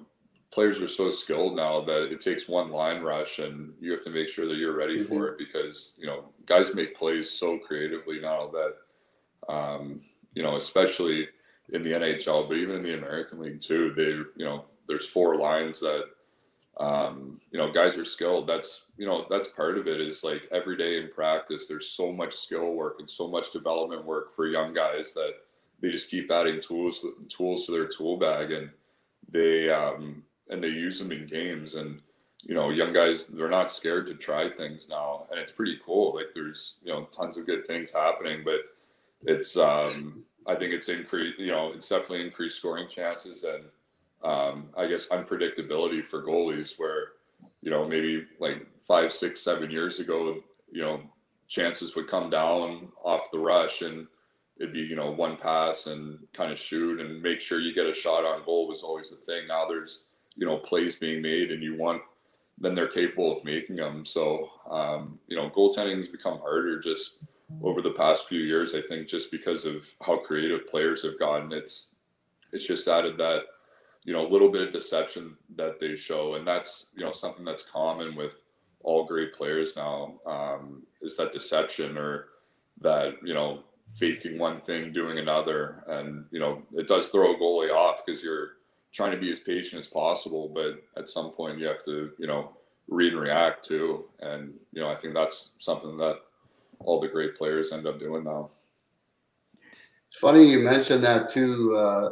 players 0.52 0.82
are 0.82 0.88
so 0.88 1.10
skilled 1.10 1.56
now 1.56 1.82
that 1.82 2.12
it 2.12 2.20
takes 2.20 2.48
one 2.48 2.72
line 2.72 3.02
rush 3.02 3.40
and 3.40 3.74
you 3.80 3.92
have 3.92 4.04
to 4.04 4.10
make 4.10 4.28
sure 4.28 4.48
that 4.48 4.58
you're 4.58 4.76
ready 4.76 4.98
mm-hmm. 4.98 5.08
for 5.08 5.28
it 5.28 5.38
because, 5.38 5.96
you 5.98 6.06
know, 6.06 6.26
guys 6.46 6.76
make 6.76 6.96
plays 6.96 7.30
so 7.30 7.58
creatively 7.58 8.20
now 8.20 8.52
that, 8.52 9.54
um, 9.54 10.02
you 10.34 10.44
know, 10.44 10.58
especially 10.58 11.28
in 11.72 11.84
the 11.84 11.92
NHL, 11.92 12.48
but 12.48 12.58
even 12.58 12.76
in 12.76 12.84
the 12.84 12.98
American 12.98 13.40
League 13.40 13.62
too, 13.62 13.94
they, 13.96 14.04
you 14.04 14.46
know, 14.46 14.66
there's 14.88 15.08
four 15.08 15.38
lines 15.38 15.80
that 15.80 16.06
um, 16.80 17.40
you 17.52 17.60
know, 17.60 17.72
guys 17.72 17.98
are 17.98 18.06
skilled. 18.06 18.48
That's 18.48 18.86
you 18.98 19.06
know, 19.06 19.26
that's 19.30 19.48
part 19.48 19.78
of 19.78 19.88
it. 19.88 20.02
Is 20.02 20.24
like 20.24 20.44
every 20.52 20.78
day 20.78 20.98
in 20.98 21.10
practice, 21.10 21.68
there's 21.68 21.90
so 21.90 22.12
much 22.12 22.34
skill 22.34 22.74
work 22.74 22.98
and 23.00 23.10
so 23.10 23.28
much 23.28 23.52
development 23.52 24.06
work 24.06 24.32
for 24.32 24.48
young 24.48 24.74
guys 24.74 25.14
that 25.14 25.34
they 25.82 25.90
just 25.90 26.10
keep 26.10 26.32
adding 26.32 26.62
tools 26.62 27.06
tools 27.30 27.66
to 27.66 27.72
their 27.72 27.88
tool 27.88 28.18
bag, 28.18 28.52
and 28.52 28.70
they 29.30 29.70
um, 29.70 30.24
and 30.50 30.64
they 30.64 30.70
use 30.70 31.00
them 31.00 31.12
in 31.12 31.26
games. 31.26 31.76
And 31.76 32.00
you 32.42 32.56
know, 32.56 32.70
young 32.70 32.94
guys 32.94 33.28
they're 33.28 33.50
not 33.50 33.72
scared 33.72 34.08
to 34.08 34.16
try 34.16 34.50
things 34.50 34.90
now, 34.90 35.28
and 35.30 35.40
it's 35.40 35.52
pretty 35.52 35.78
cool. 35.86 36.16
Like 36.16 36.34
there's 36.34 36.78
you 36.84 36.92
know 36.92 37.06
tons 37.12 37.38
of 37.38 37.46
good 37.46 37.68
things 37.68 37.94
happening, 37.94 38.44
but 38.46 38.62
it's 39.24 39.58
um, 39.58 40.24
I 40.48 40.56
think 40.56 40.74
it's 40.74 40.90
increased. 40.90 41.38
You 41.38 41.52
know, 41.52 41.74
it's 41.74 41.90
definitely 41.90 42.26
increased 42.26 42.58
scoring 42.58 42.88
chances 42.88 43.44
and 43.44 43.66
um, 44.24 44.70
I 44.78 44.88
guess 44.88 45.10
unpredictability 45.10 46.06
for 46.06 46.24
goalies 46.24 46.78
where 46.78 47.14
you 47.62 47.72
know 47.72 47.88
maybe 47.88 48.26
like 48.40 48.66
five 48.82 49.12
six 49.12 49.42
seven 49.42 49.72
years 49.72 50.00
ago 50.00 50.42
you 50.72 50.82
know 50.82 51.02
chances 51.48 51.96
would 51.96 52.08
come 52.08 52.30
down 52.30 52.90
off 53.04 53.32
the 53.32 53.40
rush 53.40 53.82
and 53.82 54.08
it'd 54.60 54.74
be 54.74 54.80
you 54.80 54.96
know 54.96 55.12
one 55.12 55.38
pass 55.38 55.88
and 55.88 56.20
kind 56.34 56.52
of 56.52 56.58
shoot 56.58 57.00
and 57.00 57.22
make 57.22 57.42
sure 57.42 57.60
you 57.60 57.74
get 57.74 57.88
a 57.88 57.94
shot 57.94 58.26
on 58.26 58.44
goal 58.44 58.68
was 58.68 58.84
always 58.84 59.10
the 59.10 59.18
thing. 59.18 59.48
Now 59.48 59.68
there's 59.68 60.04
you 60.36 60.46
know 60.46 60.58
plays 60.58 60.96
being 60.96 61.22
made 61.22 61.52
and 61.52 61.62
you 61.62 61.76
want 61.78 62.02
then 62.58 62.76
they're 62.76 62.88
capable 62.88 63.36
of 63.38 63.44
making 63.44 63.76
them 63.76 64.06
so 64.06 64.50
um, 64.70 65.20
you 65.28 65.36
know 65.36 65.50
goaltending 65.50 65.98
has 65.98 66.08
become 66.08 66.40
harder 66.40 66.80
just 66.80 67.18
over 67.64 67.82
the 67.82 67.92
past 67.92 68.30
few 68.30 68.40
years 68.40 68.74
i 68.76 68.82
think 68.82 69.10
just 69.10 69.30
because 69.30 69.66
of 69.66 69.86
how 70.02 70.18
creative 70.18 70.68
players 70.68 71.04
have 71.04 71.20
gotten. 71.20 71.52
It's 71.52 71.90
it's 72.52 72.66
just 72.66 72.88
added 72.88 73.18
that 73.18 73.44
you 74.04 74.14
know 74.14 74.26
a 74.26 74.30
little 74.30 74.50
bit 74.50 74.62
of 74.62 74.72
deception 74.72 75.36
that 75.56 75.80
they 75.80 75.96
show 75.96 76.36
and 76.36 76.48
that's 76.48 76.88
you 76.96 77.04
know 77.04 77.12
something 77.12 77.46
that's 77.46 77.64
common 77.64 78.16
with 78.16 78.36
all 78.84 79.06
great 79.06 79.34
players 79.34 79.76
now 79.76 80.16
um, 80.26 80.84
is 81.02 81.16
that 81.18 81.32
deception 81.32 81.98
or 81.98 82.28
that 82.82 83.16
you 83.24 83.34
know 83.34 83.64
faking 83.96 84.38
one 84.40 84.62
thing 84.62 84.92
doing 84.92 85.20
another 85.20 85.84
and 85.88 86.26
you 86.32 86.40
know 86.40 86.62
it 86.74 86.88
does 86.88 87.10
throw 87.10 87.34
a 87.34 87.38
goalie 87.38 87.72
off 87.72 88.06
because 88.06 88.24
you're 88.24 88.54
trying 88.94 89.12
to 89.12 89.18
be 89.18 89.32
as 89.32 89.40
patient 89.40 89.80
as 89.80 89.88
possible 89.88 90.50
but 90.54 90.82
at 91.00 91.10
some 91.10 91.32
point 91.32 91.60
you 91.60 91.68
have 91.68 91.84
to 91.84 92.12
you 92.18 92.28
know 92.28 92.52
read 92.88 93.14
and 93.14 93.22
react 93.22 93.64
to 93.66 94.06
and 94.22 94.54
you 94.74 94.82
know 94.82 94.90
i 94.90 94.96
think 94.96 95.14
that's 95.14 95.52
something 95.60 95.98
that 95.98 96.18
all 96.80 97.00
the 97.00 97.08
great 97.08 97.36
players 97.38 97.72
end 97.72 97.86
up 97.86 98.00
doing 98.00 98.24
now 98.24 98.50
It's 100.08 100.20
funny 100.20 100.46
you 100.50 100.60
mentioned 100.60 101.04
that 101.04 101.30
too. 101.30 101.76
Uh, 101.78 102.10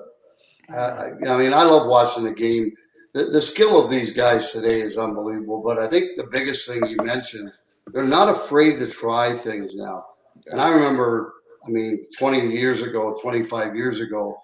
Uh, 0.73 1.09
I, 1.25 1.29
I 1.29 1.37
mean, 1.37 1.53
I 1.53 1.63
love 1.63 1.87
watching 1.87 2.23
the 2.23 2.33
game. 2.33 2.71
The, 3.13 3.25
the 3.25 3.41
skill 3.41 3.83
of 3.83 3.89
these 3.89 4.11
guys 4.11 4.51
today 4.51 4.81
is 4.81 4.97
unbelievable. 4.97 5.61
But 5.63 5.79
I 5.79 5.89
think 5.89 6.15
the 6.15 6.27
biggest 6.31 6.67
thing 6.67 6.81
you 6.87 6.97
mentioned, 7.03 7.51
they're 7.87 8.03
not 8.03 8.29
afraid 8.29 8.77
to 8.79 8.87
try 8.87 9.35
things 9.35 9.75
now. 9.75 10.05
And 10.47 10.61
I 10.61 10.69
remember, 10.69 11.33
I 11.65 11.69
mean, 11.69 12.03
20 12.17 12.47
years 12.49 12.81
ago, 12.81 13.13
25 13.21 13.75
years 13.75 14.01
ago, 14.01 14.37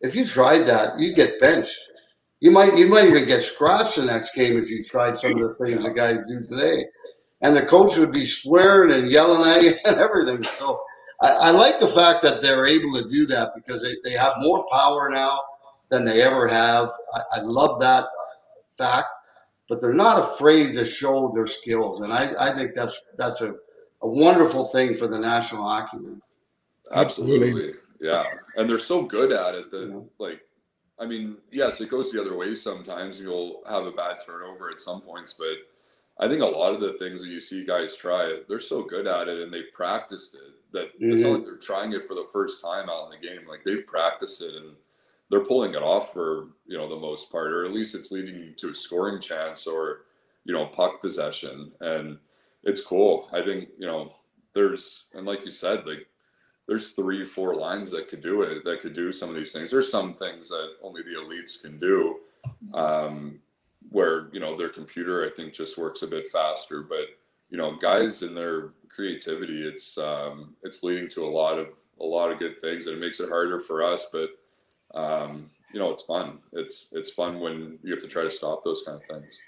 if 0.00 0.14
you 0.14 0.24
tried 0.24 0.64
that, 0.64 0.98
you'd 0.98 1.16
get 1.16 1.40
benched. 1.40 1.78
You 2.40 2.50
might 2.50 2.76
you 2.76 2.86
might 2.88 3.06
even 3.06 3.26
get 3.26 3.40
scratched 3.40 3.96
the 3.96 4.04
next 4.04 4.34
game 4.34 4.58
if 4.58 4.70
you 4.70 4.82
tried 4.82 5.16
some 5.16 5.32
of 5.32 5.38
the 5.38 5.64
things 5.64 5.84
the 5.84 5.90
guys 5.90 6.26
do 6.28 6.44
today. 6.44 6.84
And 7.40 7.56
the 7.56 7.64
coach 7.64 7.96
would 7.96 8.12
be 8.12 8.26
swearing 8.26 8.92
and 8.92 9.10
yelling 9.10 9.48
at 9.48 9.62
you 9.62 9.72
and 9.86 9.96
everything. 9.96 10.42
So 10.52 10.78
I, 11.24 11.48
I 11.48 11.50
like 11.50 11.78
the 11.78 11.86
fact 11.86 12.22
that 12.22 12.42
they're 12.42 12.66
able 12.66 12.92
to 12.94 13.08
do 13.08 13.26
that 13.26 13.52
because 13.54 13.82
they, 13.82 13.96
they 14.04 14.16
have 14.16 14.32
more 14.40 14.66
power 14.70 15.08
now 15.08 15.40
than 15.88 16.04
they 16.04 16.22
ever 16.22 16.46
have. 16.46 16.90
I, 17.14 17.38
I 17.38 17.40
love 17.40 17.80
that 17.80 18.04
fact. 18.68 19.08
But 19.66 19.80
they're 19.80 19.94
not 19.94 20.22
afraid 20.22 20.74
to 20.74 20.84
show 20.84 21.30
their 21.34 21.46
skills. 21.46 22.00
And 22.02 22.12
I, 22.12 22.32
I 22.38 22.54
think 22.54 22.72
that's 22.76 23.00
that's 23.16 23.40
a, 23.40 23.54
a 24.02 24.08
wonderful 24.08 24.66
thing 24.66 24.94
for 24.94 25.06
the 25.06 25.18
National 25.18 25.66
Hockey 25.66 25.96
League. 25.96 26.20
Absolutely. 26.92 27.72
Yeah. 27.98 28.24
And 28.56 28.68
they're 28.68 28.78
so 28.78 29.02
good 29.02 29.32
at 29.32 29.54
it 29.54 29.70
that, 29.70 30.04
like, 30.18 30.42
I 31.00 31.06
mean, 31.06 31.38
yes, 31.50 31.80
it 31.80 31.90
goes 31.90 32.12
the 32.12 32.20
other 32.20 32.36
way 32.36 32.54
sometimes. 32.54 33.18
You'll 33.18 33.62
have 33.66 33.86
a 33.86 33.92
bad 33.92 34.18
turnover 34.24 34.70
at 34.70 34.82
some 34.82 35.00
points, 35.00 35.32
but 35.32 35.56
I 36.18 36.28
think 36.28 36.42
a 36.42 36.46
lot 36.46 36.74
of 36.74 36.82
the 36.82 36.92
things 36.98 37.22
that 37.22 37.30
you 37.30 37.40
see 37.40 37.64
guys 37.64 37.96
try, 37.96 38.40
they're 38.46 38.60
so 38.60 38.82
good 38.82 39.06
at 39.06 39.28
it 39.28 39.42
and 39.42 39.52
they've 39.52 39.72
practiced 39.72 40.34
it 40.34 40.53
that 40.74 40.94
mm-hmm. 40.96 41.12
it's 41.12 41.22
not 41.22 41.32
like 41.32 41.44
they're 41.46 41.56
trying 41.56 41.92
it 41.92 42.06
for 42.06 42.14
the 42.14 42.26
first 42.32 42.60
time 42.60 42.90
out 42.90 43.06
in 43.06 43.18
the 43.18 43.26
game. 43.26 43.48
Like 43.48 43.64
they've 43.64 43.86
practiced 43.86 44.42
it 44.42 44.54
and 44.54 44.74
they're 45.30 45.44
pulling 45.44 45.74
it 45.74 45.82
off 45.82 46.12
for, 46.12 46.48
you 46.66 46.76
know, 46.76 46.88
the 46.88 46.96
most 46.96 47.32
part, 47.32 47.52
or 47.52 47.64
at 47.64 47.72
least 47.72 47.94
it's 47.94 48.12
leading 48.12 48.54
to 48.58 48.70
a 48.70 48.74
scoring 48.74 49.20
chance 49.20 49.66
or, 49.66 50.02
you 50.44 50.52
know, 50.52 50.66
puck 50.66 51.00
possession. 51.00 51.72
And 51.80 52.18
it's 52.64 52.84
cool. 52.84 53.28
I 53.32 53.42
think, 53.42 53.68
you 53.78 53.86
know, 53.86 54.12
there's, 54.52 55.04
and 55.14 55.26
like 55.26 55.44
you 55.44 55.50
said, 55.50 55.86
like 55.86 56.06
there's 56.66 56.92
three, 56.92 57.24
four 57.24 57.54
lines 57.54 57.90
that 57.90 58.08
could 58.08 58.22
do 58.22 58.42
it, 58.42 58.64
that 58.64 58.80
could 58.80 58.94
do 58.94 59.12
some 59.12 59.28
of 59.28 59.36
these 59.36 59.52
things. 59.52 59.70
There's 59.70 59.90
some 59.90 60.14
things 60.14 60.48
that 60.48 60.74
only 60.82 61.02
the 61.02 61.20
elites 61.20 61.60
can 61.60 61.78
do, 61.78 62.16
um, 62.72 63.38
where 63.90 64.28
you 64.32 64.40
know 64.40 64.56
their 64.56 64.70
computer 64.70 65.26
I 65.26 65.30
think 65.30 65.52
just 65.52 65.76
works 65.76 66.02
a 66.02 66.06
bit 66.06 66.30
faster. 66.30 66.82
But 66.82 67.06
you 67.54 67.58
know, 67.58 67.76
guys 67.76 68.22
and 68.22 68.36
their 68.36 68.70
creativity, 68.88 69.62
it's 69.62 69.96
um, 69.96 70.56
it's 70.64 70.82
leading 70.82 71.08
to 71.10 71.24
a 71.24 71.30
lot 71.30 71.56
of 71.56 71.68
a 72.00 72.04
lot 72.04 72.32
of 72.32 72.40
good 72.40 72.60
things, 72.60 72.88
and 72.88 72.96
it 72.96 73.00
makes 73.00 73.20
it 73.20 73.28
harder 73.28 73.60
for 73.60 73.80
us. 73.80 74.08
But 74.10 74.30
um, 74.92 75.52
you 75.72 75.78
know, 75.78 75.92
it's 75.92 76.02
fun. 76.02 76.40
It's 76.52 76.88
it's 76.90 77.10
fun 77.10 77.38
when 77.38 77.78
you 77.84 77.92
have 77.92 78.02
to 78.02 78.08
try 78.08 78.24
to 78.24 78.30
stop 78.32 78.64
those 78.64 78.82
kind 78.84 79.00
of 79.00 79.04
things. 79.08 79.40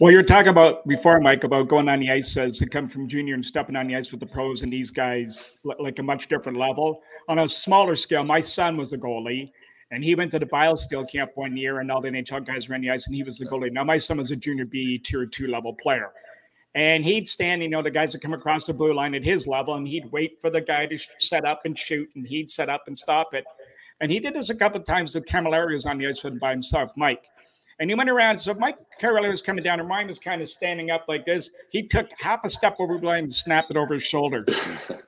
Well, 0.00 0.12
you're 0.12 0.24
talking 0.24 0.48
about 0.48 0.88
before, 0.88 1.20
Mike, 1.20 1.44
about 1.44 1.68
going 1.68 1.88
on 1.88 2.00
the 2.00 2.10
ice 2.10 2.36
as 2.36 2.58
to 2.58 2.66
come 2.66 2.88
from 2.88 3.08
junior 3.08 3.34
and 3.34 3.46
stepping 3.46 3.76
on 3.76 3.86
the 3.86 3.94
ice 3.94 4.10
with 4.10 4.18
the 4.18 4.26
pros 4.26 4.64
and 4.64 4.72
these 4.72 4.90
guys 4.90 5.52
like 5.78 6.00
a 6.00 6.02
much 6.02 6.26
different 6.26 6.58
level. 6.58 7.00
On 7.28 7.38
a 7.38 7.48
smaller 7.48 7.94
scale, 7.94 8.24
my 8.24 8.40
son 8.40 8.76
was 8.76 8.92
a 8.92 8.98
goalie 8.98 9.52
and 9.92 10.02
he 10.02 10.16
went 10.16 10.32
to 10.32 10.40
the 10.40 10.46
BioSteel 10.46 11.08
camp 11.08 11.30
one 11.36 11.56
year 11.56 11.78
and 11.78 11.92
all 11.92 12.00
the 12.00 12.08
NHL 12.08 12.44
guys 12.44 12.68
ran 12.68 12.80
the 12.80 12.90
ice 12.90 13.06
and 13.06 13.14
he 13.14 13.22
was 13.22 13.38
the 13.38 13.46
goalie. 13.46 13.72
Now 13.72 13.84
my 13.84 13.98
son 13.98 14.18
was 14.18 14.32
a 14.32 14.36
junior 14.36 14.64
B 14.64 14.98
tier 14.98 15.26
two 15.26 15.46
level 15.46 15.74
player. 15.74 16.10
And 16.74 17.04
he'd 17.04 17.28
stand, 17.28 17.62
you 17.62 17.68
know, 17.68 17.82
the 17.82 17.90
guys 17.90 18.12
would 18.12 18.22
come 18.22 18.32
across 18.32 18.66
the 18.66 18.72
blue 18.72 18.94
line 18.94 19.14
at 19.14 19.22
his 19.22 19.46
level 19.46 19.74
and 19.74 19.86
he'd 19.86 20.10
wait 20.10 20.38
for 20.40 20.48
the 20.48 20.60
guy 20.60 20.86
to 20.86 20.98
set 21.18 21.44
up 21.44 21.62
and 21.64 21.78
shoot 21.78 22.08
and 22.14 22.26
he'd 22.26 22.48
set 22.48 22.70
up 22.70 22.84
and 22.86 22.96
stop 22.96 23.34
it. 23.34 23.44
And 24.00 24.10
he 24.10 24.18
did 24.18 24.34
this 24.34 24.50
a 24.50 24.54
couple 24.54 24.80
of 24.80 24.86
times 24.86 25.14
with 25.14 25.26
Cammalleri 25.26 25.74
was 25.74 25.86
on 25.86 25.98
the 25.98 26.08
ice 26.08 26.24
with 26.24 26.32
him 26.32 26.38
by 26.38 26.50
himself, 26.50 26.90
Mike. 26.96 27.22
And 27.78 27.90
he 27.90 27.94
went 27.94 28.10
around. 28.10 28.38
So 28.38 28.54
Mike 28.54 28.76
Carroll 29.00 29.28
was 29.28 29.42
coming 29.42 29.64
down, 29.64 29.80
and 29.80 29.88
mine 29.88 30.06
was 30.06 30.18
kind 30.18 30.40
of 30.42 30.48
standing 30.48 30.90
up 30.90 31.06
like 31.08 31.24
this. 31.24 31.50
He 31.70 31.86
took 31.88 32.08
half 32.18 32.44
a 32.44 32.50
step 32.50 32.76
over 32.78 32.98
the 32.98 33.06
line 33.06 33.24
and 33.24 33.34
snapped 33.34 33.70
it 33.70 33.76
over 33.76 33.94
his 33.94 34.04
shoulder. 34.04 34.44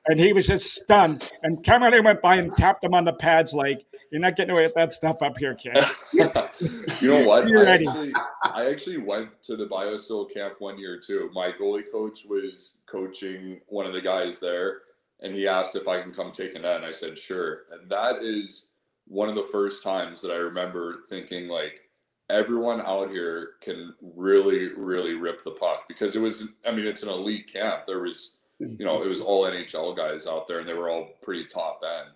and 0.07 0.19
he 0.19 0.33
was 0.33 0.47
just 0.47 0.73
stunned. 0.73 1.31
And 1.43 1.63
Carroll 1.63 2.03
went 2.03 2.21
by 2.21 2.35
and 2.35 2.53
tapped 2.55 2.83
him 2.83 2.93
on 2.93 3.05
the 3.05 3.13
pads 3.13 3.53
like, 3.53 3.85
you're 4.15 4.21
not 4.21 4.37
getting 4.37 4.53
away 4.53 4.61
with 4.61 4.73
that 4.75 4.93
stuff 4.93 5.21
up 5.21 5.37
here, 5.37 5.53
kid. 5.53 5.77
you 6.13 7.09
know 7.09 7.27
what? 7.27 7.49
You're 7.49 7.67
I 7.67 7.71
ready. 7.71 7.85
Actually, 7.85 8.13
I 8.45 8.69
actually 8.69 8.97
went 8.97 9.43
to 9.43 9.57
the 9.57 9.65
BioSteel 9.65 10.33
camp 10.33 10.53
one 10.59 10.79
year 10.79 10.97
too. 10.97 11.29
My 11.33 11.51
goalie 11.51 11.83
coach 11.91 12.21
was 12.25 12.75
coaching 12.85 13.59
one 13.67 13.85
of 13.85 13.91
the 13.91 13.99
guys 13.99 14.39
there, 14.39 14.83
and 15.19 15.35
he 15.35 15.49
asked 15.49 15.75
if 15.75 15.89
I 15.89 16.01
can 16.01 16.13
come 16.13 16.31
take 16.31 16.55
a 16.55 16.59
net, 16.59 16.77
and 16.77 16.85
I 16.85 16.93
said 16.93 17.19
sure. 17.19 17.63
And 17.73 17.89
that 17.89 18.23
is 18.23 18.67
one 19.05 19.27
of 19.27 19.35
the 19.35 19.49
first 19.51 19.83
times 19.83 20.21
that 20.21 20.31
I 20.31 20.37
remember 20.37 21.01
thinking 21.09 21.49
like, 21.49 21.81
everyone 22.29 22.79
out 22.83 23.09
here 23.09 23.55
can 23.61 23.95
really, 24.15 24.69
really 24.75 25.15
rip 25.15 25.43
the 25.43 25.51
puck 25.51 25.89
because 25.89 26.15
it 26.15 26.21
was, 26.21 26.47
I 26.65 26.71
mean, 26.71 26.87
it's 26.87 27.03
an 27.03 27.09
elite 27.09 27.51
camp. 27.51 27.81
There 27.85 27.99
was, 27.99 28.37
you 28.59 28.85
know, 28.85 29.03
it 29.03 29.09
was 29.09 29.19
all 29.19 29.43
NHL 29.43 29.97
guys 29.97 30.25
out 30.25 30.47
there 30.47 30.59
and 30.59 30.69
they 30.69 30.73
were 30.73 30.89
all 30.89 31.09
pretty 31.21 31.43
top 31.43 31.81
end. 31.83 32.11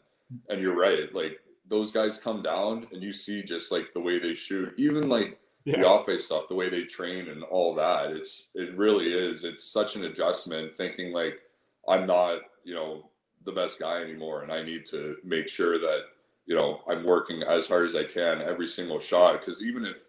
And 0.48 0.62
you're 0.62 0.78
right. 0.78 1.14
Like 1.14 1.42
those 1.70 1.92
guys 1.92 2.20
come 2.20 2.42
down 2.42 2.88
and 2.92 3.02
you 3.02 3.14
see 3.14 3.44
just 3.44 3.72
like 3.72 3.94
the 3.94 4.02
way 4.02 4.20
they 4.20 4.34
shoot, 4.34 4.74
even 4.78 5.08
like 5.08 5.40
yeah. 5.66 5.78
the 5.78 5.88
off 5.88 6.06
face 6.06 6.26
stuff, 6.26 6.48
the 6.50 6.56
way 6.56 6.70
they 6.70 6.84
train 6.84 7.30
and 7.30 7.44
all 7.44 7.74
that. 7.76 8.12
It's, 8.12 8.48
it 8.56 8.76
really 8.76 9.14
is. 9.14 9.44
It's 9.44 9.64
such 9.64 9.96
an 9.96 10.06
adjustment 10.06 10.76
thinking 10.76 11.14
like, 11.14 11.40
I'm 11.88 12.06
not, 12.06 12.42
you 12.64 12.74
know, 12.74 13.10
the 13.46 13.52
best 13.52 13.80
guy 13.80 14.02
anymore. 14.02 14.44
And 14.44 14.52
I 14.52 14.64
need 14.64 14.86
to 14.88 15.18
make 15.24 15.48
sure 15.48 15.80
that 15.80 16.06
you 16.50 16.56
know, 16.56 16.82
I'm 16.90 17.04
working 17.04 17.44
as 17.44 17.68
hard 17.68 17.88
as 17.88 17.96
I 17.96 18.04
can 18.04 18.42
every 18.42 18.68
single 18.68 19.00
shot. 19.00 19.40
Because 19.40 19.64
even 19.64 19.86
if, 19.86 20.06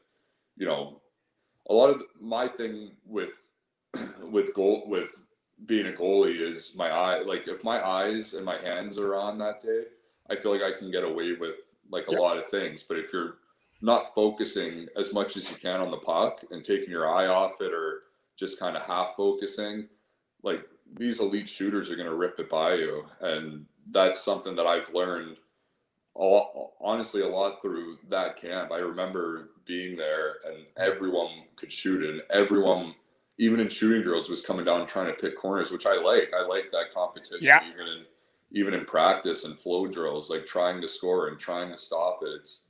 you 0.57 0.67
know, 0.67 1.03
a 1.69 1.75
lot 1.75 1.91
of 1.91 2.03
my 2.19 2.49
thing 2.49 2.93
with 3.05 3.43
with 4.23 4.55
goal 4.55 4.85
with 4.87 5.23
being 5.67 5.87
a 5.87 5.93
goalie 5.93 6.41
is 6.41 6.73
my 6.75 6.91
eye. 6.91 7.21
Like 7.21 7.47
if 7.47 7.63
my 7.63 7.87
eyes 7.87 8.33
and 8.33 8.45
my 8.45 8.57
hands 8.57 8.99
are 8.99 9.15
on 9.15 9.37
that 9.39 9.61
day, 9.61 9.83
I 10.31 10.37
feel 10.37 10.53
like 10.53 10.63
I 10.63 10.79
can 10.79 10.91
get 10.91 11.05
away 11.05 11.33
with 11.33 11.57
like 11.91 12.07
a 12.07 12.13
lot 12.13 12.39
of 12.39 12.47
things. 12.47 12.83
But 12.83 12.99
if 12.99 13.13
you're 13.13 13.37
not 13.83 14.15
focusing 14.15 14.87
as 14.97 15.13
much 15.13 15.37
as 15.37 15.51
you 15.51 15.57
can 15.57 15.81
on 15.81 15.91
the 15.91 15.97
puck 15.99 16.41
and 16.51 16.63
taking 16.63 16.91
your 16.91 17.09
eye 17.09 17.27
off 17.27 17.61
it 17.61 17.73
or 17.73 18.03
just 18.39 18.59
kind 18.59 18.77
of 18.77 18.83
half 18.83 19.17
focusing, 19.17 19.89
like 20.43 20.63
these 20.97 21.21
elite 21.21 21.49
shooters 21.49 21.91
are 21.91 21.97
going 21.97 22.09
to 22.09 22.15
rip 22.15 22.39
it 22.39 22.51
by 22.51 22.75
you. 22.75 23.05
And 23.21 23.67
that's 23.91 24.23
something 24.23 24.55
that 24.57 24.67
I've 24.67 24.93
learned 24.95 25.37
all, 26.15 26.75
honestly 26.81 27.23
a 27.23 27.29
lot 27.29 27.63
through 27.63 27.99
that 28.09 28.37
camp. 28.37 28.73
I 28.73 28.79
remember 28.79 29.51
being 29.65 29.97
there 29.97 30.37
and 30.47 30.67
everyone 30.77 31.45
could 31.57 31.73
shoot 31.73 32.05
and 32.05 32.23
everyone 32.31 32.95
even 33.39 33.59
in 33.59 33.69
shooting 33.69 34.03
drills 34.03 34.29
was 34.29 34.43
coming 34.43 34.67
down 34.67 34.87
trying 34.87 35.07
to 35.07 35.15
pick 35.15 35.35
corners, 35.37 35.73
which 35.73 35.87
I 35.87 35.97
like. 35.97 36.31
I 36.39 36.47
like 36.47 36.71
that 36.73 36.93
competition 36.93 37.39
yeah. 37.41 37.61
even 37.67 37.87
in 37.87 38.05
even 38.53 38.75
in 38.75 38.85
practice 38.85 39.45
and 39.45 39.59
flow 39.59 39.87
drills, 39.87 40.31
like 40.31 40.47
trying 40.47 40.81
to 40.81 40.89
score 40.89 41.29
and 41.29 41.39
trying 41.39 41.71
to 41.71 41.79
stop 41.79 42.21
it. 42.23 42.41
It's 42.41 42.63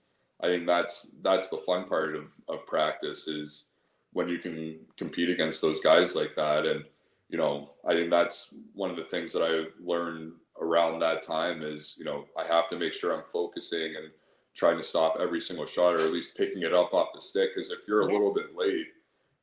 I 0.43 0.47
think 0.47 0.67
that's 0.67 1.09
that's 1.23 1.49
the 1.49 1.59
fun 1.59 1.87
part 1.87 2.15
of 2.15 2.33
of 2.49 2.67
practice 2.67 3.29
is 3.29 3.67
when 4.13 4.29
you 4.29 4.39
can 4.39 4.79
compete 4.97 5.31
against 5.31 5.61
those 5.61 5.81
guys 5.81 6.15
like 6.15 6.35
that. 6.37 6.67
And 6.67 6.85
you 7.29 7.39
know, 7.39 7.71
I 7.87 7.93
think 7.93 8.11
that's 8.11 8.49
one 8.75 8.91
of 8.91 8.97
the 8.97 9.05
things 9.05 9.33
that 9.33 9.43
I 9.43 9.67
learned 9.83 10.33
around 10.61 10.99
that 10.99 11.23
time 11.23 11.63
is, 11.63 11.95
you 11.97 12.05
know, 12.05 12.25
I 12.37 12.45
have 12.47 12.69
to 12.69 12.79
make 12.79 12.93
sure 12.93 13.15
I'm 13.15 13.25
focusing 13.33 13.97
and 13.97 14.11
trying 14.55 14.77
to 14.79 14.85
stop 14.85 15.17
every 15.21 15.41
single 15.41 15.67
shot 15.67 15.95
or 15.95 16.01
at 16.01 16.13
least 16.13 16.37
picking 16.37 16.63
it 16.63 16.75
up 16.75 16.93
off 16.93 17.09
the 17.15 17.21
stick. 17.21 17.51
Because 17.55 17.71
if 17.71 17.81
you're 17.87 18.01
a 18.01 18.13
little 18.13 18.35
bit 18.35 18.57
late, 18.57 18.87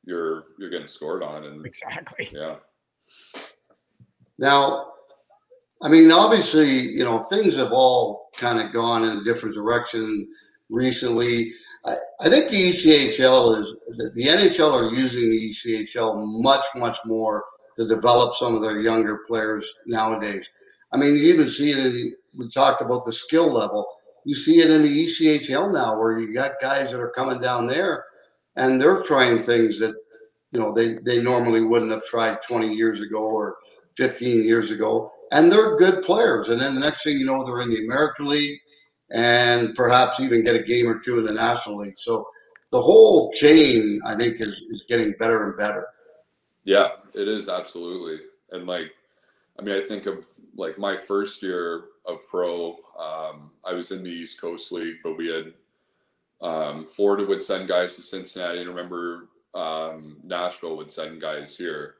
you're 0.04 0.44
you're 0.58 0.70
getting 0.70 0.86
scored 0.86 1.22
on. 1.22 1.44
And 1.44 1.64
exactly, 1.64 2.28
yeah. 2.32 2.56
Now, 4.38 4.92
I 5.80 5.88
mean, 5.88 6.10
obviously, 6.10 6.70
you 6.70 7.04
know, 7.04 7.22
things 7.22 7.56
have 7.56 7.72
all 7.72 8.30
kind 8.36 8.60
of 8.60 8.72
gone 8.72 9.04
in 9.04 9.18
a 9.18 9.24
different 9.24 9.54
direction 9.54 10.28
recently. 10.68 11.52
I, 11.84 11.94
I 12.20 12.28
think 12.28 12.50
the 12.50 12.68
ECHL 12.68 13.62
is 13.62 13.74
the, 13.96 14.10
the 14.14 14.24
NHL 14.24 14.72
are 14.72 14.94
using 14.94 15.30
the 15.30 15.50
ECHL 15.50 16.42
much, 16.42 16.64
much 16.74 16.98
more 17.04 17.44
to 17.76 17.86
develop 17.86 18.34
some 18.34 18.56
of 18.56 18.62
their 18.62 18.80
younger 18.80 19.20
players 19.28 19.72
nowadays. 19.86 20.44
I 20.92 20.96
mean, 20.96 21.14
you 21.14 21.32
even 21.32 21.46
see 21.48 21.70
it 21.70 21.78
in, 21.78 22.14
we 22.36 22.50
talked 22.50 22.82
about 22.82 23.04
the 23.04 23.12
skill 23.12 23.52
level. 23.52 23.86
You 24.24 24.34
see 24.34 24.60
it 24.60 24.70
in 24.70 24.82
the 24.82 25.06
ECHL 25.06 25.72
now 25.72 25.96
where 25.98 26.18
you 26.18 26.34
got 26.34 26.52
guys 26.60 26.90
that 26.90 27.00
are 27.00 27.10
coming 27.10 27.40
down 27.40 27.68
there 27.68 28.04
and 28.56 28.80
they're 28.80 29.02
trying 29.04 29.38
things 29.38 29.78
that, 29.78 29.94
you 30.50 30.58
know, 30.58 30.74
they, 30.74 30.94
they 31.04 31.22
normally 31.22 31.62
wouldn't 31.62 31.92
have 31.92 32.04
tried 32.04 32.38
20 32.48 32.74
years 32.74 33.00
ago 33.00 33.18
or 33.18 33.56
15 33.96 34.44
years 34.44 34.72
ago. 34.72 35.12
And 35.30 35.52
they're 35.52 35.76
good 35.76 36.02
players. 36.02 36.48
And 36.48 36.60
then 36.60 36.74
the 36.74 36.80
next 36.80 37.04
thing 37.04 37.18
you 37.18 37.26
know, 37.26 37.44
they're 37.44 37.60
in 37.60 37.70
the 37.70 37.84
American 37.84 38.28
League 38.28 38.58
and 39.10 39.74
perhaps 39.74 40.20
even 40.20 40.44
get 40.44 40.56
a 40.56 40.62
game 40.62 40.88
or 40.88 40.98
two 40.98 41.18
in 41.18 41.24
the 41.24 41.32
National 41.32 41.78
League. 41.78 41.98
So 41.98 42.26
the 42.70 42.80
whole 42.80 43.32
chain, 43.32 44.00
I 44.06 44.16
think, 44.16 44.40
is, 44.40 44.62
is 44.70 44.84
getting 44.88 45.14
better 45.18 45.48
and 45.48 45.56
better. 45.56 45.86
Yeah, 46.64 46.88
it 47.14 47.28
is 47.28 47.48
absolutely. 47.48 48.24
And 48.50 48.66
like, 48.66 48.90
I 49.58 49.62
mean, 49.62 49.74
I 49.74 49.84
think 49.84 50.06
of 50.06 50.24
like 50.56 50.78
my 50.78 50.96
first 50.96 51.42
year 51.42 51.84
of 52.06 52.26
pro. 52.28 52.76
Um, 52.98 53.50
I 53.64 53.72
was 53.72 53.92
in 53.92 54.02
the 54.02 54.10
East 54.10 54.40
Coast 54.40 54.72
League, 54.72 54.96
but 55.02 55.16
we 55.16 55.28
had 55.28 55.52
um, 56.40 56.86
Florida 56.86 57.24
would 57.26 57.42
send 57.42 57.68
guys 57.68 57.96
to 57.96 58.02
Cincinnati, 58.02 58.60
and 58.60 58.68
remember 58.68 59.28
um, 59.54 60.18
Nashville 60.22 60.76
would 60.76 60.92
send 60.92 61.20
guys 61.20 61.56
here 61.56 61.96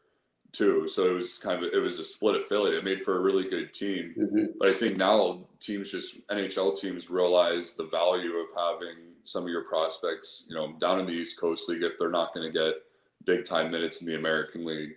too. 0.53 0.89
So 0.89 1.09
it 1.11 1.15
was 1.15 1.39
kind 1.39 1.63
of 1.63 1.73
it 1.73 1.79
was 1.79 1.99
a 1.99 2.05
split 2.05 2.37
affiliate. 2.37 2.75
It 2.75 2.85
made 2.85 3.03
for 3.03 3.17
a 3.17 3.21
really 3.21 3.49
good 3.49 3.73
team. 3.73 4.15
Mm-hmm. 4.19 4.45
But 4.59 4.69
I 4.69 4.73
think 4.73 4.97
now 4.97 5.41
teams 5.61 5.91
just 5.91 6.27
NHL 6.29 6.79
teams 6.79 7.11
realize 7.11 7.75
the 7.75 7.85
value 7.85 8.33
of 8.37 8.47
having 8.57 8.97
some 9.23 9.45
of 9.45 9.51
your 9.51 9.65
prospects, 9.65 10.47
you 10.49 10.55
know, 10.55 10.73
down 10.79 11.01
in 11.01 11.07
the 11.07 11.13
East 11.13 11.39
Coast 11.39 11.69
League 11.69 11.83
if 11.83 11.99
they're 11.99 12.11
not 12.11 12.35
going 12.35 12.51
to 12.51 12.59
get 12.59 12.75
big 13.25 13.45
time 13.45 13.71
minutes 13.71 14.01
in 14.01 14.07
the 14.07 14.17
American 14.17 14.65
League. 14.65 14.97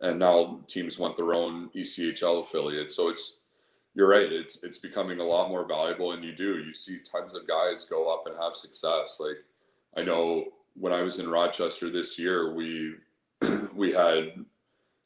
And 0.00 0.18
now 0.18 0.60
teams 0.66 0.98
want 0.98 1.16
their 1.16 1.34
own 1.34 1.68
ECHL 1.70 2.42
affiliate. 2.42 2.90
So 2.90 3.08
it's 3.08 3.38
you're 3.94 4.08
right. 4.08 4.32
It's 4.32 4.62
it's 4.62 4.78
becoming 4.78 5.20
a 5.20 5.24
lot 5.24 5.50
more 5.50 5.66
valuable, 5.66 6.12
and 6.12 6.24
you 6.24 6.34
do 6.34 6.58
you 6.58 6.74
see 6.74 6.98
tons 6.98 7.34
of 7.34 7.46
guys 7.46 7.84
go 7.84 8.12
up 8.12 8.26
and 8.26 8.36
have 8.40 8.54
success. 8.54 9.20
Like 9.20 9.44
I 9.96 10.04
know 10.04 10.46
when 10.74 10.92
I 10.92 11.02
was 11.02 11.18
in 11.18 11.28
Rochester 11.28 11.90
this 11.90 12.18
year, 12.18 12.54
we 12.54 12.94
we 13.74 13.92
had 13.92 14.44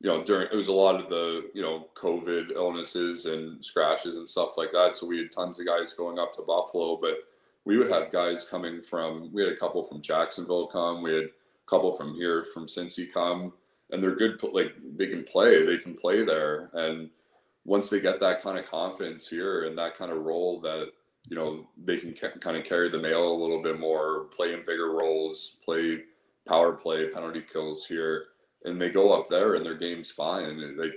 you 0.01 0.11
know 0.11 0.23
during 0.23 0.49
it 0.53 0.57
was 0.57 0.69
a 0.69 0.73
lot 0.73 1.01
of 1.01 1.09
the 1.09 1.51
you 1.55 1.63
know 1.63 1.89
COVID 1.95 2.53
illnesses 2.53 3.27
and 3.27 3.65
scratches 3.65 4.17
and 4.17 4.29
stuff 4.29 4.57
like 4.57 4.73
that. 4.73 4.97
So 4.97 5.07
we 5.07 5.19
had 5.19 5.33
tons 5.33 5.59
of 5.61 5.67
guys 5.67 5.93
going 5.93 6.19
up 6.19 6.33
to 6.35 6.43
Buffalo, 6.43 6.97
but 6.97 7.19
we 7.65 7.77
would 7.77 7.91
have 7.91 8.13
guys 8.13 8.47
coming 8.47 8.83
from. 8.83 9.33
We 9.33 9.43
had 9.43 9.53
a 9.53 9.57
couple 9.57 9.83
from 9.83 10.03
Jacksonville 10.03 10.67
come. 10.67 11.03
We 11.03 11.15
had 11.15 11.25
a 11.25 11.31
couple 11.67 11.93
from 11.93 12.15
here 12.15 12.45
from 12.45 12.67
Cincy 12.67 13.13
come, 13.13 13.53
and 13.91 14.03
they're 14.03 14.17
good. 14.17 14.41
Like 14.53 14.75
they 14.97 15.07
can 15.07 15.25
play. 15.25 15.65
They 15.65 15.79
can 15.79 15.95
play 15.95 16.25
there 16.25 16.71
and 16.75 17.11
once 17.67 17.91
they 17.91 18.01
get 18.01 18.21
that 18.21 18.43
kind 18.43 18.57
of 18.59 18.71
confidence 18.71 19.29
here 19.29 19.65
and 19.65 19.77
that 19.77 19.99
kind 19.99 20.13
of 20.13 20.25
role 20.25 20.61
that 20.61 20.93
you 21.29 21.37
know 21.37 21.67
they 21.85 21.99
can 21.99 22.15
ca- 22.15 22.39
kind 22.41 22.57
of 22.57 22.65
carry 22.65 22.89
the 22.89 22.99
mail 22.99 23.33
a 23.33 23.41
little 23.41 23.63
bit 23.63 23.79
more 23.79 24.25
play 24.37 24.55
in 24.55 24.61
bigger 24.61 24.93
roles 24.93 25.57
play 25.65 26.05
power 26.49 26.73
play 26.73 27.09
penalty 27.09 27.43
kills 27.53 27.85
here 27.85 28.27
and 28.67 28.81
they 28.81 28.91
go 28.91 29.19
up 29.19 29.29
there 29.31 29.55
and 29.55 29.65
their 29.65 29.77
game's 29.77 30.11
fine. 30.11 30.77
They 30.77 30.91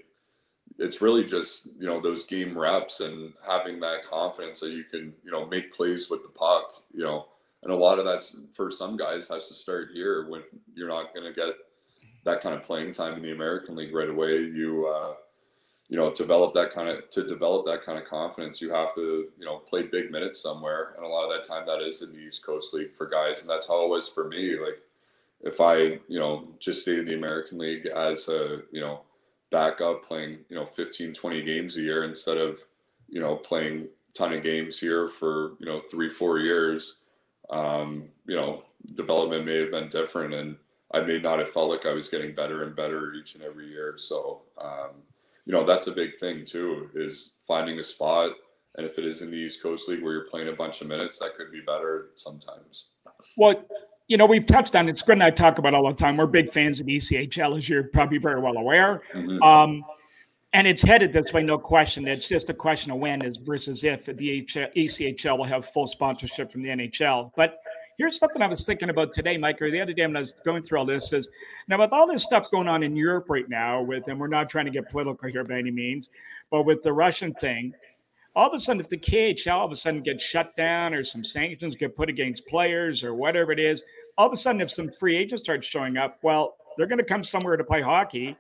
it's 0.79 1.01
really 1.01 1.23
just 1.23 1.67
you 1.77 1.87
know 1.87 2.01
those 2.01 2.25
game 2.25 2.57
reps 2.57 3.01
and 3.01 3.33
having 3.47 3.79
that 3.79 4.03
confidence 4.09 4.59
that 4.59 4.71
you 4.71 4.83
can 4.83 5.13
you 5.23 5.31
know 5.31 5.45
make 5.45 5.73
plays 5.73 6.09
with 6.09 6.23
the 6.23 6.29
puck 6.29 6.83
you 6.93 7.03
know. 7.03 7.27
And 7.61 7.73
a 7.73 7.75
lot 7.75 7.99
of 7.99 8.05
that's 8.05 8.37
for 8.53 8.71
some 8.71 8.95
guys 8.95 9.27
has 9.27 9.49
to 9.49 9.53
start 9.53 9.89
here 9.93 10.29
when 10.29 10.43
you're 10.73 10.87
not 10.87 11.13
going 11.13 11.25
to 11.25 11.37
get 11.37 11.55
that 12.23 12.39
kind 12.39 12.55
of 12.55 12.63
playing 12.63 12.93
time 12.93 13.15
in 13.15 13.21
the 13.21 13.31
american 13.31 13.75
league 13.75 13.93
right 13.93 14.09
away. 14.09 14.37
You 14.37 14.87
uh 14.87 15.13
you 15.89 15.97
know 15.97 16.13
develop 16.13 16.53
that 16.53 16.71
kind 16.71 16.89
of 16.89 17.09
to 17.09 17.27
develop 17.27 17.65
that 17.65 17.83
kind 17.83 17.97
of 17.97 18.05
confidence 18.05 18.61
you 18.61 18.71
have 18.71 18.93
to 18.95 19.29
you 19.37 19.45
know 19.45 19.57
play 19.57 19.83
big 19.83 20.11
minutes 20.11 20.41
somewhere. 20.41 20.93
And 20.95 21.05
a 21.05 21.09
lot 21.09 21.29
of 21.29 21.31
that 21.31 21.47
time 21.47 21.65
that 21.67 21.81
is 21.81 22.01
in 22.01 22.13
the 22.13 22.19
east 22.19 22.45
coast 22.45 22.73
league 22.73 22.95
for 22.95 23.07
guys. 23.07 23.41
And 23.41 23.49
that's 23.49 23.67
how 23.67 23.83
it 23.83 23.89
was 23.89 24.07
for 24.07 24.27
me. 24.27 24.57
Like 24.57 24.81
if 25.41 25.61
i 25.61 25.75
you 26.07 26.19
know 26.19 26.47
just 26.59 26.81
stayed 26.81 26.99
in 26.99 27.05
the 27.05 27.15
american 27.15 27.57
league 27.57 27.85
as 27.85 28.27
a 28.29 28.61
you 28.71 28.81
know 28.81 29.01
backup 29.51 30.03
playing 30.03 30.39
you 30.49 30.55
know 30.55 30.65
15 30.65 31.13
20 31.13 31.41
games 31.41 31.77
a 31.77 31.81
year 31.81 32.03
instead 32.03 32.37
of 32.37 32.59
you 33.07 33.19
know 33.19 33.35
playing 33.35 33.87
ton 34.13 34.33
of 34.33 34.43
games 34.43 34.79
here 34.79 35.07
for 35.07 35.53
you 35.59 35.65
know 35.65 35.81
three 35.89 36.09
four 36.09 36.39
years 36.39 36.97
um 37.49 38.09
you 38.25 38.35
know 38.35 38.63
development 38.95 39.45
may 39.45 39.57
have 39.59 39.71
been 39.71 39.89
different 39.89 40.33
and 40.33 40.55
i 40.93 40.99
may 40.99 41.19
not 41.19 41.39
have 41.39 41.49
felt 41.49 41.69
like 41.69 41.85
i 41.85 41.93
was 41.93 42.09
getting 42.09 42.33
better 42.35 42.63
and 42.63 42.75
better 42.75 43.13
each 43.13 43.35
and 43.35 43.43
every 43.43 43.67
year. 43.67 43.95
So 43.97 44.41
um 44.59 44.91
you 45.45 45.53
know 45.53 45.65
that's 45.65 45.87
a 45.87 45.91
big 45.91 46.17
thing 46.17 46.45
too 46.45 46.89
is 46.93 47.31
finding 47.47 47.79
a 47.79 47.83
spot. 47.83 48.33
And 48.75 48.85
if 48.85 48.99
it 48.99 49.05
is 49.05 49.23
in 49.23 49.31
the 49.31 49.37
east 49.37 49.63
coast 49.63 49.89
league 49.89 50.03
where 50.03 50.13
you're 50.13 50.29
playing 50.29 50.49
a 50.49 50.53
bunch 50.53 50.81
of 50.81 50.87
minutes 50.87 51.17
that 51.19 51.35
could 51.35 51.51
be 51.51 51.61
better 51.61 52.09
sometimes. 52.15 52.89
Well 53.35 53.65
you 54.09 54.17
know 54.17 54.25
we've 54.25 54.45
touched 54.45 54.75
on 54.75 54.89
it. 54.89 54.97
Squid 54.97 55.15
and 55.15 55.23
i 55.23 55.29
talk 55.29 55.57
about 55.59 55.73
all 55.73 55.87
the 55.87 55.93
time. 55.93 56.17
We're 56.17 56.25
big 56.25 56.51
fans 56.51 56.81
of 56.81 56.87
echl 56.87 57.57
as 57.57 57.69
you're 57.69 57.83
probably 57.83 58.17
very 58.17 58.41
well 58.41 58.57
aware. 58.57 59.01
Mhm. 59.13 59.41
um, 59.41 59.85
and 60.51 60.67
it's 60.67 60.81
headed 60.81 61.13
this 61.13 61.31
way 61.31 61.43
no 61.43 61.57
question. 61.57 62.07
It's 62.07 62.27
just 62.27 62.49
a 62.49 62.53
question 62.53 62.91
of 62.91 62.97
when 62.97 63.21
is 63.21 63.37
versus 63.37 63.83
if 63.85 64.05
the 64.05 64.45
echl 64.75 65.37
will 65.37 65.45
have 65.45 65.65
full 65.69 65.87
sponsorship 65.87 66.51
from 66.51 66.63
the 66.63 66.69
nhl 66.69 67.31
but 67.37 67.59
here's 67.99 68.17
something 68.17 68.41
I 68.41 68.47
was 68.47 68.65
thinking 68.65 68.89
about 68.89 69.13
today, 69.13 69.37
Mike, 69.37 69.61
or 69.61 69.69
the 69.69 69.81
other 69.81 69.91
day 69.91 70.07
when 70.07 70.15
I 70.15 70.21
was 70.21 70.33
going 70.45 70.63
through 70.63 70.79
all 70.79 70.85
this 70.85 71.11
is 71.11 71.29
now 71.67 71.77
with 71.77 71.91
all 71.91 72.07
this 72.07 72.23
stuff 72.23 72.49
going 72.49 72.67
on 72.67 72.81
in 72.81 72.95
Europe 72.95 73.25
right 73.29 73.47
now, 73.47 73.81
with 73.81 74.07
and 74.07 74.19
we're 74.19 74.27
not 74.27 74.49
trying 74.49 74.65
to 74.65 74.71
get 74.71 74.89
political 74.89 75.29
here 75.29 75.43
by 75.43 75.59
any 75.59 75.69
means, 75.69 76.09
but 76.49 76.63
with 76.63 76.81
the 76.81 76.93
Russian 76.93 77.33
thing, 77.35 77.73
all 78.39 78.47
of 78.47 78.53
a 78.53 78.59
sudden, 78.59 78.79
if 78.79 78.87
the 78.87 78.97
KHL 78.97 79.51
all 79.51 79.65
of 79.65 79.71
a 79.73 79.75
sudden 79.75 79.99
gets 79.99 80.23
shut 80.23 80.55
down 80.55 80.93
or 80.93 81.03
some 81.03 81.25
sanctions 81.25 81.75
get 81.75 81.97
put 81.97 82.07
against 82.07 82.47
players 82.47 83.03
or 83.03 83.13
whatever 83.13 83.51
it 83.51 83.59
is, 83.59 83.83
all 84.17 84.27
of 84.27 84.31
a 84.31 84.37
sudden, 84.37 84.61
if 84.61 84.71
some 84.71 84.89
free 84.97 85.17
agents 85.17 85.43
start 85.43 85.61
showing 85.61 85.97
up, 85.97 86.19
well, 86.23 86.55
they're 86.77 86.87
going 86.87 86.99
to 86.99 87.03
come 87.03 87.21
somewhere 87.21 87.57
to 87.57 87.65
play 87.65 87.81
hockey. 87.81 88.37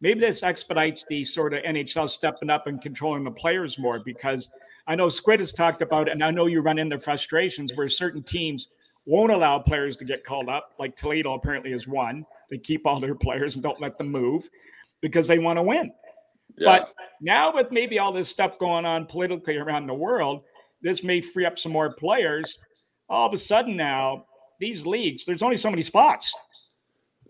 Maybe 0.00 0.20
this 0.20 0.42
expedites 0.42 1.04
the 1.06 1.22
sort 1.22 1.52
of 1.52 1.62
NHL 1.64 2.08
stepping 2.08 2.48
up 2.48 2.66
and 2.66 2.80
controlling 2.80 3.24
the 3.24 3.30
players 3.30 3.78
more 3.78 4.00
because 4.02 4.50
I 4.86 4.94
know 4.94 5.10
Squid 5.10 5.40
has 5.40 5.52
talked 5.52 5.82
about, 5.82 6.08
and 6.08 6.24
I 6.24 6.30
know 6.30 6.46
you 6.46 6.62
run 6.62 6.78
into 6.78 6.98
frustrations 6.98 7.72
where 7.74 7.88
certain 7.88 8.22
teams 8.22 8.68
won't 9.04 9.32
allow 9.32 9.58
players 9.58 9.96
to 9.96 10.06
get 10.06 10.24
called 10.24 10.48
up. 10.48 10.72
Like 10.78 10.96
Toledo 10.96 11.34
apparently 11.34 11.74
is 11.74 11.86
one. 11.86 12.24
They 12.48 12.56
keep 12.56 12.86
all 12.86 13.00
their 13.00 13.14
players 13.14 13.56
and 13.56 13.62
don't 13.62 13.82
let 13.82 13.98
them 13.98 14.10
move 14.10 14.48
because 15.02 15.28
they 15.28 15.38
want 15.38 15.58
to 15.58 15.62
win. 15.62 15.92
Yeah 16.56 16.78
But 16.80 16.94
now 17.20 17.54
with 17.54 17.70
maybe 17.70 17.98
all 17.98 18.12
this 18.12 18.28
stuff 18.28 18.58
going 18.58 18.84
on 18.84 19.06
politically 19.06 19.56
around 19.56 19.86
the 19.86 19.94
world, 19.94 20.42
this 20.82 21.04
may 21.04 21.20
free 21.20 21.46
up 21.46 21.58
some 21.58 21.72
more 21.72 21.94
players. 21.94 22.58
All 23.08 23.26
of 23.28 23.34
a 23.34 23.38
sudden 23.38 23.76
now, 23.76 24.26
these 24.58 24.86
leagues, 24.86 25.24
there's 25.24 25.42
only 25.42 25.56
so 25.56 25.70
many 25.70 25.82
spots. 25.82 26.32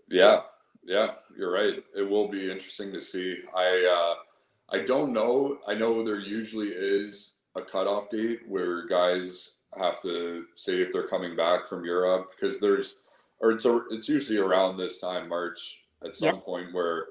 Yeah, 0.09 0.41
yeah, 0.83 1.11
you're 1.37 1.51
right. 1.51 1.83
It 1.95 2.09
will 2.09 2.27
be 2.27 2.51
interesting 2.51 2.91
to 2.93 3.01
see. 3.01 3.39
I 3.55 4.15
uh, 4.15 4.75
I 4.75 4.83
don't 4.85 5.13
know. 5.13 5.57
I 5.67 5.73
know 5.73 6.03
there 6.03 6.19
usually 6.19 6.69
is 6.69 7.35
a 7.55 7.61
cutoff 7.61 8.09
date 8.09 8.39
where 8.47 8.87
guys 8.87 9.55
have 9.79 10.01
to 10.01 10.45
say 10.55 10.81
if 10.81 10.91
they're 10.91 11.07
coming 11.07 11.35
back 11.35 11.67
from 11.67 11.85
Europe 11.85 12.31
because 12.35 12.59
there's, 12.59 12.95
or 13.39 13.51
it's 13.51 13.65
a, 13.65 13.81
it's 13.91 14.09
usually 14.09 14.37
around 14.37 14.77
this 14.77 14.99
time 14.99 15.29
March 15.29 15.81
at 16.03 16.15
some 16.15 16.35
Yep. 16.35 16.45
point 16.45 16.73
where 16.73 17.05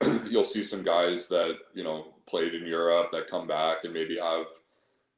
you'll 0.28 0.44
see 0.44 0.62
some 0.62 0.82
guys 0.82 1.28
that 1.28 1.56
you 1.74 1.84
know 1.84 2.14
played 2.26 2.54
in 2.54 2.66
Europe 2.66 3.10
that 3.12 3.30
come 3.30 3.46
back 3.46 3.78
and 3.84 3.92
maybe 3.92 4.18
have 4.18 4.46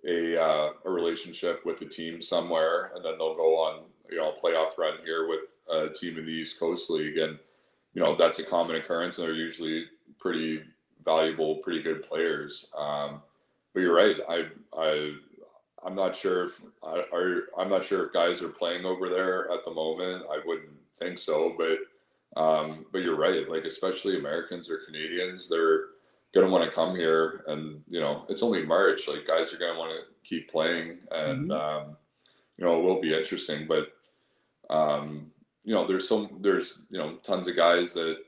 a 0.06 0.40
uh, 0.40 0.70
a 0.84 0.90
relationship 0.90 1.64
with 1.64 1.80
a 1.82 1.86
team 1.86 2.20
somewhere, 2.22 2.92
and 2.94 3.04
then 3.04 3.18
they'll 3.18 3.34
go 3.34 3.56
on 3.56 3.82
you 4.10 4.18
know 4.18 4.32
a 4.32 4.40
playoff 4.40 4.78
run 4.78 4.98
here 5.04 5.28
with 5.28 5.56
a 5.72 5.92
team 5.92 6.18
in 6.18 6.26
the 6.26 6.32
East 6.32 6.58
Coast 6.60 6.90
League, 6.90 7.18
and 7.18 7.38
you 7.94 8.02
know 8.02 8.16
that's 8.16 8.38
a 8.38 8.44
common 8.44 8.76
occurrence, 8.76 9.18
and 9.18 9.26
they're 9.26 9.34
usually 9.34 9.84
pretty 10.18 10.62
valuable, 11.04 11.56
pretty 11.56 11.82
good 11.82 12.02
players. 12.02 12.68
Um, 12.76 13.22
but 13.74 13.80
you're 13.80 13.94
right. 13.94 14.16
I 14.28 14.46
I 14.76 15.12
I'm 15.84 15.94
not 15.94 16.16
sure 16.16 16.46
if 16.46 16.60
I- 16.82 17.06
are 17.12 17.44
I'm 17.58 17.68
not 17.68 17.84
sure 17.84 18.06
if 18.06 18.12
guys 18.12 18.42
are 18.42 18.48
playing 18.48 18.84
over 18.84 19.08
there 19.08 19.50
at 19.50 19.64
the 19.64 19.70
moment. 19.72 20.24
I 20.30 20.40
wouldn't 20.44 20.70
think 20.96 21.18
so, 21.18 21.54
but 21.56 21.78
um, 22.36 22.86
but 22.92 23.02
you're 23.02 23.16
right. 23.16 23.48
Like 23.48 23.64
especially 23.64 24.18
Americans 24.18 24.70
or 24.70 24.80
Canadians, 24.86 25.48
they're 25.48 25.86
gonna 26.34 26.50
want 26.50 26.64
to 26.64 26.74
come 26.74 26.94
here, 26.94 27.42
and 27.46 27.82
you 27.88 28.00
know 28.00 28.24
it's 28.28 28.42
only 28.42 28.64
March. 28.64 29.08
Like 29.08 29.26
guys 29.26 29.52
are 29.52 29.58
gonna 29.58 29.78
want 29.78 29.92
to 29.92 30.28
keep 30.28 30.50
playing, 30.50 30.98
and 31.10 31.52
um, 31.52 31.96
you 32.56 32.64
know 32.64 32.78
it 32.78 32.82
will 32.82 33.00
be 33.00 33.14
interesting. 33.14 33.66
But 33.66 33.92
um, 34.70 35.30
you 35.64 35.74
know 35.74 35.86
there's 35.86 36.08
some 36.08 36.38
there's 36.40 36.78
you 36.90 36.98
know 36.98 37.16
tons 37.16 37.48
of 37.48 37.56
guys 37.56 37.94
that 37.94 38.18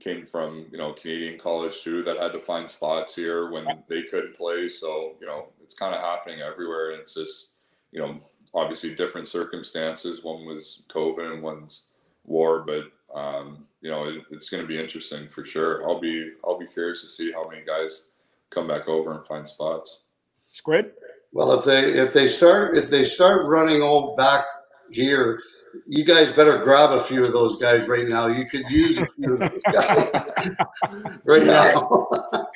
came 0.00 0.26
from 0.26 0.66
you 0.70 0.78
know 0.78 0.92
Canadian 0.92 1.38
college 1.38 1.82
too 1.82 2.02
that 2.02 2.18
had 2.18 2.32
to 2.32 2.40
find 2.40 2.68
spots 2.68 3.14
here 3.14 3.50
when 3.50 3.66
they 3.88 4.02
couldn't 4.02 4.36
play. 4.36 4.68
So 4.68 5.14
you 5.20 5.26
know 5.26 5.48
it's 5.62 5.74
kind 5.74 5.94
of 5.94 6.00
happening 6.00 6.40
everywhere, 6.40 6.92
and 6.92 7.00
it's 7.00 7.14
just 7.14 7.50
you 7.92 8.00
know 8.00 8.20
obviously 8.52 8.94
different 8.94 9.28
circumstances. 9.28 10.22
One 10.22 10.44
was 10.44 10.82
COVID 10.88 11.32
and 11.32 11.42
one's 11.42 11.84
war, 12.24 12.64
but 12.66 12.84
um, 13.14 13.66
you 13.80 13.90
know 13.90 14.04
it, 14.08 14.22
it's 14.30 14.48
going 14.50 14.62
to 14.62 14.66
be 14.66 14.78
interesting 14.78 15.28
for 15.28 15.44
sure. 15.44 15.88
I'll 15.88 16.00
be 16.00 16.32
I'll 16.44 16.58
be 16.58 16.66
curious 16.66 17.00
to 17.02 17.08
see 17.08 17.32
how 17.32 17.48
many 17.48 17.64
guys 17.64 18.08
come 18.50 18.66
back 18.68 18.88
over 18.88 19.12
and 19.12 19.24
find 19.26 19.46
spots. 19.46 20.00
Squid? 20.48 20.92
Well, 21.32 21.52
if 21.58 21.64
they 21.64 21.80
if 21.94 22.12
they 22.12 22.26
start 22.26 22.76
if 22.76 22.90
they 22.90 23.04
start 23.04 23.46
running 23.46 23.82
all 23.82 24.14
back 24.16 24.44
here, 24.90 25.40
you 25.86 26.04
guys 26.04 26.30
better 26.32 26.62
grab 26.62 26.90
a 26.90 27.00
few 27.00 27.24
of 27.24 27.32
those 27.32 27.56
guys 27.58 27.88
right 27.88 28.06
now. 28.06 28.28
You 28.28 28.44
could 28.46 28.68
use 28.70 28.98
a 29.00 29.06
few 29.06 29.34
of 29.34 29.40
those 29.40 29.62
guys 29.72 30.10
right 31.24 31.44
now. 31.44 32.06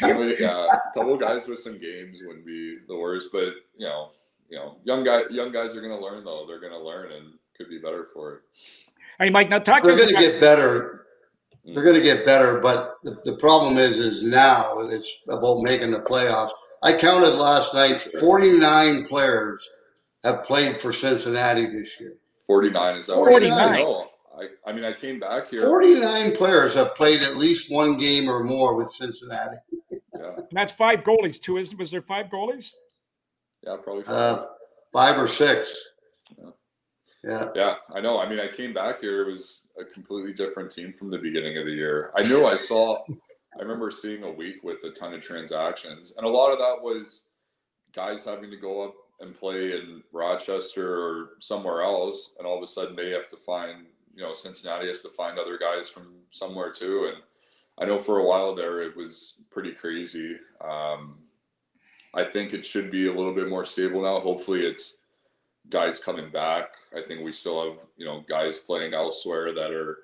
Somebody- 0.01 0.37
yeah, 0.39 0.67
a 0.73 0.95
couple 0.95 1.15
of 1.15 1.21
guys 1.21 1.49
with 1.49 1.59
some 1.59 1.79
games 1.79 2.19
wouldn't 2.25 2.47
be 2.47 2.79
the 2.87 2.97
worst, 2.97 3.31
but 3.33 3.55
you 3.77 3.87
know, 3.87 4.11
you 4.49 4.59
know, 4.59 4.77
young 4.85 5.03
guy, 5.05 5.23
young 5.31 5.51
guys 5.53 5.75
are 5.77 5.81
going 5.81 5.97
to 5.99 6.05
learn 6.05 6.25
though. 6.25 6.45
They're 6.47 6.61
going 6.61 6.73
to 6.73 6.79
learn 6.79 7.13
and 7.13 7.35
could 7.57 7.69
be 7.69 7.79
better 7.79 8.07
for 8.15 8.35
it. 8.35 8.41
Hey, 9.19 9.31
Mike, 9.31 9.49
now 9.49 9.59
talk 9.59 9.83
They're 9.83 9.97
going 9.97 10.15
to 10.15 10.21
get 10.21 10.41
better. 10.41 11.07
they're 11.65 11.83
going 11.83 11.97
to 11.97 12.03
get 12.03 12.25
better. 12.25 12.61
But 12.61 12.95
the, 13.03 13.21
the 13.25 13.37
problem 13.37 13.77
is, 13.77 13.99
is 13.99 14.23
now 14.23 14.79
it's 14.81 15.23
about 15.29 15.63
making 15.63 15.91
the 15.91 16.01
playoffs. 16.01 16.51
I 16.83 16.97
counted 16.97 17.35
last 17.35 17.75
night, 17.75 18.01
49 18.01 19.07
players 19.07 19.69
have 20.23 20.45
played 20.45 20.79
for 20.79 20.93
Cincinnati 20.93 21.67
this 21.67 21.99
year. 21.99 22.15
49 22.47 22.97
is 22.97 23.07
that 23.07 23.15
49. 23.15 23.51
What 23.51 23.61
I 23.61 23.77
know. 23.83 24.07
I, 24.39 24.71
I 24.71 24.73
mean, 24.73 24.85
I 24.85 24.93
came 24.93 25.19
back 25.19 25.49
here. 25.49 25.63
49 25.63 26.37
players 26.37 26.75
have 26.75 26.95
played 26.95 27.23
at 27.23 27.37
least 27.37 27.73
one 27.73 27.99
game 27.99 28.29
or 28.29 28.45
more 28.45 28.77
with 28.77 28.89
Cincinnati. 28.89 29.57
Yeah, 29.91 30.37
And 30.37 30.47
that's 30.53 30.71
five 30.71 31.01
goalies 31.01 31.41
too. 31.41 31.57
Is 31.59 31.75
was 31.75 31.91
there 31.91 32.03
five 32.03 32.27
goalies? 32.27 32.71
yeah, 33.65 33.77
probably. 33.83 34.05
Uh, 34.07 34.45
five 34.93 35.19
or 35.19 35.27
six. 35.27 35.91
Yeah. 36.39 36.51
Yeah, 37.25 37.49
Yeah, 37.55 37.75
I 37.93 38.01
know. 38.01 38.21
I 38.21 38.29
mean, 38.29 38.39
I 38.39 38.49
came 38.49 38.73
back 38.73 39.01
here. 39.01 39.23
It 39.23 39.31
was 39.31 39.63
a 39.79 39.85
completely 39.85 40.33
different 40.33 40.71
team 40.71 40.93
from 40.93 41.11
the 41.11 41.19
beginning 41.19 41.59
of 41.59 41.67
the 41.67 41.73
year. 41.73 42.13
I 42.17 42.23
knew 42.23 42.47
I 42.47 42.57
saw, 42.57 43.03
I 43.09 43.61
remember 43.61 43.91
seeing 43.91 44.23
a 44.23 44.31
week 44.31 44.63
with 44.63 44.85
a 44.85 44.91
ton 44.91 45.15
of 45.15 45.23
transactions, 45.23 46.15
and 46.17 46.25
a 46.25 46.29
lot 46.31 46.53
of 46.53 46.59
that 46.59 46.81
was 46.81 47.25
guys 47.93 48.25
having 48.25 48.51
to 48.51 48.57
go 48.57 48.85
up 48.85 48.95
and 49.21 49.35
play 49.37 49.73
in 49.73 50.03
Rochester 50.13 51.01
or 51.01 51.31
somewhere 51.41 51.83
else, 51.83 52.35
and 52.39 52.47
all 52.47 52.57
of 52.57 52.63
a 52.63 52.69
sudden 52.69 52.95
they 52.95 53.11
have 53.11 53.29
to 53.31 53.37
find, 53.37 53.87
you 54.15 54.23
know, 54.23 54.35
Cincinnati 54.35 54.87
has 54.87 55.01
to 55.01 55.09
find 55.09 55.39
other 55.39 55.59
guys 55.59 55.89
from 55.89 56.15
somewhere 56.31 56.71
too. 56.71 57.11
And 57.13 57.23
I 57.79 57.85
know 57.85 57.99
for 57.99 58.19
a 58.19 58.25
while 58.25 58.55
there 58.55 58.83
it 58.83 58.97
was 58.97 59.41
pretty 59.51 59.73
crazy. 59.73 60.37
Um, 60.61 61.19
I 62.15 62.25
think 62.25 62.53
it 62.53 62.65
should 62.65 62.91
be 62.91 63.09
a 63.09 63.13
little 63.13 63.35
bit 63.35 63.49
more 63.49 63.65
stable 63.65 64.03
now. 64.03 64.21
Hopefully, 64.21 64.61
it's 64.61 64.98
guys 65.71 65.99
coming 65.99 66.31
back. 66.31 66.71
I 66.97 67.03
think 67.03 67.25
we 67.25 67.33
still 67.33 67.65
have, 67.65 67.79
you 67.97 68.07
know, 68.07 68.25
guys 68.29 68.59
playing 68.59 68.95
elsewhere 68.95 69.53
that 69.55 69.71
are 69.71 69.99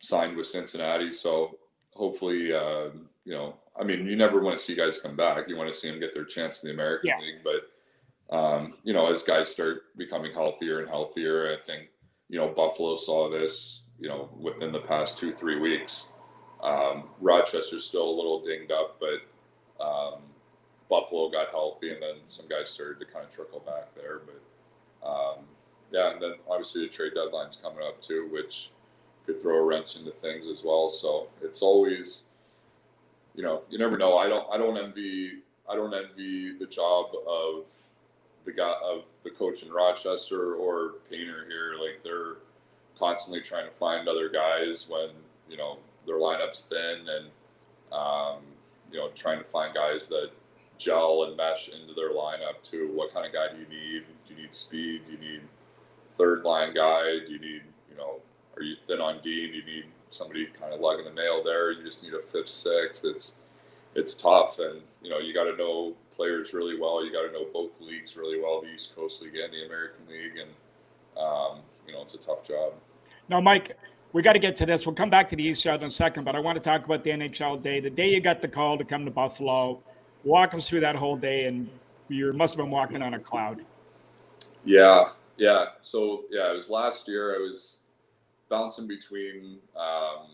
signed 0.00 0.36
with 0.36 0.46
Cincinnati. 0.46 1.12
So 1.12 1.58
hopefully, 1.94 2.52
uh, 2.52 2.88
you 3.24 3.32
know, 3.32 3.54
I 3.78 3.84
mean, 3.84 4.06
you 4.06 4.16
never 4.16 4.40
want 4.40 4.58
to 4.58 4.64
see 4.64 4.74
guys 4.74 5.00
come 5.00 5.16
back. 5.16 5.48
You 5.48 5.56
want 5.56 5.72
to 5.72 5.78
see 5.78 5.90
them 5.90 6.00
get 6.00 6.14
their 6.14 6.24
chance 6.24 6.62
in 6.62 6.68
the 6.68 6.74
American 6.74 7.08
Yeah. 7.08 7.18
League. 7.18 7.44
But, 7.44 8.36
um, 8.36 8.74
you 8.82 8.92
know, 8.92 9.10
as 9.10 9.22
guys 9.22 9.48
start 9.48 9.96
becoming 9.96 10.32
healthier 10.32 10.80
and 10.80 10.88
healthier, 10.88 11.52
I 11.52 11.60
think, 11.60 11.88
you 12.28 12.38
know, 12.38 12.48
Buffalo 12.48 12.96
saw 12.96 13.28
this, 13.30 13.82
you 13.98 14.08
know, 14.08 14.30
within 14.38 14.72
the 14.72 14.80
past 14.80 15.18
two, 15.18 15.34
three 15.34 15.58
weeks. 15.58 16.08
Um, 16.62 17.10
Rochester's 17.20 17.84
still 17.84 18.08
a 18.08 18.16
little 18.16 18.40
dinged 18.40 18.70
up, 18.70 19.00
but 19.00 19.84
um, 19.84 20.22
Buffalo 20.88 21.30
got 21.30 21.50
healthy, 21.50 21.90
and 21.90 22.02
then 22.02 22.16
some 22.28 22.46
guys 22.48 22.70
started 22.70 22.98
to 23.00 23.06
kind 23.06 23.24
of 23.24 23.30
trickle 23.30 23.60
back 23.60 23.94
there. 23.94 24.20
But 24.26 24.42
um, 25.04 25.44
yeah, 25.90 26.12
and 26.12 26.22
then 26.22 26.34
obviously 26.48 26.82
the 26.82 26.88
trade 26.88 27.12
deadline's 27.14 27.56
coming 27.56 27.80
up 27.86 28.00
too, 28.00 28.28
which 28.30 28.70
could 29.26 29.42
throw 29.42 29.56
a 29.58 29.64
wrench 29.64 29.96
into 29.96 30.10
things 30.10 30.46
as 30.46 30.64
well. 30.64 30.90
So 30.90 31.28
it's 31.42 31.62
always, 31.62 32.24
you 33.34 33.42
know, 33.42 33.62
you 33.70 33.78
never 33.78 33.98
know. 33.98 34.18
I 34.18 34.28
don't, 34.28 34.46
I 34.52 34.56
don't 34.56 34.76
envy, 34.76 35.40
I 35.68 35.74
don't 35.74 35.94
envy 35.94 36.56
the 36.58 36.66
job 36.66 37.06
of 37.26 37.64
the 38.44 38.52
guy 38.52 38.74
of 38.84 39.04
the 39.24 39.30
coach 39.30 39.62
in 39.62 39.72
Rochester 39.72 40.54
or 40.54 40.94
Painter 41.10 41.46
here. 41.48 41.74
Like 41.80 42.02
they're 42.02 42.36
constantly 42.98 43.40
trying 43.40 43.68
to 43.68 43.74
find 43.74 44.08
other 44.08 44.28
guys 44.28 44.86
when 44.88 45.10
you 45.48 45.56
know 45.56 45.78
their 46.06 46.16
lineup's 46.16 46.62
thin, 46.62 47.06
and 47.08 47.26
um, 47.92 48.38
you 48.90 48.98
know 48.98 49.08
trying 49.14 49.38
to 49.38 49.44
find 49.44 49.74
guys 49.74 50.08
that 50.08 50.30
gel 50.78 51.24
and 51.24 51.36
mesh 51.36 51.68
into 51.68 51.94
their 51.94 52.10
lineup 52.10 52.62
too. 52.62 52.90
What 52.94 53.12
kind 53.12 53.26
of 53.26 53.32
guy 53.32 53.48
do 53.52 53.58
you 53.58 53.68
need? 53.68 54.04
You 54.30 54.42
need 54.42 54.54
speed? 54.54 55.02
Do 55.06 55.12
you 55.12 55.18
need 55.18 55.40
third 56.16 56.42
line 56.42 56.74
guy? 56.74 57.18
Do 57.26 57.32
you 57.32 57.38
need, 57.38 57.62
you 57.90 57.96
know, 57.96 58.20
are 58.56 58.62
you 58.62 58.76
thin 58.86 59.00
on 59.00 59.20
D? 59.22 59.46
Do 59.46 59.56
you 59.56 59.64
need 59.64 59.84
somebody 60.10 60.46
kind 60.46 60.72
of 60.72 60.80
lugging 60.80 61.04
the 61.04 61.12
nail 61.12 61.42
there? 61.44 61.72
You 61.72 61.84
just 61.84 62.02
need 62.02 62.14
a 62.14 62.22
fifth, 62.22 62.48
sixth. 62.48 63.04
It's 63.04 63.36
it's 63.94 64.14
tough, 64.14 64.58
and 64.58 64.80
you 65.02 65.10
know 65.10 65.18
you 65.18 65.34
got 65.34 65.44
to 65.44 65.56
know 65.56 65.94
players 66.14 66.52
really 66.52 66.78
well. 66.78 67.04
You 67.04 67.12
got 67.12 67.26
to 67.26 67.32
know 67.32 67.46
both 67.52 67.80
leagues 67.80 68.16
really 68.16 68.40
well, 68.40 68.60
the 68.60 68.68
East 68.68 68.94
Coast 68.94 69.22
League 69.22 69.34
and 69.34 69.52
the 69.52 69.66
American 69.66 70.06
League, 70.08 70.36
and 70.36 70.50
um, 71.16 71.62
you 71.86 71.92
know 71.92 72.02
it's 72.02 72.14
a 72.14 72.18
tough 72.18 72.46
job. 72.46 72.74
Now, 73.28 73.40
Mike, 73.40 73.76
we 74.12 74.22
got 74.22 74.34
to 74.34 74.38
get 74.38 74.56
to 74.56 74.66
this. 74.66 74.86
We'll 74.86 74.94
come 74.94 75.10
back 75.10 75.28
to 75.30 75.36
the 75.36 75.42
East 75.42 75.62
Side 75.62 75.80
in 75.80 75.88
a 75.88 75.90
second, 75.90 76.24
but 76.24 76.34
I 76.34 76.40
want 76.40 76.56
to 76.56 76.62
talk 76.62 76.84
about 76.84 77.04
the 77.04 77.10
NHL 77.10 77.62
day. 77.62 77.80
The 77.80 77.90
day 77.90 78.10
you 78.10 78.20
got 78.20 78.42
the 78.42 78.48
call 78.48 78.78
to 78.78 78.84
come 78.84 79.04
to 79.04 79.10
Buffalo, 79.10 79.80
walk 80.24 80.54
us 80.54 80.68
through 80.68 80.80
that 80.80 80.96
whole 80.96 81.16
day, 81.16 81.46
and 81.46 81.68
you 82.08 82.32
must 82.32 82.54
have 82.54 82.58
been 82.58 82.70
walking 82.70 83.02
on 83.02 83.14
a 83.14 83.18
cloud. 83.18 83.64
Yeah, 84.64 85.10
yeah. 85.36 85.66
So 85.82 86.24
yeah, 86.30 86.50
it 86.52 86.56
was 86.56 86.70
last 86.70 87.08
year. 87.08 87.34
I 87.34 87.38
was 87.38 87.80
bouncing 88.48 88.86
between, 88.86 89.58
um, 89.76 90.28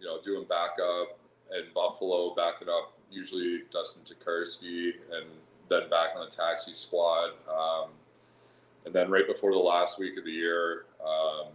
you 0.00 0.06
know, 0.06 0.20
doing 0.22 0.46
backup 0.48 1.18
in 1.50 1.64
Buffalo, 1.74 2.34
backing 2.34 2.68
up 2.68 2.94
usually 3.10 3.62
Dustin 3.70 4.02
Tokarski, 4.04 4.92
and 5.12 5.26
then 5.68 5.88
back 5.90 6.10
on 6.16 6.24
the 6.24 6.30
taxi 6.30 6.74
squad. 6.74 7.30
Um, 7.48 7.90
and 8.86 8.94
then 8.94 9.10
right 9.10 9.26
before 9.26 9.52
the 9.52 9.58
last 9.58 9.98
week 9.98 10.16
of 10.18 10.24
the 10.24 10.30
year, 10.30 10.86
um, 11.04 11.48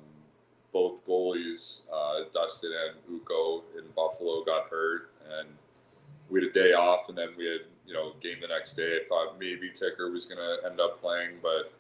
both 0.72 1.06
goalies, 1.08 1.82
uh, 1.91 2.26
Dustin 2.34 2.72
and 2.72 3.20
Ukko 3.22 3.64
in 3.78 3.86
Buffalo, 3.95 4.43
got 4.43 4.70
hurt, 4.70 5.10
and 5.39 5.50
we 6.30 6.41
had 6.41 6.50
a 6.50 6.54
day 6.54 6.74
off, 6.74 7.10
and 7.10 7.18
then 7.18 7.30
we 7.38 7.45
had 7.45 7.62
you 7.86 7.93
know 7.93 8.14
game 8.22 8.38
the 8.41 8.48
next 8.48 8.76
day. 8.76 9.00
I 9.04 9.08
thought 9.08 9.39
maybe 9.39 9.72
Ticker 9.74 10.12
was 10.12 10.26
going 10.26 10.38
to 10.39 10.70
end 10.70 10.80
up 10.80 11.02
playing, 11.02 11.38
but 11.41 11.74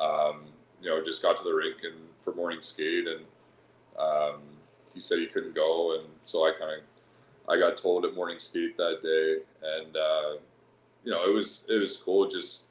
um, 0.00 0.42
you 0.82 0.88
know 0.88 1.04
just 1.04 1.22
got 1.22 1.36
to 1.36 1.44
the 1.44 1.52
rink 1.52 1.78
and 1.84 1.94
for 2.22 2.34
morning 2.34 2.62
skate, 2.62 3.06
and 3.06 3.24
um, 3.98 4.40
he 4.94 5.00
said 5.00 5.18
he 5.18 5.26
couldn't 5.26 5.54
go, 5.54 5.96
and 5.98 6.08
so 6.24 6.46
I 6.46 6.52
kind 6.58 6.72
of 6.72 6.80
I 7.52 7.58
got 7.58 7.76
told 7.76 8.04
at 8.04 8.14
morning 8.14 8.38
skate 8.38 8.76
that 8.76 9.00
day, 9.02 9.42
and 9.62 9.96
uh, 9.96 10.40
you 11.04 11.10
know 11.10 11.28
it 11.28 11.34
was 11.34 11.64
it 11.68 11.78
was 11.80 11.96
cool. 11.96 12.28
Just 12.28 12.64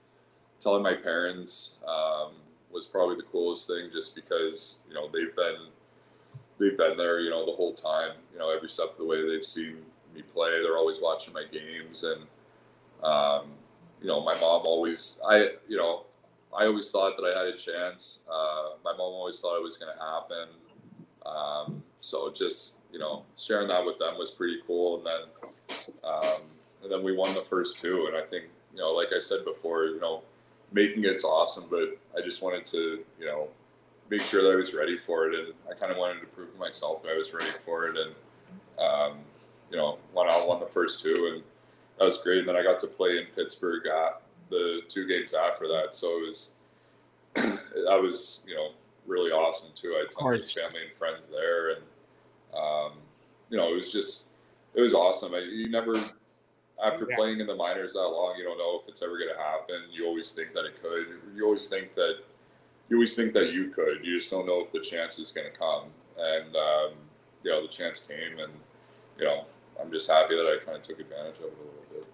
telling 0.60 0.84
my 0.84 0.94
parents 0.94 1.76
um, 1.88 2.34
was 2.72 2.86
probably 2.86 3.16
the 3.16 3.24
coolest 3.24 3.68
thing, 3.68 3.90
just 3.92 4.16
because 4.16 4.78
you 4.88 4.96
know 4.96 5.10
they've 5.12 5.36
been 5.36 5.68
they've 6.60 6.78
been 6.78 6.98
there, 6.98 7.20
you 7.22 7.30
know, 7.30 7.46
the 7.46 7.54
whole 7.54 7.74
time. 7.74 8.12
You 8.34 8.40
know, 8.40 8.50
every 8.50 8.70
step 8.70 8.92
of 8.92 8.98
the 8.98 9.06
way 9.06 9.28
they've 9.28 9.46
seen 9.46 9.78
me 10.14 10.22
play. 10.22 10.62
They're 10.62 10.78
always 10.78 11.02
watching 11.02 11.34
my 11.34 11.46
games, 11.52 12.04
and 12.04 12.22
um, 13.04 13.48
you 14.02 14.08
know, 14.08 14.24
my 14.24 14.34
mom 14.36 14.62
always 14.66 15.20
I 15.28 15.52
you 15.68 15.78
know 15.78 16.04
I 16.58 16.66
always 16.66 16.90
thought 16.90 17.16
that 17.18 17.26
I 17.26 17.38
had 17.38 17.54
a 17.54 17.58
chance. 17.58 18.20
Uh, 18.30 18.72
my 18.84 18.92
mom 18.92 19.02
always 19.02 19.40
thought 19.40 19.58
it 19.58 19.64
was 19.64 19.78
going 19.78 19.92
to 19.96 20.04
happen. 20.04 20.48
Um, 21.26 21.84
so 22.00 22.32
just 22.32 22.78
you 22.92 23.00
know, 23.00 23.24
sharing 23.38 23.68
that 23.68 23.86
with 23.86 24.00
them 24.00 24.18
was 24.18 24.32
pretty 24.32 24.60
cool. 24.66 24.98
And 24.98 25.06
then 25.06 25.50
um, 26.04 26.48
and 26.84 26.92
then 26.92 27.04
we 27.04 27.16
won 27.16 27.34
the 27.34 27.42
first 27.42 27.80
two. 27.80 28.08
And 28.08 28.18
I 28.18 28.26
think 28.26 28.46
you 28.74 28.80
know, 28.80 28.92
like 28.92 29.10
I 29.16 29.20
said 29.20 29.46
before, 29.46 29.86
you 29.86 30.00
know, 30.00 30.22
making 30.72 31.06
it's 31.06 31.24
awesome, 31.24 31.66
but 31.70 31.98
I 32.18 32.22
just 32.24 32.42
wanted 32.42 32.66
to 32.66 33.04
you 33.20 33.26
know 33.26 33.48
make 34.10 34.22
sure 34.22 34.42
that 34.42 34.52
I 34.52 34.56
was 34.56 34.74
ready 34.74 34.98
for 34.98 35.28
it, 35.28 35.40
and 35.40 35.54
I 35.70 35.76
kind 35.76 35.92
of 35.92 35.98
wanted 35.98 36.22
to 36.22 36.28
prove 36.28 36.52
to 36.54 36.60
myself 36.60 37.04
that 37.04 37.12
I 37.12 37.18
was 37.18 37.34
ready 37.34 37.52
for 37.64 37.88
it. 37.88 37.98
And 37.98 38.16
um, 38.80 39.18
you 39.70 39.78
know, 39.78 40.00
went 40.14 40.32
out 40.32 40.48
won 40.48 40.60
the 40.60 40.68
first 40.68 41.04
two, 41.04 41.32
and 41.34 41.44
that 41.98 42.06
was 42.06 42.18
great. 42.22 42.40
And 42.40 42.48
then 42.48 42.56
I 42.56 42.64
got 42.64 42.80
to 42.82 42.88
play 42.88 43.18
in 43.18 43.26
Pittsburgh 43.36 43.86
at 43.86 44.22
the 44.50 44.82
two 44.88 45.08
games 45.08 45.34
after 45.34 45.68
that, 45.68 45.96
so 45.96 46.18
it 46.20 46.26
was 46.28 46.52
that 47.36 48.00
was 48.02 48.42
you 48.48 48.56
know 48.56 48.72
really 49.06 49.32
awesome 49.32 49.70
too. 49.76 49.94
I 49.96 50.00
had 50.00 50.12
tons 50.12 50.46
of 50.46 50.52
family 50.52 50.84
and 50.88 50.94
friends 50.96 51.28
there, 51.30 51.72
and 51.72 51.82
um, 52.54 52.94
you 53.50 53.58
know 53.58 53.72
it 53.74 53.76
was 53.78 53.92
just 53.92 54.26
it 54.74 54.82
was 54.82 54.94
awesome. 54.94 55.34
I, 55.34 55.40
you 55.40 55.70
never 55.70 55.94
after 56.84 57.06
Yeah. 57.10 57.16
playing 57.16 57.40
in 57.42 57.48
the 57.48 57.56
minors 57.56 57.94
that 57.94 58.00
long, 58.08 58.36
you 58.38 58.44
don't 58.44 58.58
know 58.58 58.80
if 58.82 58.88
it's 58.88 59.02
ever 59.02 59.18
going 59.18 59.32
to 59.34 59.42
happen. 59.42 59.84
You 59.92 60.06
always 60.08 60.32
think 60.32 60.54
that 60.54 60.66
it 60.66 60.82
could. 60.82 61.08
You 61.36 61.46
always 61.46 61.68
think 61.68 61.94
that 61.96 62.20
you 62.90 62.98
always 62.98 63.16
think 63.16 63.34
that 63.34 63.52
you 63.52 63.70
could. 63.70 64.04
You 64.04 64.18
just 64.18 64.32
don't 64.32 64.46
know 64.48 64.62
if 64.62 64.72
the 64.72 64.80
chance 64.80 65.20
is 65.20 65.32
going 65.32 65.52
to 65.52 65.58
come. 65.58 65.86
And 66.18 66.56
um, 66.56 66.92
you 67.44 67.52
know 67.52 67.62
the 67.62 67.68
chance 67.68 68.00
came, 68.02 68.40
and 68.40 68.52
you 69.18 69.26
know 69.26 69.46
I'm 69.82 69.92
just 69.92 70.10
happy 70.10 70.36
that 70.36 70.46
I 70.46 70.64
kind 70.64 70.78
of 70.78 70.82
took 70.84 71.00
advantage 71.00 71.38
of 71.38 71.46
it 71.46 71.54
a 71.54 71.64
little 71.64 71.86
bit. 71.92 72.06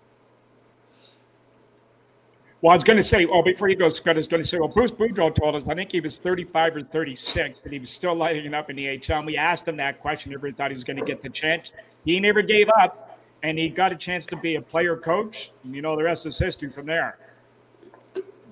Well, 2.62 2.72
I 2.72 2.76
was 2.76 2.84
going 2.84 2.97
to 2.97 3.03
say, 3.03 3.26
oh, 3.26 3.43
before 3.43 3.68
you 3.70 3.76
go, 3.76 3.89
Scott, 3.89 4.16
I 4.16 4.18
was 4.18 4.28
going 4.28 4.41
to 4.41 4.47
say, 4.47 4.58
well, 4.58 4.70
Bruce 4.70 4.91
Boudreau 4.91 5.34
told 5.36 5.56
us, 5.56 5.68
I 5.68 5.76
think 5.76 5.91
he 5.91 5.99
was 5.99 6.18
35 6.20 6.78
or 6.78 6.84
36, 6.84 7.60
and 7.64 7.74
he 7.74 7.80
was 7.80 7.89
still 7.89 8.16
lighting 8.16 8.45
it 8.45 8.53
up 8.53 8.70
in 8.70 8.78
the 8.78 8.86
HL. 8.86 9.18
And 9.18 9.26
we 9.26 9.38
asked 9.38 9.68
him 9.68 9.78
that 9.78 9.99
question. 10.01 10.34
Everybody 10.34 10.58
thought 10.58 10.72
he 10.72 10.76
was 10.76 10.84
going 10.84 10.97
to 10.97 11.06
get 11.06 11.22
the 11.22 11.30
chance. 11.30 11.74
He 12.06 12.20
never 12.20 12.41
gave 12.41 12.70
up, 12.70 13.20
and 13.43 13.60
he 13.60 13.70
got 13.70 13.91
a 13.91 13.95
chance 13.95 14.26
to 14.28 14.38
be 14.38 14.56
a 14.56 14.62
player 14.62 14.95
coach. 14.95 15.51
And 15.64 15.76
you 15.76 15.82
know, 15.82 15.95
the 15.95 16.03
rest 16.03 16.26
is 16.26 16.39
history 16.39 16.72
from 16.72 16.86
there. 16.86 17.18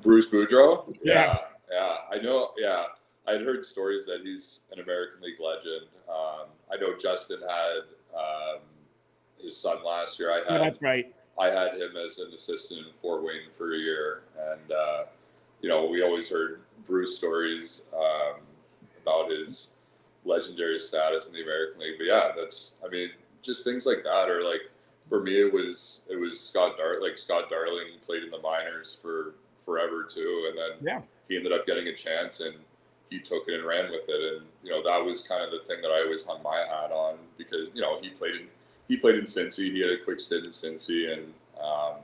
Bruce 0.01 0.30
Boudreau? 0.30 0.95
Yeah. 1.01 1.14
Yeah, 1.14 1.38
yeah. 1.72 1.95
I 2.12 2.22
know. 2.22 2.51
Yeah, 2.58 2.84
I'd 3.28 3.41
heard 3.41 3.64
stories 3.64 4.06
that 4.06 4.20
he's 4.24 4.62
an 4.72 4.80
American 4.80 5.22
League 5.22 5.39
legend. 5.39 5.88
Um, 6.10 6.47
I 6.72 6.76
know 6.80 6.95
Justin 6.97 7.39
had 7.47 7.80
um, 8.16 8.60
his 9.41 9.58
son 9.58 9.78
last 9.84 10.20
year. 10.20 10.32
I 10.32 10.43
Yeah, 10.45 10.51
had 10.51 10.62
that's 10.62 10.82
right. 10.82 11.16
I 11.40 11.48
had 11.48 11.74
him 11.76 11.96
as 11.98 12.20
an 12.20 12.32
assistant 12.34 12.86
in 12.88 12.94
Fort 12.94 13.24
Wayne 13.24 13.50
for 13.52 13.74
a 13.74 13.78
year, 13.78 14.22
and 14.52 14.72
uh, 14.72 15.04
you 15.62 15.70
know 15.70 15.86
we 15.86 16.04
always 16.04 16.30
heard 16.30 16.62
Bruce 16.88 17.16
stories 17.18 17.84
um, 17.96 18.42
about 19.02 19.30
his 19.32 19.72
legendary 20.26 20.80
status 20.80 21.28
in 21.28 21.34
the 21.34 21.42
American 21.44 21.82
League. 21.82 21.96
But 21.98 22.06
yeah, 22.06 22.32
that's 22.36 22.74
I 22.86 22.90
mean, 22.90 23.10
just 23.42 23.64
things 23.64 23.86
like 23.86 24.04
that 24.04 24.30
are 24.30 24.44
like 24.44 24.62
for 25.10 25.22
me 25.22 25.40
it 25.42 25.52
was 25.54 26.04
it 26.10 26.16
was 26.16 26.40
Scott 26.40 26.78
Dar 26.78 27.02
like 27.02 27.18
Scott 27.18 27.50
Darling 27.50 27.88
played 28.06 28.24
in 28.24 28.30
the 28.32 28.40
minors 28.40 28.98
for 29.02 29.34
forever 29.66 30.04
too, 30.04 30.48
and 30.50 30.58
then 30.58 30.72
Yeah. 30.86 31.02
he 31.30 31.36
ended 31.38 31.52
up 31.52 31.66
getting 31.66 31.88
a 31.88 31.94
chance 31.96 32.42
and 32.42 32.54
he 33.10 33.20
took 33.20 33.48
it 33.48 33.54
and 33.56 33.64
ran 33.66 33.92
with 33.92 34.08
it, 34.08 34.34
and 34.36 34.46
you 34.64 34.72
know 34.72 34.84
that 34.84 35.04
was 35.04 35.26
kind 35.28 35.44
of 35.44 35.52
the 35.52 35.66
thing 35.68 35.82
that 35.82 35.90
I 35.90 36.04
always 36.04 36.24
hung 36.24 36.42
my 36.44 36.58
hat 36.60 36.92
on 36.92 37.18
because 37.38 37.70
you 37.74 37.82
know 37.82 38.00
he 38.02 38.10
played 38.10 38.36
in 38.36 38.48
he 38.88 38.98
played 38.98 39.16
in 39.16 39.26
Cincy, 39.26 39.72
he 39.72 39.82
had 39.82 39.92
a 39.92 40.04
quick 40.04 40.20
stint 40.20 40.46
in 40.46 40.52
Cincy, 40.52 41.12
and 41.12 41.34
um, 41.62 41.96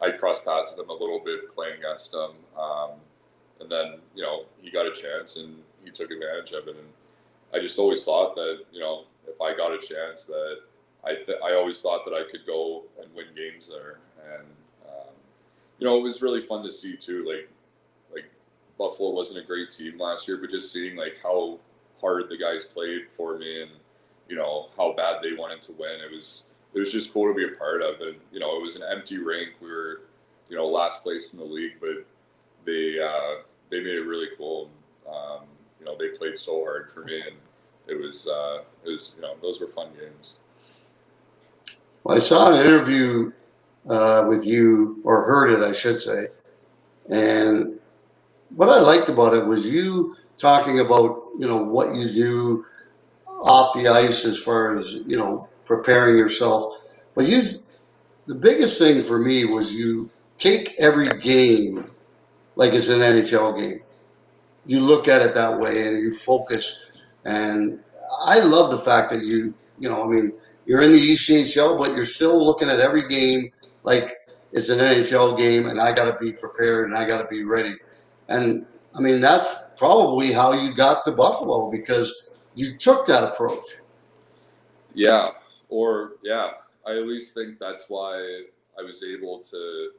I 0.00 0.10
crossed 0.10 0.44
paths 0.44 0.72
with 0.76 0.84
him 0.84 0.90
a 0.90 0.92
little 0.92 1.20
bit 1.24 1.54
playing 1.54 1.78
against 1.78 2.14
him, 2.14 2.30
um, 2.58 2.90
and 3.60 3.70
then 3.70 3.98
you 4.14 4.22
know 4.22 4.44
he 4.60 4.70
got 4.70 4.86
a 4.86 4.92
chance 4.92 5.36
and 5.36 5.56
he 5.84 5.90
took 5.90 6.10
advantage 6.10 6.52
of 6.52 6.68
it, 6.68 6.76
and 6.76 6.88
I 7.52 7.60
just 7.60 7.78
always 7.78 8.04
thought 8.04 8.34
that 8.34 8.64
you 8.72 8.80
know 8.80 9.04
if 9.26 9.40
I 9.40 9.56
got 9.56 9.72
a 9.72 9.78
chance 9.78 10.24
that 10.26 10.60
I 11.04 11.14
th- 11.14 11.38
I 11.44 11.54
always 11.54 11.80
thought 11.80 12.04
that 12.06 12.14
I 12.14 12.24
could 12.30 12.46
go 12.46 12.84
and 13.00 13.14
win 13.14 13.26
games 13.36 13.68
there, 13.68 13.98
and 14.34 14.46
um, 14.86 15.14
you 15.78 15.86
know 15.86 15.96
it 15.98 16.02
was 16.02 16.22
really 16.22 16.42
fun 16.42 16.64
to 16.64 16.72
see 16.72 16.96
too. 16.96 17.24
Like 17.28 17.48
like 18.12 18.30
Buffalo 18.78 19.10
wasn't 19.10 19.44
a 19.44 19.46
great 19.46 19.70
team 19.70 19.98
last 19.98 20.26
year, 20.26 20.38
but 20.38 20.50
just 20.50 20.72
seeing 20.72 20.96
like 20.96 21.18
how 21.22 21.58
hard 22.00 22.28
the 22.28 22.36
guys 22.36 22.64
played 22.64 23.10
for 23.10 23.38
me 23.38 23.62
and 23.62 23.70
you 24.28 24.36
know 24.36 24.68
how 24.76 24.92
bad 24.92 25.22
they 25.22 25.34
wanted 25.34 25.62
to 25.62 25.72
win, 25.72 26.00
it 26.00 26.14
was 26.14 26.44
it 26.74 26.78
was 26.78 26.92
just 26.92 27.12
cool 27.12 27.28
to 27.28 27.34
be 27.34 27.44
a 27.44 27.56
part 27.56 27.82
of. 27.82 28.00
And 28.00 28.16
you 28.32 28.40
know 28.40 28.56
it 28.56 28.62
was 28.62 28.76
an 28.76 28.82
empty 28.82 29.18
rink. 29.18 29.50
We 29.60 29.68
were 29.68 30.02
you 30.48 30.56
know 30.56 30.66
last 30.66 31.02
place 31.02 31.32
in 31.32 31.38
the 31.38 31.44
league, 31.44 31.74
but 31.80 32.04
they 32.64 32.98
uh, 33.00 33.42
they 33.70 33.78
made 33.78 33.94
it 33.94 34.06
really 34.06 34.28
cool. 34.36 34.70
Um, 35.08 35.42
you 35.78 35.86
know 35.86 35.96
they 35.98 36.08
played 36.08 36.38
so 36.38 36.62
hard 36.64 36.90
for 36.90 37.04
me 37.04 37.20
and 37.20 37.36
it 37.86 38.00
was 38.00 38.28
uh, 38.28 38.62
it 38.84 38.90
was 38.90 39.14
you 39.16 39.22
know 39.22 39.34
those 39.42 39.60
were 39.60 39.68
fun 39.68 39.88
games. 39.98 40.38
Well, 42.02 42.16
I 42.16 42.20
saw 42.20 42.52
an 42.52 42.66
interview 42.66 43.32
uh, 43.88 44.26
with 44.28 44.46
you, 44.46 45.00
or 45.04 45.24
heard 45.24 45.50
it, 45.50 45.66
I 45.66 45.72
should 45.72 45.98
say. 45.98 46.26
And 47.10 47.78
what 48.56 48.68
I 48.68 48.78
liked 48.78 49.08
about 49.08 49.34
it 49.34 49.44
was 49.44 49.66
you 49.66 50.16
talking 50.38 50.80
about, 50.80 51.22
you 51.38 51.46
know, 51.46 51.56
what 51.56 51.94
you 51.94 52.12
do 52.12 52.64
off 53.44 53.74
the 53.74 53.88
ice 53.88 54.24
as 54.24 54.42
far 54.42 54.76
as, 54.76 54.94
you 55.06 55.16
know, 55.16 55.48
preparing 55.66 56.16
yourself. 56.16 56.78
But 57.14 57.26
you, 57.26 57.42
the 58.26 58.34
biggest 58.34 58.78
thing 58.78 59.02
for 59.02 59.18
me 59.18 59.44
was 59.44 59.74
you 59.74 60.10
take 60.38 60.74
every 60.78 61.08
game 61.20 61.90
like 62.56 62.72
it's 62.72 62.88
an 62.88 63.00
NHL 63.00 63.56
game. 63.58 63.80
You 64.66 64.80
look 64.80 65.08
at 65.08 65.20
it 65.20 65.34
that 65.34 65.60
way 65.60 65.86
and 65.86 66.00
you 66.00 66.10
focus. 66.10 67.04
And 67.26 67.80
I 68.24 68.38
love 68.38 68.70
the 68.70 68.78
fact 68.78 69.12
that 69.12 69.22
you, 69.22 69.52
you 69.78 69.90
know, 69.90 70.02
I 70.02 70.06
mean, 70.06 70.32
you're 70.64 70.80
in 70.80 70.92
the 70.92 71.12
ECHL, 71.12 71.78
but 71.78 71.94
you're 71.94 72.04
still 72.04 72.42
looking 72.42 72.70
at 72.70 72.80
every 72.80 73.06
game 73.08 73.52
like 73.82 74.16
it's 74.52 74.70
an 74.70 74.78
NHL 74.78 75.36
game, 75.36 75.66
and 75.66 75.80
I 75.80 75.92
got 75.92 76.04
to 76.04 76.16
be 76.18 76.32
prepared 76.32 76.88
and 76.88 76.96
I 76.96 77.06
got 77.06 77.18
to 77.20 77.28
be 77.28 77.44
ready. 77.44 77.74
And 78.28 78.64
I 78.96 79.00
mean, 79.00 79.20
that's 79.20 79.56
probably 79.76 80.32
how 80.32 80.52
you 80.52 80.74
got 80.74 81.04
to 81.04 81.12
Buffalo 81.12 81.70
because 81.70 82.14
you 82.54 82.78
took 82.78 83.06
that 83.06 83.24
approach. 83.24 83.58
Yeah, 84.94 85.30
or 85.68 86.12
yeah, 86.22 86.50
I 86.86 86.92
at 86.92 87.06
least 87.06 87.34
think 87.34 87.58
that's 87.58 87.86
why 87.88 88.44
I 88.78 88.82
was 88.82 89.02
able 89.02 89.40
to 89.40 89.90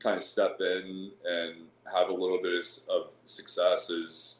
kind 0.00 0.16
of 0.16 0.24
step 0.24 0.58
in 0.60 1.10
and 1.24 1.54
have 1.92 2.08
a 2.08 2.12
little 2.12 2.40
bit 2.42 2.54
of 2.88 3.12
success. 3.26 3.90
Is 3.90 4.38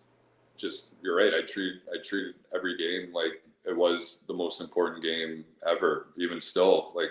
just 0.56 0.88
you're 1.02 1.16
right. 1.16 1.32
I 1.34 1.46
treat 1.46 1.80
I 1.92 2.02
treat 2.02 2.34
every 2.54 2.76
game 2.76 3.12
like 3.12 3.42
it 3.64 3.76
was 3.76 4.22
the 4.26 4.34
most 4.34 4.60
important 4.60 5.02
game 5.02 5.44
ever. 5.66 6.08
Even 6.16 6.40
still, 6.40 6.92
like 6.94 7.10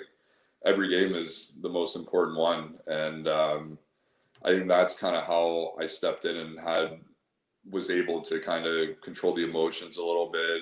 every 0.66 0.90
game 0.90 1.16
is 1.16 1.54
the 1.62 1.70
most 1.70 1.96
important 1.96 2.38
one, 2.38 2.76
and 2.88 3.28
um, 3.28 3.78
I 4.44 4.50
think 4.50 4.68
that's 4.68 4.98
kind 4.98 5.16
of 5.16 5.24
how 5.24 5.74
I 5.80 5.86
stepped 5.86 6.26
in 6.26 6.36
and 6.36 6.60
had 6.60 7.00
was 7.70 7.90
able 7.90 8.22
to 8.22 8.40
kind 8.40 8.66
of 8.66 9.00
control 9.02 9.34
the 9.34 9.44
emotions 9.44 9.98
a 9.98 10.06
little 10.06 10.32
bit. 10.32 10.62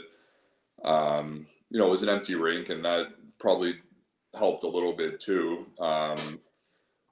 Um, 0.83 1.47
you 1.69 1.79
know, 1.79 1.87
it 1.87 1.91
was 1.91 2.03
an 2.03 2.09
empty 2.09 2.35
rink, 2.35 2.69
and 2.69 2.83
that 2.85 3.07
probably 3.39 3.75
helped 4.37 4.63
a 4.63 4.69
little 4.69 4.93
bit 4.93 5.19
too. 5.19 5.65
Um, 5.79 6.17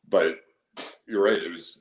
but 0.09 0.39
you're 1.07 1.23
right; 1.23 1.41
it 1.41 1.51
was 1.51 1.79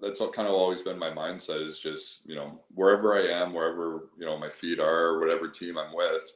that's 0.00 0.20
kind 0.34 0.48
of 0.48 0.54
always 0.54 0.82
been 0.82 0.98
my 0.98 1.10
mindset 1.10 1.64
is 1.64 1.78
just 1.78 2.26
you 2.26 2.34
know 2.34 2.60
wherever 2.74 3.14
I 3.14 3.42
am, 3.42 3.52
wherever 3.52 4.08
you 4.18 4.26
know 4.26 4.38
my 4.38 4.50
feet 4.50 4.80
are, 4.80 5.18
whatever 5.18 5.48
team 5.48 5.78
I'm 5.78 5.94
with, 5.94 6.34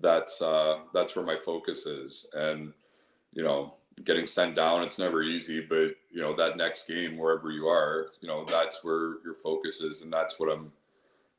that's 0.00 0.40
uh, 0.40 0.80
that's 0.94 1.16
where 1.16 1.24
my 1.24 1.36
focus 1.36 1.86
is, 1.86 2.26
and 2.34 2.72
you 3.32 3.42
know 3.42 3.74
getting 4.04 4.26
sent 4.26 4.56
down 4.56 4.82
it's 4.82 4.98
never 4.98 5.22
easy 5.22 5.60
but 5.60 5.94
you 6.10 6.20
know 6.20 6.34
that 6.34 6.56
next 6.56 6.86
game 6.86 7.16
wherever 7.16 7.50
you 7.50 7.66
are 7.66 8.08
you 8.20 8.28
know 8.28 8.44
that's 8.46 8.82
where 8.84 9.16
your 9.24 9.34
focus 9.42 9.80
is 9.80 10.02
and 10.02 10.12
that's 10.12 10.38
what 10.38 10.50
i'm 10.50 10.72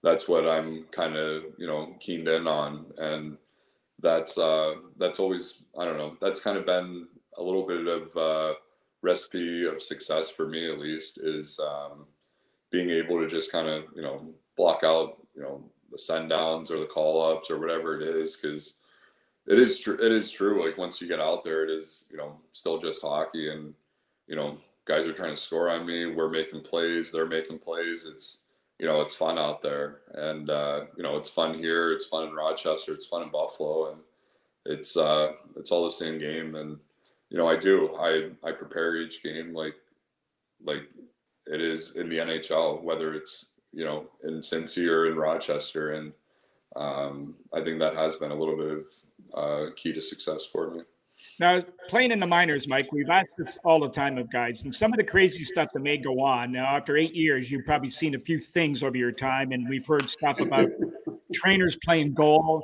that's 0.03 0.27
what 0.27 0.47
i'm 0.47 0.85
kind 0.91 1.15
of 1.15 1.43
you 1.57 1.67
know 1.67 1.95
keened 1.99 2.27
in 2.27 2.47
on 2.47 2.85
and 2.97 3.37
that's 4.01 4.37
uh 4.37 4.75
that's 4.97 5.19
always 5.19 5.59
i 5.79 5.85
don't 5.85 5.97
know 5.97 6.15
that's 6.21 6.41
kind 6.41 6.57
of 6.57 6.65
been 6.65 7.07
a 7.37 7.43
little 7.43 7.65
bit 7.65 7.87
of 7.87 8.15
uh 8.17 8.53
recipe 9.01 9.65
of 9.65 9.81
success 9.81 10.29
for 10.29 10.47
me 10.47 10.71
at 10.71 10.79
least 10.79 11.19
is 11.23 11.59
um 11.59 12.05
being 12.71 12.89
able 12.89 13.19
to 13.19 13.27
just 13.27 13.51
kind 13.51 13.67
of 13.67 13.85
you 13.95 14.01
know 14.01 14.25
block 14.55 14.81
out 14.83 15.17
you 15.35 15.41
know 15.41 15.63
the 15.91 15.97
send 15.97 16.29
downs 16.29 16.71
or 16.71 16.79
the 16.79 16.85
call 16.85 17.31
ups 17.31 17.49
or 17.49 17.59
whatever 17.59 17.99
it 17.99 18.15
is 18.15 18.37
because 18.37 18.75
it 19.47 19.59
is 19.59 19.79
true. 19.79 19.97
It 20.01 20.11
is 20.11 20.31
true. 20.31 20.65
Like 20.65 20.77
once 20.77 21.01
you 21.01 21.07
get 21.07 21.19
out 21.19 21.43
there, 21.43 21.63
it 21.63 21.69
is 21.69 22.05
you 22.11 22.17
know 22.17 22.37
still 22.51 22.79
just 22.79 23.01
hockey, 23.01 23.51
and 23.51 23.73
you 24.27 24.35
know 24.35 24.57
guys 24.85 25.07
are 25.07 25.13
trying 25.13 25.35
to 25.35 25.41
score 25.41 25.69
on 25.69 25.85
me. 25.85 26.05
We're 26.05 26.29
making 26.29 26.61
plays. 26.61 27.11
They're 27.11 27.25
making 27.25 27.59
plays. 27.59 28.05
It's 28.05 28.39
you 28.79 28.87
know 28.87 29.01
it's 29.01 29.15
fun 29.15 29.37
out 29.37 29.61
there, 29.61 29.99
and 30.13 30.49
uh, 30.49 30.85
you 30.95 31.03
know 31.03 31.17
it's 31.17 31.29
fun 31.29 31.57
here. 31.57 31.91
It's 31.91 32.05
fun 32.05 32.27
in 32.27 32.33
Rochester. 32.33 32.93
It's 32.93 33.05
fun 33.05 33.23
in 33.23 33.29
Buffalo, 33.29 33.91
and 33.91 34.01
it's 34.65 34.95
uh, 34.95 35.33
it's 35.55 35.71
all 35.71 35.85
the 35.85 35.91
same 35.91 36.19
game. 36.19 36.55
And 36.55 36.77
you 37.29 37.37
know 37.37 37.47
I 37.47 37.57
do. 37.57 37.95
I 37.95 38.29
I 38.43 38.51
prepare 38.51 38.97
each 38.97 39.23
game 39.23 39.53
like 39.53 39.75
like 40.63 40.83
it 41.47 41.61
is 41.61 41.93
in 41.93 42.09
the 42.09 42.17
NHL, 42.17 42.83
whether 42.83 43.13
it's 43.13 43.47
you 43.73 43.85
know 43.85 44.05
in 44.23 44.39
Cincy 44.39 44.87
or 44.87 45.07
in 45.07 45.17
Rochester, 45.17 45.93
and 45.93 46.13
um, 46.75 47.35
I 47.53 47.61
think 47.61 47.79
that 47.79 47.95
has 47.95 48.15
been 48.15 48.31
a 48.31 48.35
little 48.35 48.57
bit 48.57 48.71
of 48.71 48.85
uh, 49.33 49.71
key 49.75 49.93
to 49.93 50.01
success 50.01 50.45
for 50.45 50.71
me. 50.71 50.81
Now, 51.39 51.61
playing 51.87 52.11
in 52.11 52.19
the 52.19 52.27
minors, 52.27 52.67
Mike, 52.67 52.91
we've 52.91 53.09
asked 53.09 53.33
this 53.37 53.57
all 53.63 53.79
the 53.79 53.89
time 53.89 54.17
of 54.17 54.31
guys, 54.31 54.63
and 54.63 54.73
some 54.73 54.91
of 54.91 54.97
the 54.97 55.03
crazy 55.03 55.43
stuff 55.43 55.69
that 55.73 55.79
may 55.79 55.97
go 55.97 56.19
on. 56.21 56.51
Now, 56.51 56.75
after 56.75 56.97
eight 56.97 57.13
years, 57.13 57.51
you've 57.51 57.65
probably 57.65 57.89
seen 57.89 58.15
a 58.15 58.19
few 58.19 58.39
things 58.39 58.81
over 58.81 58.97
your 58.97 59.11
time, 59.11 59.51
and 59.51 59.67
we've 59.69 59.85
heard 59.85 60.09
stuff 60.09 60.39
about 60.39 60.69
trainers 61.33 61.77
playing 61.83 62.13
goal, 62.13 62.63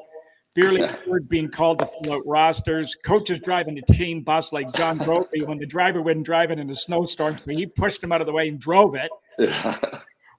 beer 0.55 0.71
league 0.71 1.29
being 1.29 1.49
called 1.49 1.79
to 1.79 1.87
fill 1.87 2.13
out 2.13 2.25
rosters, 2.25 2.95
coaches 3.05 3.39
driving 3.43 3.75
the 3.75 3.93
team 3.93 4.23
bus 4.23 4.51
like 4.51 4.73
John 4.73 4.97
Brophy 5.05 5.43
when 5.43 5.59
the 5.59 5.67
driver 5.67 6.01
wouldn't 6.01 6.25
drive 6.25 6.49
it 6.49 6.59
in 6.59 6.69
a 6.69 6.75
snowstorm, 6.75 7.37
so 7.37 7.51
he 7.51 7.67
pushed 7.67 8.03
him 8.03 8.11
out 8.11 8.21
of 8.21 8.27
the 8.27 8.33
way 8.33 8.47
and 8.47 8.59
drove 8.59 8.95
it. 8.95 9.11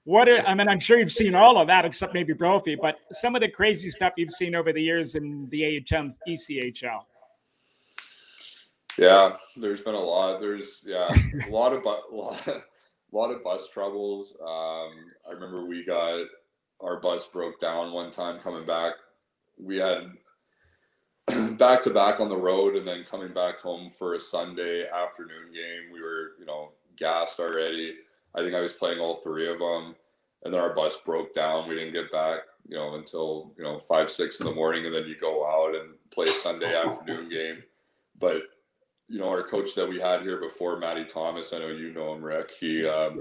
What 0.09 0.27
are, 0.27 0.39
I 0.39 0.55
mean, 0.55 0.67
I'm 0.67 0.79
sure 0.79 0.97
you've 0.97 1.11
seen 1.11 1.35
all 1.35 1.59
of 1.59 1.67
that 1.67 1.85
except 1.85 2.15
maybe 2.15 2.33
Brophy, 2.33 2.73
but 2.73 2.95
some 3.11 3.35
of 3.35 3.41
the 3.41 3.47
crazy 3.47 3.91
stuff 3.91 4.13
you've 4.17 4.31
seen 4.31 4.55
over 4.55 4.73
the 4.73 4.81
years 4.81 5.13
in 5.13 5.47
the 5.51 5.63
AHL 5.63 6.09
ECHL. 6.27 7.01
Yeah, 8.97 9.33
there's 9.55 9.81
been 9.81 9.93
a 9.93 9.99
lot. 9.99 10.41
There's 10.41 10.83
yeah, 10.83 11.09
a 11.47 11.51
lot 11.51 11.73
of 11.73 11.83
bu- 11.83 11.89
a 12.11 12.15
lot, 12.15 12.47
a 12.47 12.63
lot 13.11 13.29
of 13.29 13.43
bus 13.43 13.69
troubles. 13.69 14.35
Um, 14.41 14.89
I 15.29 15.31
remember 15.31 15.65
we 15.65 15.85
got 15.85 16.25
our 16.81 16.99
bus 16.99 17.27
broke 17.27 17.59
down 17.59 17.93
one 17.93 18.09
time 18.09 18.39
coming 18.39 18.65
back. 18.65 18.93
We 19.59 19.77
had 19.77 20.09
back 21.59 21.83
to 21.83 21.91
back 21.91 22.19
on 22.19 22.29
the 22.29 22.35
road 22.35 22.75
and 22.75 22.87
then 22.87 23.03
coming 23.03 23.31
back 23.31 23.59
home 23.59 23.91
for 23.95 24.15
a 24.15 24.19
Sunday 24.19 24.87
afternoon 24.87 25.53
game. 25.53 25.93
We 25.93 26.01
were, 26.01 26.31
you 26.39 26.47
know, 26.47 26.71
gassed 26.97 27.39
already. 27.39 27.93
I 28.35 28.41
think 28.41 28.53
I 28.53 28.61
was 28.61 28.73
playing 28.73 28.99
all 28.99 29.15
three 29.15 29.51
of 29.51 29.59
them, 29.59 29.95
and 30.43 30.53
then 30.53 30.61
our 30.61 30.73
bus 30.73 30.97
broke 31.05 31.33
down. 31.35 31.67
We 31.67 31.75
didn't 31.75 31.93
get 31.93 32.11
back, 32.11 32.39
you 32.67 32.75
know, 32.77 32.95
until 32.95 33.51
you 33.57 33.63
know 33.63 33.79
five, 33.79 34.09
six 34.11 34.39
in 34.39 34.45
the 34.45 34.53
morning, 34.53 34.85
and 34.85 34.93
then 34.93 35.05
you 35.05 35.15
go 35.19 35.45
out 35.47 35.75
and 35.75 35.91
play 36.11 36.25
a 36.25 36.27
Sunday 36.27 36.75
afternoon 36.75 37.29
game. 37.29 37.63
But 38.19 38.43
you 39.07 39.19
know, 39.19 39.29
our 39.29 39.43
coach 39.43 39.73
that 39.75 39.87
we 39.89 39.99
had 39.99 40.21
here 40.21 40.39
before, 40.39 40.77
Matty 40.77 41.03
Thomas. 41.05 41.51
I 41.53 41.59
know 41.59 41.67
you 41.69 41.91
know 41.93 42.13
him, 42.13 42.23
Rick. 42.23 42.51
He, 42.59 42.85
um, 42.87 43.19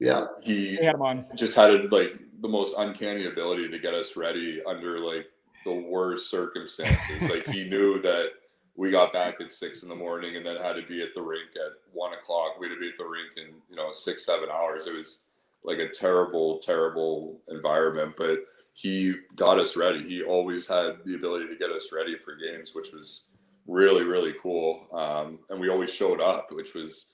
Yeah. 0.00 0.26
he 0.42 0.74
had 0.76 0.96
him 0.96 1.02
on. 1.02 1.24
just 1.36 1.54
had 1.54 1.70
a, 1.70 1.82
like 1.94 2.18
the 2.40 2.48
most 2.48 2.74
uncanny 2.76 3.26
ability 3.26 3.68
to 3.68 3.78
get 3.78 3.94
us 3.94 4.16
ready 4.16 4.60
under 4.64 4.98
like 4.98 5.26
the 5.64 5.72
worst 5.72 6.28
circumstances. 6.28 7.30
like 7.30 7.46
he 7.46 7.62
knew 7.64 8.02
that 8.02 8.30
we 8.74 8.90
got 8.90 9.12
back 9.12 9.40
at 9.40 9.52
six 9.52 9.84
in 9.84 9.88
the 9.88 9.94
morning 9.94 10.34
and 10.36 10.44
then 10.44 10.56
had 10.56 10.72
to 10.72 10.82
be 10.82 11.02
at 11.02 11.14
the 11.14 11.22
rink 11.22 11.50
at 11.54 11.72
one 11.92 12.12
o'clock. 12.14 12.58
We 12.58 12.68
had 12.68 12.74
to 12.74 12.80
be 12.80 12.88
at 12.88 12.98
the 12.98 13.04
rink 13.04 13.28
in 13.36 13.54
you 13.70 13.76
know 13.76 13.92
six 13.92 14.26
seven 14.26 14.48
hours. 14.52 14.86
It 14.88 14.94
was 14.96 15.20
like 15.64 15.78
a 15.78 15.88
terrible 15.88 16.58
terrible 16.58 17.40
environment, 17.48 18.14
but 18.16 18.38
he 18.74 19.14
got 19.36 19.58
us 19.58 19.76
ready. 19.76 20.02
He 20.08 20.22
always 20.22 20.66
had 20.66 20.96
the 21.04 21.14
ability 21.14 21.46
to 21.48 21.56
get 21.56 21.70
us 21.70 21.90
ready 21.92 22.16
for 22.16 22.34
games, 22.36 22.74
which 22.74 22.92
was 22.92 23.26
really 23.66 24.04
really 24.04 24.34
cool. 24.42 24.86
Um, 24.92 25.38
and 25.50 25.60
we 25.60 25.68
always 25.68 25.92
showed 25.92 26.20
up, 26.20 26.48
which 26.50 26.74
was 26.74 27.08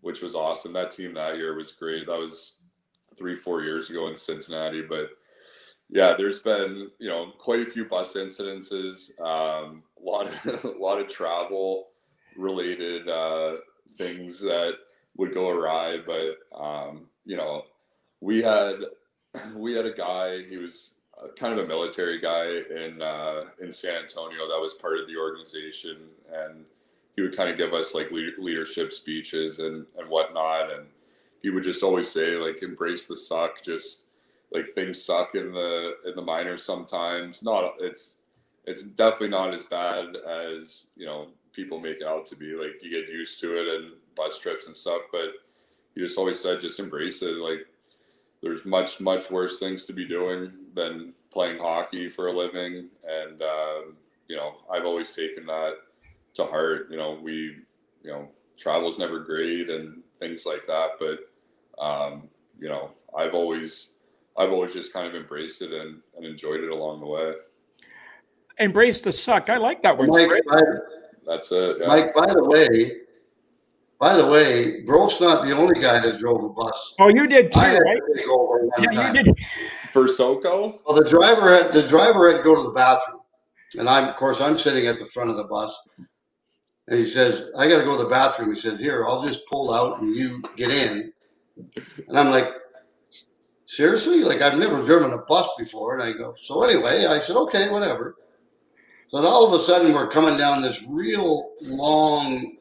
which 0.00 0.22
was 0.22 0.34
awesome. 0.34 0.72
That 0.72 0.90
team 0.90 1.14
that 1.14 1.36
year 1.36 1.56
was 1.56 1.72
great. 1.72 2.06
That 2.06 2.18
was 2.18 2.56
three 3.16 3.36
four 3.36 3.62
years 3.62 3.90
ago 3.90 4.08
in 4.08 4.16
Cincinnati, 4.16 4.82
but 4.82 5.10
yeah, 5.92 6.14
there's 6.16 6.40
been 6.40 6.90
you 6.98 7.08
know 7.08 7.32
quite 7.38 7.66
a 7.66 7.70
few 7.70 7.84
bus 7.84 8.14
incidences, 8.14 9.10
um, 9.20 9.82
a 10.00 10.02
lot 10.02 10.26
of 10.26 10.64
a 10.64 10.78
lot 10.78 10.98
of 10.98 11.08
travel 11.08 11.88
related 12.36 13.08
uh, 13.08 13.56
things 13.98 14.40
that 14.40 14.74
would 15.16 15.34
go 15.34 15.50
awry. 15.50 15.98
But 16.04 16.58
um, 16.58 17.08
you 17.24 17.36
know, 17.36 17.62
we 18.22 18.40
had 18.42 18.76
we 19.54 19.74
had 19.74 19.84
a 19.84 19.92
guy. 19.92 20.44
He 20.44 20.56
was 20.56 20.94
kind 21.36 21.58
of 21.58 21.64
a 21.64 21.68
military 21.68 22.20
guy 22.20 22.46
in 22.46 23.02
uh, 23.02 23.44
in 23.60 23.72
San 23.72 23.96
Antonio 23.96 24.48
that 24.48 24.60
was 24.60 24.74
part 24.74 24.98
of 24.98 25.06
the 25.08 25.16
organization, 25.16 25.96
and 26.32 26.64
he 27.16 27.22
would 27.22 27.36
kind 27.36 27.50
of 27.50 27.58
give 27.58 27.74
us 27.74 27.94
like 27.94 28.10
leadership 28.10 28.92
speeches 28.92 29.58
and 29.58 29.84
and 29.98 30.08
whatnot, 30.08 30.72
and 30.72 30.86
he 31.42 31.50
would 31.50 31.64
just 31.64 31.82
always 31.82 32.08
say 32.08 32.36
like 32.36 32.62
embrace 32.62 33.06
the 33.06 33.16
suck, 33.16 33.62
just 33.62 34.04
like 34.52 34.68
things 34.68 35.02
suck 35.02 35.34
in 35.34 35.52
the 35.52 35.96
in 36.06 36.14
the 36.14 36.22
minors 36.22 36.62
sometimes. 36.62 37.42
Not 37.42 37.74
it's 37.80 38.14
it's 38.66 38.84
definitely 38.84 39.30
not 39.30 39.52
as 39.52 39.64
bad 39.64 40.14
as 40.16 40.86
you 40.94 41.06
know 41.06 41.28
people 41.52 41.80
make 41.80 41.96
it 42.00 42.06
out 42.06 42.24
to 42.26 42.36
be. 42.36 42.54
Like 42.54 42.82
you 42.82 42.90
get 42.90 43.12
used 43.12 43.40
to 43.40 43.56
it 43.56 43.80
and 43.80 43.92
bus 44.16 44.38
trips 44.38 44.68
and 44.68 44.76
stuff, 44.76 45.02
but 45.10 45.32
he 45.94 46.00
just 46.00 46.18
always 46.18 46.38
said 46.40 46.60
just 46.60 46.78
embrace 46.78 47.20
it. 47.22 47.34
Like 47.36 47.66
there's 48.42 48.64
much 48.64 49.00
much 49.00 49.30
worse 49.30 49.58
things 49.58 49.84
to 49.86 49.92
be 49.92 50.06
doing 50.06 50.52
than 50.74 51.12
playing 51.32 51.58
hockey 51.58 52.08
for 52.08 52.28
a 52.28 52.36
living, 52.36 52.88
and 53.06 53.42
um, 53.42 53.96
you 54.28 54.36
know 54.36 54.56
I've 54.70 54.84
always 54.84 55.14
taken 55.14 55.46
that 55.46 55.74
to 56.34 56.44
heart. 56.44 56.88
You 56.90 56.96
know 56.96 57.18
we 57.22 57.56
you 58.02 58.10
know 58.10 58.28
travel's 58.58 58.98
never 58.98 59.20
great 59.20 59.70
and 59.70 60.02
things 60.16 60.44
like 60.44 60.66
that, 60.66 60.90
but 60.98 61.82
um, 61.82 62.28
you 62.58 62.68
know 62.68 62.90
I've 63.16 63.34
always 63.34 63.92
I've 64.36 64.50
always 64.50 64.72
just 64.72 64.92
kind 64.92 65.06
of 65.06 65.14
embraced 65.14 65.62
it 65.62 65.72
and, 65.72 66.00
and 66.16 66.26
enjoyed 66.26 66.62
it 66.62 66.70
along 66.70 67.00
the 67.00 67.06
way. 67.06 67.34
Embrace 68.58 69.00
the 69.00 69.12
suck. 69.12 69.50
I 69.50 69.56
like 69.56 69.82
that 69.82 69.96
word. 69.96 70.08
Mike, 70.10 70.30
by, 70.48 70.60
That's 71.26 71.52
it. 71.52 71.78
Yeah. 71.80 71.86
Mike, 71.86 72.14
by 72.14 72.26
the 72.26 72.44
way, 72.44 73.01
by 74.02 74.16
the 74.16 74.26
way, 74.26 74.80
Bro's 74.80 75.20
not 75.20 75.44
the 75.44 75.52
only 75.52 75.80
guy 75.80 76.00
that 76.00 76.18
drove 76.18 76.42
a 76.42 76.48
bus. 76.48 76.96
Oh, 76.98 77.06
you 77.06 77.28
did 77.28 77.52
too, 77.52 77.60
right? 77.60 78.00
Yeah, 78.80 79.12
you 79.12 79.22
did. 79.22 79.38
For 79.92 80.08
SoCo? 80.08 80.80
Well, 80.84 80.96
the 80.96 81.08
driver 81.08 81.48
had 81.48 81.72
the 81.72 81.86
driver 81.86 82.28
had 82.28 82.38
to 82.38 82.42
go 82.42 82.56
to 82.56 82.64
the 82.64 82.74
bathroom, 82.74 83.20
and 83.78 83.88
I'm 83.88 84.08
of 84.08 84.16
course 84.16 84.40
I'm 84.40 84.58
sitting 84.58 84.88
at 84.88 84.98
the 84.98 85.06
front 85.06 85.30
of 85.30 85.36
the 85.36 85.44
bus, 85.44 85.72
and 86.88 86.98
he 86.98 87.04
says, 87.04 87.50
"I 87.56 87.68
got 87.68 87.78
to 87.78 87.84
go 87.84 87.96
to 87.96 88.02
the 88.02 88.10
bathroom." 88.10 88.48
He 88.48 88.58
said, 88.58 88.80
"Here, 88.80 89.06
I'll 89.06 89.22
just 89.22 89.46
pull 89.46 89.72
out 89.72 90.00
and 90.00 90.16
you 90.16 90.42
get 90.56 90.70
in," 90.70 91.12
and 92.08 92.18
I'm 92.18 92.30
like, 92.30 92.48
seriously? 93.66 94.24
Like 94.24 94.42
I've 94.42 94.58
never 94.58 94.82
driven 94.82 95.12
a 95.12 95.18
bus 95.18 95.48
before. 95.56 95.94
And 95.94 96.02
I 96.02 96.12
go, 96.12 96.34
so 96.42 96.64
anyway, 96.64 97.06
I 97.06 97.20
said, 97.20 97.36
okay, 97.36 97.70
whatever. 97.70 98.16
So 99.06 99.18
all 99.18 99.46
of 99.46 99.52
a 99.52 99.58
sudden 99.58 99.92
we're 99.92 100.10
coming 100.10 100.36
down 100.36 100.60
this 100.60 100.82
real 100.88 101.52
long 101.60 102.56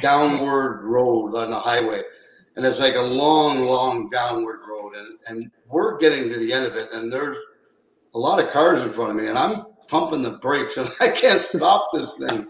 downward 0.00 0.82
road 0.84 1.34
on 1.34 1.50
the 1.50 1.58
highway. 1.58 2.02
And 2.56 2.66
it's 2.66 2.80
like 2.80 2.94
a 2.94 3.00
long, 3.00 3.60
long 3.60 4.08
downward 4.08 4.60
road. 4.68 4.94
And, 4.94 5.18
and 5.26 5.50
we're 5.70 5.98
getting 5.98 6.28
to 6.28 6.38
the 6.38 6.52
end 6.52 6.66
of 6.66 6.74
it. 6.74 6.92
And 6.92 7.12
there's 7.12 7.38
a 8.14 8.18
lot 8.18 8.42
of 8.42 8.50
cars 8.50 8.82
in 8.82 8.90
front 8.90 9.10
of 9.10 9.16
me. 9.16 9.28
And 9.28 9.38
I'm 9.38 9.52
pumping 9.88 10.22
the 10.22 10.32
brakes 10.38 10.76
and 10.76 10.90
I 11.00 11.08
can't 11.08 11.40
stop 11.40 11.88
this 11.92 12.16
thing. 12.16 12.46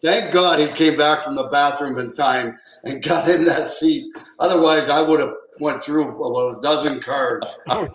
Thank 0.00 0.32
God 0.32 0.60
he 0.60 0.68
came 0.68 0.96
back 0.96 1.24
from 1.24 1.34
the 1.34 1.48
bathroom 1.48 1.98
in 1.98 2.08
time 2.08 2.56
and 2.84 3.02
got 3.02 3.28
in 3.28 3.44
that 3.46 3.66
seat. 3.68 4.06
Otherwise, 4.38 4.88
I 4.88 5.00
would 5.02 5.18
have 5.18 5.34
went 5.58 5.82
through 5.82 6.08
about 6.08 6.58
a 6.58 6.60
dozen 6.60 7.00
cars. 7.00 7.58
Oh, 7.68 7.88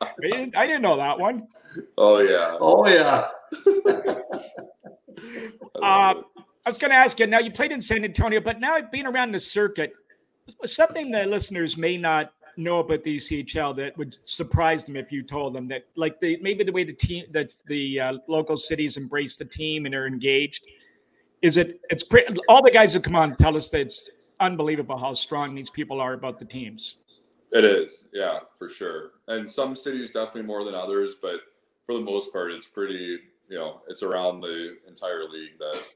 I, 0.00 0.30
didn't, 0.30 0.56
I 0.56 0.66
didn't 0.66 0.82
know 0.82 0.96
that 0.96 1.18
one. 1.18 1.46
Oh 1.96 2.18
yeah. 2.18 2.56
Oh 2.60 2.86
yeah. 2.88 3.28
uh, 5.82 6.14
I 6.68 6.70
was 6.70 6.76
going 6.76 6.90
to 6.90 6.96
ask 6.96 7.18
you. 7.18 7.26
Now 7.26 7.38
you 7.38 7.50
played 7.50 7.72
in 7.72 7.80
San 7.80 8.04
Antonio, 8.04 8.42
but 8.42 8.60
now 8.60 8.78
being 8.92 9.06
around 9.06 9.32
the 9.32 9.40
circuit, 9.40 9.94
something 10.66 11.10
that 11.12 11.30
listeners 11.30 11.78
may 11.78 11.96
not 11.96 12.34
know 12.58 12.80
about 12.80 13.02
the 13.04 13.16
ECHL 13.16 13.74
that 13.76 13.96
would 13.96 14.18
surprise 14.24 14.84
them 14.84 14.94
if 14.94 15.10
you 15.10 15.22
told 15.22 15.54
them 15.54 15.66
that, 15.68 15.86
like 15.96 16.20
the 16.20 16.36
maybe 16.42 16.64
the 16.64 16.72
way 16.72 16.84
the 16.84 16.92
team 16.92 17.24
that 17.30 17.52
the 17.68 17.98
uh, 17.98 18.12
local 18.28 18.58
cities 18.58 18.98
embrace 18.98 19.36
the 19.36 19.46
team 19.46 19.86
and 19.86 19.94
are 19.94 20.06
engaged. 20.06 20.62
Is 21.40 21.56
it? 21.56 21.80
It's 21.88 22.04
pretty. 22.04 22.36
All 22.50 22.62
the 22.62 22.70
guys 22.70 22.92
who 22.92 23.00
come 23.00 23.16
on 23.16 23.34
tell 23.36 23.56
us 23.56 23.70
that 23.70 23.80
it's 23.80 24.10
unbelievable 24.38 24.98
how 24.98 25.14
strong 25.14 25.54
these 25.54 25.70
people 25.70 26.02
are 26.02 26.12
about 26.12 26.38
the 26.38 26.44
teams. 26.44 26.96
It 27.50 27.64
is, 27.64 28.04
yeah, 28.12 28.40
for 28.58 28.68
sure. 28.68 29.12
And 29.26 29.50
some 29.50 29.74
cities 29.74 30.10
definitely 30.10 30.42
more 30.42 30.64
than 30.64 30.74
others, 30.74 31.14
but 31.22 31.40
for 31.86 31.94
the 31.94 32.02
most 32.02 32.30
part, 32.30 32.52
it's 32.52 32.66
pretty. 32.66 33.20
You 33.48 33.56
know, 33.56 33.80
it's 33.88 34.02
around 34.02 34.42
the 34.42 34.76
entire 34.86 35.24
league 35.24 35.58
that 35.58 35.94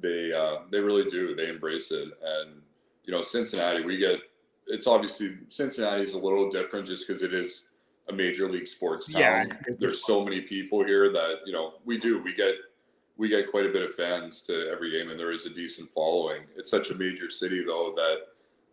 they 0.00 0.32
uh, 0.32 0.62
they 0.70 0.80
really 0.80 1.04
do. 1.04 1.34
They 1.34 1.48
embrace 1.48 1.90
it, 1.90 2.08
and 2.22 2.62
you 3.04 3.12
know, 3.12 3.22
Cincinnati, 3.22 3.82
we 3.82 3.96
get. 3.96 4.20
It's 4.68 4.86
obviously 4.86 5.36
Cincinnati 5.48 6.02
is 6.02 6.14
a 6.14 6.18
little 6.18 6.50
different 6.50 6.86
just 6.86 7.06
because 7.06 7.22
it 7.22 7.32
is 7.32 7.66
a 8.08 8.12
major 8.12 8.48
league 8.50 8.66
sports 8.66 9.12
town. 9.12 9.20
Yeah. 9.20 9.44
There's 9.78 10.04
so 10.04 10.24
many 10.24 10.40
people 10.40 10.84
here 10.84 11.12
that 11.12 11.40
you 11.46 11.52
know 11.52 11.74
we 11.84 11.98
do. 11.98 12.22
We 12.22 12.34
get 12.34 12.54
we 13.16 13.28
get 13.28 13.50
quite 13.50 13.66
a 13.66 13.70
bit 13.70 13.82
of 13.82 13.94
fans 13.94 14.42
to 14.42 14.70
every 14.70 14.90
game, 14.90 15.10
and 15.10 15.18
there 15.18 15.32
is 15.32 15.46
a 15.46 15.50
decent 15.50 15.92
following. 15.92 16.42
It's 16.56 16.70
such 16.70 16.90
a 16.90 16.94
major 16.94 17.30
city, 17.30 17.64
though, 17.64 17.92
that 17.96 18.18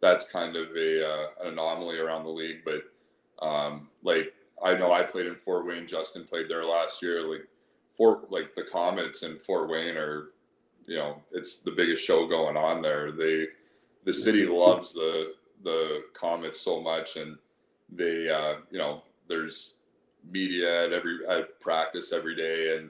that's 0.02 0.28
kind 0.28 0.56
of 0.56 0.76
a 0.76 1.08
uh, 1.08 1.28
an 1.42 1.54
anomaly 1.54 1.98
around 1.98 2.26
the 2.26 2.30
league. 2.30 2.64
But 2.66 3.46
um, 3.46 3.88
like 4.04 4.34
I 4.64 4.74
know 4.74 4.92
I 4.92 5.04
played 5.04 5.28
in 5.28 5.36
Fort 5.36 5.66
Wayne. 5.66 5.88
Justin 5.88 6.26
played 6.26 6.50
there 6.50 6.66
last 6.66 7.02
year. 7.02 7.28
Like 7.28 7.48
Fort, 7.96 8.32
like 8.32 8.54
the 8.56 8.64
Komets 8.64 9.24
in 9.24 9.38
Fort 9.40 9.70
Wayne 9.70 9.96
are, 9.96 10.32
you 10.86 10.98
know, 10.98 11.22
it's 11.32 11.58
the 11.58 11.72
biggest 11.72 12.04
show 12.04 12.28
going 12.28 12.58
on 12.58 12.82
there. 12.82 13.12
They, 13.12 13.48
the 14.06 14.14
city 14.14 14.46
loves 14.46 14.94
the 14.94 15.34
the 15.64 16.04
Komets 16.14 16.58
so 16.58 16.82
much, 16.82 17.16
and 17.16 17.38
they, 17.90 18.30
uh, 18.30 18.56
you 18.70 18.78
know, 18.78 19.04
there's 19.28 19.76
media 20.30 20.86
at 20.86 20.94
every 20.94 21.20
at 21.28 21.60
practice 21.60 22.12
every 22.12 22.36
day, 22.36 22.78
and 22.78 22.90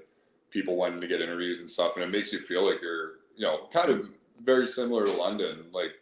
people 0.49 0.75
wanting 0.75 1.01
to 1.01 1.07
get 1.07 1.21
interviews 1.21 1.59
and 1.59 1.69
stuff, 1.69 1.95
and 1.95 2.03
it 2.03 2.09
makes 2.09 2.33
you 2.33 2.39
feel 2.39 2.65
like 2.65 2.81
you're, 2.81 3.13
you 3.35 3.45
know, 3.45 3.67
kind 3.71 3.89
of 3.89 4.09
very 4.41 4.67
similar 4.67 5.05
to 5.05 5.11
London, 5.13 5.65
like 5.71 5.93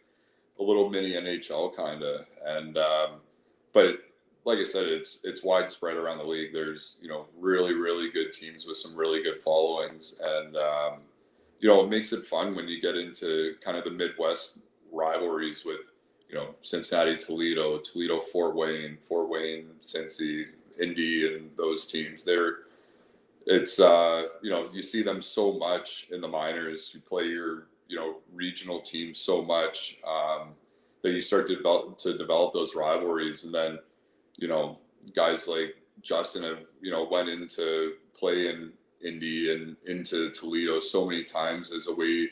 a 0.58 0.62
little 0.62 0.88
mini 0.88 1.12
NHL 1.12 1.74
kind 1.76 2.02
of. 2.02 2.26
And 2.44 2.76
um, 2.78 3.10
but 3.72 3.86
it, 3.86 4.00
like 4.44 4.58
I 4.58 4.64
said, 4.64 4.84
it's 4.84 5.20
it's 5.24 5.44
widespread 5.44 5.96
around 5.96 6.18
the 6.18 6.24
league. 6.24 6.52
There's 6.52 6.98
you 7.02 7.08
know 7.08 7.26
really 7.38 7.74
really 7.74 8.10
good 8.10 8.32
teams 8.32 8.66
with 8.66 8.76
some 8.76 8.96
really 8.96 9.22
good 9.22 9.40
followings, 9.40 10.16
and 10.22 10.56
um, 10.56 11.00
you 11.62 11.68
know 11.68 11.82
it 11.82 11.88
makes 11.88 12.12
it 12.12 12.26
fun 12.26 12.54
when 12.54 12.68
you 12.68 12.80
get 12.80 12.96
into 12.96 13.54
kind 13.60 13.78
of 13.78 13.84
the 13.84 13.90
Midwest 13.90 14.58
rivalries 14.90 15.64
with 15.64 15.78
you 16.28 16.34
know 16.34 16.54
Cincinnati, 16.60 17.16
Toledo, 17.16 17.78
Toledo, 17.78 18.20
Fort 18.20 18.54
Wayne, 18.54 18.98
Fort 19.00 19.28
Wayne, 19.30 19.68
Cincy, 19.80 20.46
Indy, 20.80 21.34
and 21.34 21.50
those 21.56 21.86
teams. 21.86 22.24
They're 22.24 22.56
it's 23.46 23.80
uh, 23.80 24.24
you 24.42 24.50
know 24.50 24.68
you 24.72 24.82
see 24.82 25.02
them 25.02 25.22
so 25.22 25.52
much 25.52 26.08
in 26.10 26.20
the 26.20 26.28
minors. 26.28 26.90
You 26.92 27.00
play 27.00 27.26
your 27.26 27.68
you 27.86 27.96
know 27.96 28.16
regional 28.32 28.80
teams 28.80 29.18
so 29.18 29.40
much 29.40 29.98
um, 30.06 30.54
that 31.02 31.12
you 31.12 31.20
start 31.20 31.46
to 31.46 31.56
develop 31.56 31.96
to 31.98 32.18
develop 32.18 32.52
those 32.52 32.74
rivalries, 32.74 33.44
and 33.44 33.54
then 33.54 33.78
you 34.36 34.48
know 34.48 34.78
guys 35.14 35.46
like 35.46 35.76
Justin 36.02 36.42
have 36.42 36.64
you 36.80 36.90
know 36.90 37.06
went 37.08 37.28
into 37.28 37.92
play 38.18 38.48
in 38.48 38.72
Indy 39.04 39.52
and 39.52 39.76
into 39.86 40.30
Toledo 40.30 40.80
so 40.80 41.06
many 41.06 41.24
times 41.24 41.72
as 41.72 41.86
a 41.86 41.94
way 41.94 42.28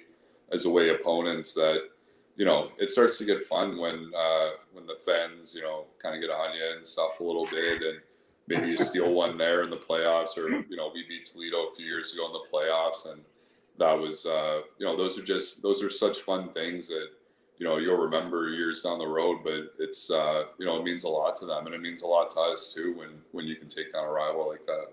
as 0.52 0.64
a 0.64 0.70
way 0.70 0.90
opponents 0.90 1.52
that 1.54 1.88
you 2.36 2.44
know 2.44 2.70
it 2.78 2.90
starts 2.90 3.18
to 3.18 3.24
get 3.24 3.44
fun 3.44 3.78
when 3.78 4.10
uh, 4.16 4.50
when 4.72 4.86
the 4.86 4.96
fans 5.04 5.54
you 5.54 5.62
know 5.62 5.84
kind 6.02 6.14
of 6.14 6.20
get 6.20 6.30
on 6.30 6.54
you 6.54 6.76
and 6.76 6.86
stuff 6.86 7.20
a 7.20 7.24
little 7.24 7.46
bit 7.46 7.82
and 7.82 8.00
maybe 8.50 8.68
you 8.68 8.76
steal 8.76 9.12
one 9.14 9.38
there 9.38 9.62
in 9.62 9.70
the 9.70 9.76
playoffs, 9.76 10.36
or 10.36 10.50
you 10.50 10.76
know, 10.76 10.90
we 10.92 11.04
beat 11.08 11.24
Toledo 11.24 11.68
a 11.68 11.74
few 11.74 11.86
years 11.86 12.12
ago 12.12 12.26
in 12.26 12.32
the 12.32 12.46
playoffs, 12.52 13.10
and 13.10 13.22
that 13.78 13.92
was 13.92 14.26
uh, 14.26 14.60
you 14.78 14.84
know, 14.84 14.96
those 14.96 15.18
are 15.18 15.24
just 15.24 15.62
those 15.62 15.82
are 15.82 15.88
such 15.88 16.18
fun 16.18 16.50
things 16.52 16.88
that 16.88 17.08
you 17.56 17.66
know 17.66 17.78
you'll 17.78 17.96
remember 17.96 18.48
years 18.48 18.82
down 18.82 18.98
the 18.98 19.06
road. 19.06 19.38
But 19.42 19.72
it's 19.78 20.10
uh, 20.10 20.44
you 20.58 20.66
know, 20.66 20.76
it 20.78 20.84
means 20.84 21.04
a 21.04 21.08
lot 21.08 21.36
to 21.36 21.46
them, 21.46 21.64
and 21.66 21.74
it 21.74 21.80
means 21.80 22.02
a 22.02 22.06
lot 22.06 22.30
to 22.32 22.40
us 22.40 22.72
too 22.74 22.94
when 22.98 23.10
when 23.32 23.46
you 23.46 23.56
can 23.56 23.68
take 23.68 23.92
down 23.92 24.04
a 24.04 24.10
rival 24.10 24.48
like 24.48 24.66
that. 24.66 24.88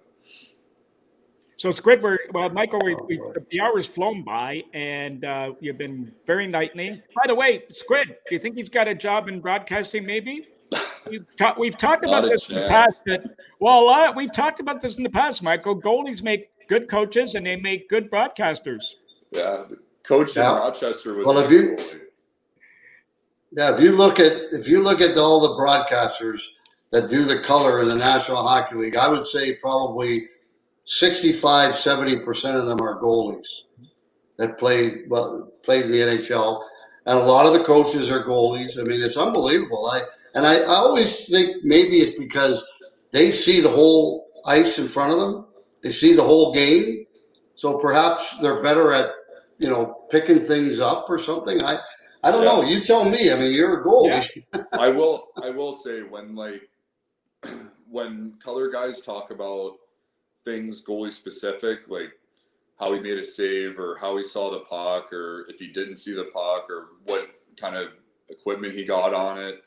So 1.58 1.70
Squidward, 1.70 2.18
well, 2.34 2.50
Michael, 2.50 2.80
we, 2.84 2.96
we, 3.08 3.20
the 3.50 3.60
hour's 3.60 3.88
flown 3.88 4.24
by, 4.24 4.62
and 4.76 5.26
uh, 5.26 5.54
you've 5.60 5.80
been 5.80 6.12
very 6.28 6.46
enlightening. 6.46 7.02
By 7.16 7.26
the 7.26 7.34
way, 7.34 7.64
Squid, 7.72 8.08
do 8.08 8.36
you 8.36 8.40
think 8.40 8.56
he's 8.56 8.70
got 8.70 8.88
a 8.88 8.94
job 8.94 9.28
in 9.28 9.42
broadcasting? 9.42 10.06
Maybe. 10.06 10.48
we've, 11.10 11.26
ta- 11.36 11.56
we've 11.58 11.78
talked 11.78 12.04
about 12.06 12.26
a 12.26 12.28
this 12.30 12.48
in 12.50 12.56
the 12.56 12.68
past. 12.68 13.06
That 13.06 13.24
well, 13.60 13.82
a 13.82 13.86
lot. 13.86 14.16
We've 14.16 14.32
talked 14.32 14.60
about 14.60 14.82
this 14.82 14.98
in 14.98 15.04
the 15.04 15.10
past, 15.10 15.42
Michael. 15.42 15.82
Goalies 15.82 16.22
make 16.22 16.52
good 16.68 16.90
coaches 16.90 17.34
and 17.34 17.46
they 17.46 17.56
make 17.56 17.90
good 17.90 18.12
broadcasters. 18.12 18.84
Yeah, 19.32 19.64
the 19.68 19.80
coach 20.04 20.36
Yeah. 20.36 20.52
in 20.52 20.60
Rochester 20.60 21.16
was. 21.16 21.26
Well, 21.26 21.40
if 21.40 21.50
you- 21.52 21.74
ex-goalie. 21.74 22.02
Yeah, 23.52 23.74
if 23.74 23.82
you 23.82 23.94
look 23.94 24.20
at 24.20 24.34
if 24.52 24.68
you 24.68 24.84
look 24.84 25.00
at 25.02 25.18
all 25.18 25.40
the 25.40 25.56
broadcasters 25.62 26.42
that 26.92 27.10
do 27.10 27.24
the 27.24 27.40
color 27.40 27.82
in 27.82 27.88
the 27.88 27.96
National 27.96 28.46
Hockey 28.46 28.76
League, 28.76 28.96
I 28.98 29.08
would 29.08 29.26
say 29.26 29.56
probably 29.56 30.28
65, 30.88 31.76
70 31.76 32.20
percent 32.22 32.58
of 32.58 32.66
them 32.66 32.82
are 32.82 33.02
goalies 33.02 33.48
that 34.38 34.58
played 34.58 35.04
well 35.10 35.52
played 35.64 35.86
in 35.86 35.92
the 35.92 36.00
NHL, 36.00 36.64
and 37.06 37.20
a 37.20 37.24
lot 37.24 37.46
of 37.46 37.54
the 37.54 37.64
coaches 37.64 38.12
are 38.12 38.24
goalies. 38.24 38.80
I 38.80 38.84
mean, 38.84 39.02
it's 39.02 39.18
unbelievable. 39.18 39.90
I 39.92 40.02
and 40.36 40.46
I, 40.48 40.56
I 40.58 40.76
always 40.76 41.28
think 41.30 41.58
maybe 41.64 42.00
it's 42.02 42.18
because 42.18 42.66
they 43.12 43.32
see 43.32 43.62
the 43.62 43.70
whole 43.70 44.28
ice 44.46 44.80
in 44.80 44.88
front 44.88 45.12
of 45.12 45.20
them, 45.20 45.46
they 45.84 45.90
see 45.90 46.16
the 46.16 46.24
whole 46.24 46.54
game, 46.54 47.06
so 47.56 47.78
perhaps 47.80 48.38
they're 48.42 48.64
better 48.64 48.94
at 48.94 49.10
you 49.60 49.70
know 49.70 50.06
picking 50.10 50.40
things 50.40 50.80
up 50.80 51.06
or 51.10 51.20
something. 51.20 51.62
I 51.62 51.80
I 52.24 52.32
don't 52.32 52.44
Yeah. 52.44 52.52
know. 52.58 52.62
You 52.64 52.80
tell 52.80 53.04
me. 53.06 53.32
I 53.32 53.38
mean, 53.38 53.54
you're 53.54 53.82
a 53.82 53.86
goalie. 53.86 54.26
I 54.80 54.88
will 54.90 55.28
I 55.44 55.50
will 55.50 55.74
say 55.74 56.02
when 56.02 56.36
like 56.36 56.62
when 57.90 58.34
color 58.44 58.70
guys 58.70 59.02
talk 59.02 59.32
about 59.32 59.74
things 60.48 60.82
goalie 60.82 61.12
specific, 61.12 61.90
like 61.90 62.14
how 62.80 62.94
he 62.94 63.00
made 63.02 63.18
a 63.18 63.24
save 63.26 63.78
or 63.78 63.98
how 64.00 64.16
he 64.18 64.24
saw 64.24 64.50
the 64.50 64.62
puck 64.62 65.12
or 65.12 65.46
if 65.50 65.60
he 65.60 65.68
didn't 65.68 65.98
see 65.98 66.14
the 66.14 66.30
puck 66.34 66.70
or 66.70 66.90
what 67.06 67.30
kind 67.60 67.76
of 67.76 67.90
equipment 68.30 68.74
he 68.74 68.86
got 68.86 69.14
on 69.14 69.38
it. 69.38 69.62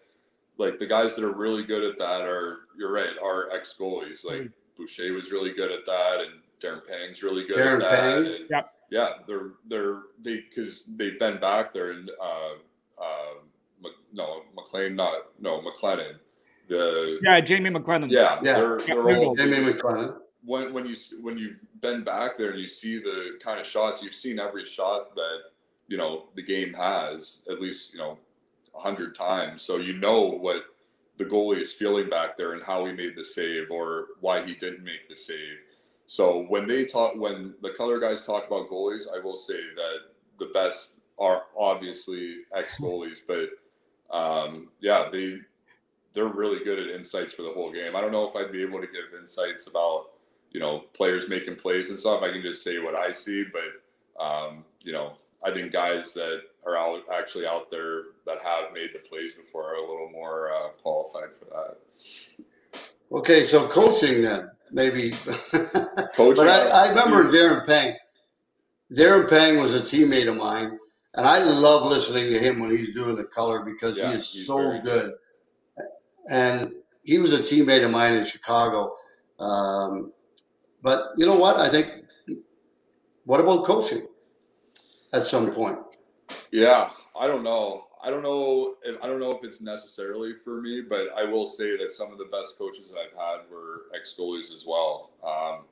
Like 0.57 0.79
the 0.79 0.87
guys 0.87 1.15
that 1.17 1.25
are 1.25 1.33
really 1.33 1.65
good 1.65 1.85
at 1.85 1.99
that 1.99 2.23
are 2.23 2.61
you're 2.79 2.93
right, 2.93 3.15
are 3.23 3.51
ex 3.53 3.77
goalies. 3.79 4.25
Like 4.25 4.51
Boucher 4.77 5.13
was 5.13 5.31
really 5.31 5.53
good 5.53 5.71
at 5.71 5.85
that 5.87 6.21
and 6.25 6.41
Darren 6.63 6.87
Pang's 6.87 7.23
really 7.23 7.45
good 7.47 7.57
Darren 7.57 7.75
at 7.83 7.91
that. 7.91 7.91
Pang? 8.01 8.27
And 8.27 8.47
Yep. 8.51 8.73
yeah, 8.91 9.09
they're 9.27 9.51
they're 9.69 10.03
they 10.23 10.45
because 10.49 10.85
they've 10.97 11.19
been 11.19 11.39
back 11.41 11.75
there 11.75 11.91
and 11.93 12.11
uh, 12.23 12.55
uh, 13.03 13.35
Mc- 13.83 13.93
no 14.15 14.43
McLean, 14.57 14.95
not 14.97 15.15
no 15.41 15.61
McLennan. 15.61 16.15
The 16.69 17.19
Yeah, 17.23 17.41
Jamie 17.41 17.71
McLennan. 17.71 18.11
yeah, 18.11 18.39
Yeah. 18.43 18.61
they're 18.61 18.79
Yeah, 18.81 18.95
they're 18.95 19.17
all 19.27 19.35
Jamie 19.35 19.57
McLennan. 19.65 20.17
When 20.45 20.73
when 20.73 20.87
you 20.87 20.97
when 21.21 21.39
you've 21.39 21.61
been 21.81 22.03
back 22.03 22.37
there 22.37 22.51
and 22.51 22.61
you 22.61 22.69
see 22.69 22.99
the 22.99 23.39
kind 23.43 23.61
of 23.61 23.67
shots 23.67 24.03
you've 24.03 24.15
seen 24.15 24.39
every 24.39 24.65
shot 24.65 25.15
that 25.15 25.39
you 25.89 25.97
know 25.97 26.25
the 26.35 26.43
game 26.43 26.73
has 26.73 27.43
at 27.51 27.61
least 27.61 27.93
you 27.93 27.99
know 27.99 28.19
a 28.75 28.81
hundred 28.81 29.15
times, 29.15 29.63
so 29.63 29.79
you 29.79 29.95
know 29.95 30.23
what 30.23 30.65
the 31.19 31.25
goalie 31.25 31.61
is 31.61 31.73
feeling 31.73 32.09
back 32.09 32.39
there 32.39 32.55
and 32.55 32.63
how 32.63 32.87
he 32.87 32.93
made 32.93 33.15
the 33.17 33.25
save 33.25 33.71
or 33.71 34.07
why 34.21 34.43
he 34.45 34.55
didn't 34.55 34.83
make 34.83 35.09
the 35.09 35.17
save. 35.17 35.59
So 36.07 36.45
when 36.49 36.67
they 36.67 36.87
talk, 36.87 37.15
when 37.15 37.55
the 37.63 37.71
color 37.71 38.01
guys 38.01 38.25
talk 38.25 38.47
about 38.47 38.71
goalies, 38.71 39.05
I 39.15 39.21
will 39.23 39.37
say 39.37 39.61
that 39.77 39.99
the 40.39 40.51
best 40.55 40.95
are 41.19 41.45
obviously 41.59 42.39
ex 42.57 42.81
goalies, 42.81 43.19
but 43.27 43.51
um, 44.17 44.69
yeah, 44.81 45.09
they 45.13 45.39
they're 46.15 46.27
really 46.27 46.65
good 46.65 46.79
at 46.79 46.89
insights 46.89 47.33
for 47.33 47.43
the 47.43 47.53
whole 47.53 47.71
game. 47.71 47.95
I 47.95 48.01
don't 48.01 48.13
know 48.13 48.29
if 48.29 48.35
I'd 48.35 48.51
be 48.51 48.63
able 48.63 48.81
to 48.81 48.87
give 48.87 49.21
insights 49.21 49.69
about 49.69 50.10
you 50.51 50.61
know 50.61 50.85
players 50.95 51.29
making 51.29 51.57
plays 51.57 51.91
and 51.91 51.99
stuff. 51.99 52.23
I 52.23 52.33
can 52.33 52.43
just 52.43 52.63
say 52.63 52.79
what 52.79 52.99
I 52.99 53.13
see, 53.13 53.45
but 53.53 54.23
um, 54.23 54.65
you 54.81 54.93
know 54.93 55.15
I 55.45 55.51
think 55.51 55.73
guys 55.73 56.13
that 56.15 56.43
are 56.67 56.77
out 56.77 57.03
actually 57.13 57.47
out 57.47 57.71
there 57.71 58.03
that 58.27 58.39
have 58.43 58.73
made 58.73 58.91
the 58.95 58.99
plays 58.99 59.33
before 59.33 59.73
are 59.73 59.77
a 59.77 59.81
little 59.81 60.11
more 60.13 60.53
uh, 60.53 60.69
qualified 60.83 61.35
for 61.39 61.47
that. 61.47 61.77
Okay, 63.13 63.43
so 63.43 63.69
coaching 63.69 64.23
then 64.23 64.51
maybe. 64.73 65.11
Coaching, 65.51 66.37
but 66.37 66.49
I, 66.49 66.69
I 66.69 66.89
remember 66.89 67.25
Darren 67.25 67.67
Pang. 67.67 67.95
Darren 68.93 69.29
Pang 69.29 69.59
was 69.59 69.75
a 69.75 69.79
teammate 69.79 70.29
of 70.29 70.37
mine, 70.37 70.79
and 71.15 71.27
I 71.27 71.39
love 71.39 71.91
listening 71.91 72.33
to 72.33 72.39
him 72.39 72.61
when 72.61 72.77
he's 72.77 72.95
doing 72.95 73.17
the 73.17 73.25
color 73.25 73.61
because 73.65 73.99
Yeah, 73.99 74.11
he 74.11 74.19
is 74.19 74.47
so 74.47 74.57
very 74.57 74.81
good. 74.81 75.15
And 76.31 76.73
he 77.03 77.19
was 77.19 77.33
a 77.33 77.39
teammate 77.39 77.85
of 77.85 77.91
mine 77.91 78.15
in 78.15 78.25
Chicago. 78.25 78.97
Um, 79.39 80.13
but 80.83 81.13
you 81.17 81.27
know 81.27 81.39
what? 81.39 81.57
I 81.57 81.71
think. 81.71 81.89
What 83.25 83.41
about 83.41 83.67
coaching? 83.67 84.07
At 85.13 85.25
some 85.25 85.53
point. 85.53 85.79
Yeah, 86.53 86.91
I 87.19 87.27
don't 87.27 87.43
know. 87.43 87.87
I 88.03 88.09
don't 88.09 88.23
know 88.23 88.77
if 88.83 88.97
I 89.03 89.07
don't 89.07 89.21
know 89.21 89.33
if 89.33 89.45
it's 89.45 89.61
necessarily 89.61 90.33
for 90.45 90.61
me, 90.63 90.83
but 90.89 91.09
I 91.17 91.25
will 91.25 91.47
say 91.47 91.77
that 91.77 91.93
some 91.93 92.13
of 92.13 92.19
the 92.19 92.29
best 92.33 92.57
coaches 92.57 92.91
that 92.91 92.99
I've 92.99 93.19
had 93.19 93.51
were 93.51 93.83
ex 93.95 94.15
goalies 94.19 94.53
as 94.53 94.65
well. 94.67 95.11
Um, 95.23 95.65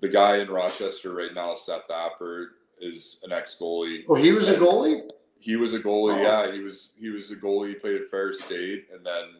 the 0.00 0.08
guy 0.08 0.38
in 0.38 0.48
Rochester 0.48 1.14
right 1.14 1.32
now, 1.34 1.54
Seth 1.54 1.88
Appert, 1.88 2.48
is 2.78 3.20
an 3.22 3.32
ex 3.32 3.56
goalie. 3.58 4.02
Oh, 4.08 4.16
he 4.16 4.32
was 4.32 4.48
a 4.48 4.56
goalie. 4.56 5.08
He 5.38 5.56
was 5.56 5.74
a 5.74 5.80
goalie. 5.80 6.18
Oh. 6.18 6.22
Yeah, 6.22 6.52
he 6.52 6.60
was. 6.60 6.92
He 6.98 7.08
was 7.08 7.30
a 7.30 7.36
goalie. 7.36 7.68
He 7.68 7.74
played 7.74 8.02
at 8.02 8.08
Ferris 8.08 8.44
State 8.44 8.88
and 8.92 9.04
then 9.04 9.36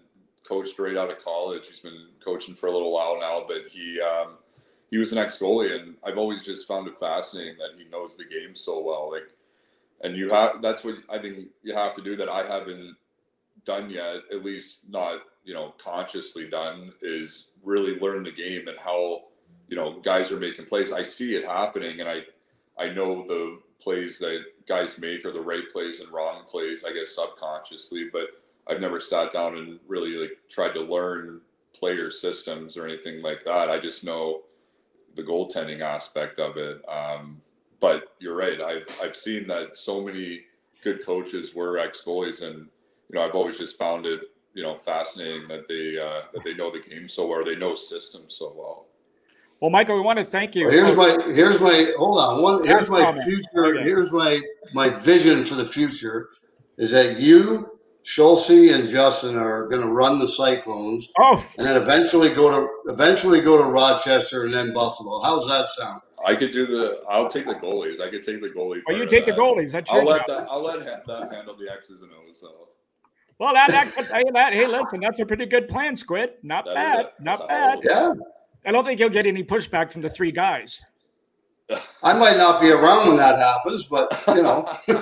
coached 0.48 0.78
right 0.78 0.96
out 0.96 1.10
of 1.10 1.22
college. 1.22 1.68
He's 1.68 1.80
been 1.80 2.08
coaching 2.24 2.54
for 2.54 2.68
a 2.68 2.72
little 2.72 2.92
while 2.92 3.20
now, 3.20 3.44
but 3.46 3.66
he 3.70 4.00
um, 4.00 4.38
he 4.92 4.98
was 4.98 5.10
an 5.10 5.16
ex 5.16 5.38
goalie, 5.38 5.74
and 5.74 5.94
I've 6.04 6.18
always 6.18 6.44
just 6.44 6.68
found 6.68 6.86
it 6.86 6.98
fascinating 6.98 7.56
that 7.56 7.78
he 7.78 7.88
knows 7.88 8.14
the 8.14 8.26
game 8.26 8.54
so 8.54 8.78
well. 8.78 9.10
Like, 9.10 9.22
and 10.02 10.14
you 10.14 10.28
have 10.28 10.60
that's 10.60 10.84
what 10.84 10.96
I 11.10 11.18
think 11.18 11.48
you 11.62 11.74
have 11.74 11.96
to 11.96 12.02
do 12.02 12.14
that 12.16 12.28
I 12.28 12.44
haven't 12.46 12.94
done 13.64 13.88
yet, 13.88 14.16
at 14.30 14.44
least 14.44 14.90
not 14.90 15.20
you 15.44 15.54
know 15.54 15.72
consciously 15.82 16.46
done, 16.46 16.92
is 17.00 17.48
really 17.64 17.98
learn 18.00 18.22
the 18.22 18.32
game 18.32 18.68
and 18.68 18.76
how 18.78 19.22
you 19.66 19.76
know 19.76 19.98
guys 20.00 20.30
are 20.30 20.38
making 20.38 20.66
plays. 20.66 20.92
I 20.92 21.02
see 21.02 21.36
it 21.36 21.46
happening, 21.46 22.00
and 22.00 22.08
I 22.08 22.24
I 22.78 22.90
know 22.90 23.26
the 23.26 23.60
plays 23.80 24.18
that 24.18 24.42
guys 24.68 24.98
make 24.98 25.24
are 25.24 25.32
the 25.32 25.40
right 25.40 25.64
plays 25.72 26.00
and 26.00 26.12
wrong 26.12 26.42
plays. 26.50 26.84
I 26.84 26.92
guess 26.92 27.16
subconsciously, 27.16 28.10
but 28.12 28.26
I've 28.68 28.80
never 28.82 29.00
sat 29.00 29.32
down 29.32 29.56
and 29.56 29.80
really 29.88 30.16
like 30.16 30.36
tried 30.50 30.74
to 30.74 30.82
learn 30.82 31.40
player 31.72 32.10
systems 32.10 32.76
or 32.76 32.86
anything 32.86 33.22
like 33.22 33.42
that. 33.44 33.70
I 33.70 33.80
just 33.80 34.04
know 34.04 34.42
the 35.14 35.22
goaltending 35.22 35.80
aspect 35.80 36.38
of 36.38 36.56
it. 36.56 36.82
Um, 36.88 37.40
but 37.80 38.14
you're 38.20 38.36
right. 38.36 38.60
I've 38.60 38.86
I've 39.02 39.16
seen 39.16 39.46
that 39.48 39.76
so 39.76 40.00
many 40.02 40.42
good 40.84 41.04
coaches 41.04 41.54
were 41.54 41.78
ex 41.78 42.02
goalies, 42.04 42.42
and 42.42 42.68
you 43.08 43.14
know 43.14 43.22
I've 43.22 43.34
always 43.34 43.58
just 43.58 43.78
found 43.78 44.06
it 44.06 44.20
you 44.54 44.62
know 44.62 44.76
fascinating 44.76 45.48
that 45.48 45.68
they 45.68 45.98
uh, 45.98 46.22
that 46.32 46.44
they 46.44 46.54
know 46.54 46.70
the 46.70 46.80
game 46.80 47.08
so 47.08 47.26
well, 47.26 47.40
or 47.40 47.44
they 47.44 47.56
know 47.56 47.74
systems 47.74 48.34
so 48.34 48.54
well. 48.56 48.86
Well, 49.60 49.70
Michael, 49.70 49.94
we 49.94 50.00
want 50.02 50.18
to 50.18 50.24
thank 50.24 50.56
you. 50.56 50.66
Well, 50.66 50.74
here's 50.74 50.96
my 50.96 51.18
here's 51.34 51.60
my 51.60 51.92
hold 51.96 52.18
on 52.20 52.42
one 52.42 52.66
here's 52.66 52.90
my 52.90 53.04
comment. 53.04 53.24
future 53.24 53.76
Okay. 53.76 53.84
here's 53.84 54.10
my 54.10 54.40
my 54.72 54.88
vision 55.00 55.44
for 55.44 55.54
the 55.54 55.64
future 55.64 56.30
is 56.78 56.90
that 56.90 57.18
you 57.18 57.71
Schultze 58.04 58.50
and 58.72 58.88
Justin 58.88 59.36
are 59.36 59.68
going 59.68 59.80
to 59.82 59.88
run 59.92 60.18
the 60.18 60.26
Cyclones 60.26 61.10
Oh, 61.18 61.44
and 61.56 61.66
then 61.66 61.76
eventually 61.80 62.30
go 62.30 62.50
to 62.50 62.92
eventually 62.92 63.40
go 63.40 63.56
to 63.56 63.64
Rochester 63.64 64.44
and 64.44 64.52
then 64.52 64.72
Buffalo. 64.74 65.20
How's 65.22 65.46
that 65.48 65.66
sound? 65.68 66.00
I 66.26 66.34
could 66.34 66.50
do 66.50 66.66
the. 66.66 67.02
I'll 67.08 67.28
take 67.28 67.46
the 67.46 67.54
goalies. 67.54 68.00
I 68.00 68.08
could 68.10 68.22
take 68.22 68.40
the 68.40 68.48
goalie. 68.48 68.80
well, 68.86 68.96
you 68.96 69.04
part 69.04 69.10
take 69.10 69.26
the 69.26 69.32
that. 69.32 69.38
goalies. 69.40 69.70
That's 69.72 69.90
I'll 69.90 70.04
let 70.04 70.26
that. 70.26 70.46
I'll 70.50 70.62
let 70.62 70.82
ha- 70.82 71.00
them 71.06 71.30
handle 71.30 71.56
the 71.56 71.70
X's 71.72 72.02
and 72.02 72.10
O's. 72.28 72.40
So 72.40 72.68
Well, 73.38 73.54
that, 73.54 73.70
that, 73.70 73.88
hey, 73.94 74.22
that, 74.32 74.52
hey, 74.52 74.66
listen, 74.66 75.00
that's 75.00 75.18
a 75.20 75.26
pretty 75.26 75.46
good 75.46 75.68
plan, 75.68 75.96
Squid. 75.96 76.34
Not 76.42 76.64
That 76.64 76.70
is 76.70 76.76
bad. 76.76 77.00
a- 77.18 77.22
Not 77.22 77.48
bad. 77.48 77.78
Yeah, 77.82 78.12
I 78.66 78.70
don't 78.72 78.84
think 78.84 78.98
you'll 79.00 79.08
get 79.10 79.26
any 79.26 79.42
pushback 79.44 79.90
from 79.92 80.02
the 80.02 80.10
three 80.10 80.30
guys. 80.32 80.84
I 82.02 82.12
might 82.18 82.36
not 82.36 82.60
be 82.60 82.70
around 82.70 83.08
when 83.08 83.16
that 83.16 83.38
happens, 83.38 83.86
but 83.86 84.22
you 84.28 84.42
know. 84.42 84.68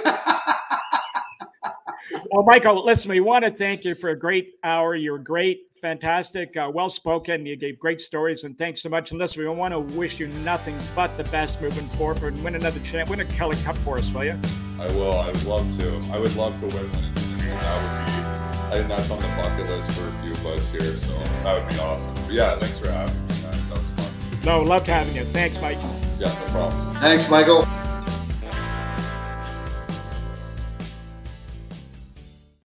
Well, 2.33 2.45
Michael, 2.45 2.85
listen, 2.85 3.11
we 3.11 3.18
want 3.18 3.45
to 3.45 3.51
thank 3.51 3.85
you 3.85 3.97
for 3.97 4.11
a 4.11 4.16
great 4.16 4.55
hour. 4.62 4.95
You're 4.95 5.18
great, 5.18 5.66
fantastic, 5.83 6.57
uh, 6.57 6.70
well 6.72 6.89
spoken. 6.89 7.45
You 7.45 7.57
gave 7.57 7.76
great 7.76 8.01
stories, 8.01 8.45
and 8.45 8.57
thanks 8.57 8.83
so 8.83 8.89
much. 8.89 9.11
And 9.11 9.18
listen, 9.18 9.43
we 9.43 9.49
want 9.49 9.74
to 9.74 9.81
wish 9.81 10.20
you 10.20 10.28
nothing 10.28 10.78
but 10.95 11.16
the 11.16 11.24
best 11.24 11.61
moving 11.61 11.89
forward 11.97 12.33
and 12.35 12.45
win 12.45 12.55
another 12.55 12.78
chance, 12.81 13.11
win 13.11 13.18
a 13.18 13.24
Kelly 13.24 13.57
Cup 13.64 13.76
for 13.78 13.99
us, 13.99 14.09
will 14.12 14.26
you? 14.26 14.39
I 14.78 14.87
will. 14.93 15.18
I 15.18 15.26
would 15.26 15.45
love 15.45 15.78
to. 15.81 15.97
I 16.12 16.18
would 16.18 16.37
love 16.37 16.59
to 16.61 16.66
win 16.66 16.89
one. 16.89 17.05
And 17.05 17.61
that 17.61 17.83
would 17.83 18.07
be. 18.07 18.20
I 18.70 18.78
think 18.78 18.89
that's 18.89 19.11
on 19.11 19.20
the 19.20 19.26
bucket 19.28 19.68
list 19.68 19.91
for 19.99 20.09
a 20.09 20.22
few 20.22 20.31
of 20.31 20.47
us 20.47 20.70
here. 20.70 20.83
So 20.83 21.09
that 21.43 21.59
would 21.59 21.68
be 21.68 21.81
awesome. 21.81 22.14
But 22.14 22.31
yeah, 22.31 22.57
thanks 22.61 22.78
for 22.78 22.93
having 22.93 23.20
me. 23.26 23.35
That 23.43 23.76
was 23.76 23.91
fun. 23.91 24.41
No, 24.45 24.62
loved 24.62 24.87
having 24.87 25.16
you. 25.16 25.24
Thanks, 25.24 25.61
Mike. 25.61 25.78
Yeah, 26.20 26.28
no 26.28 26.53
problem. 26.53 26.95
Thanks, 27.01 27.28
Michael. 27.28 27.66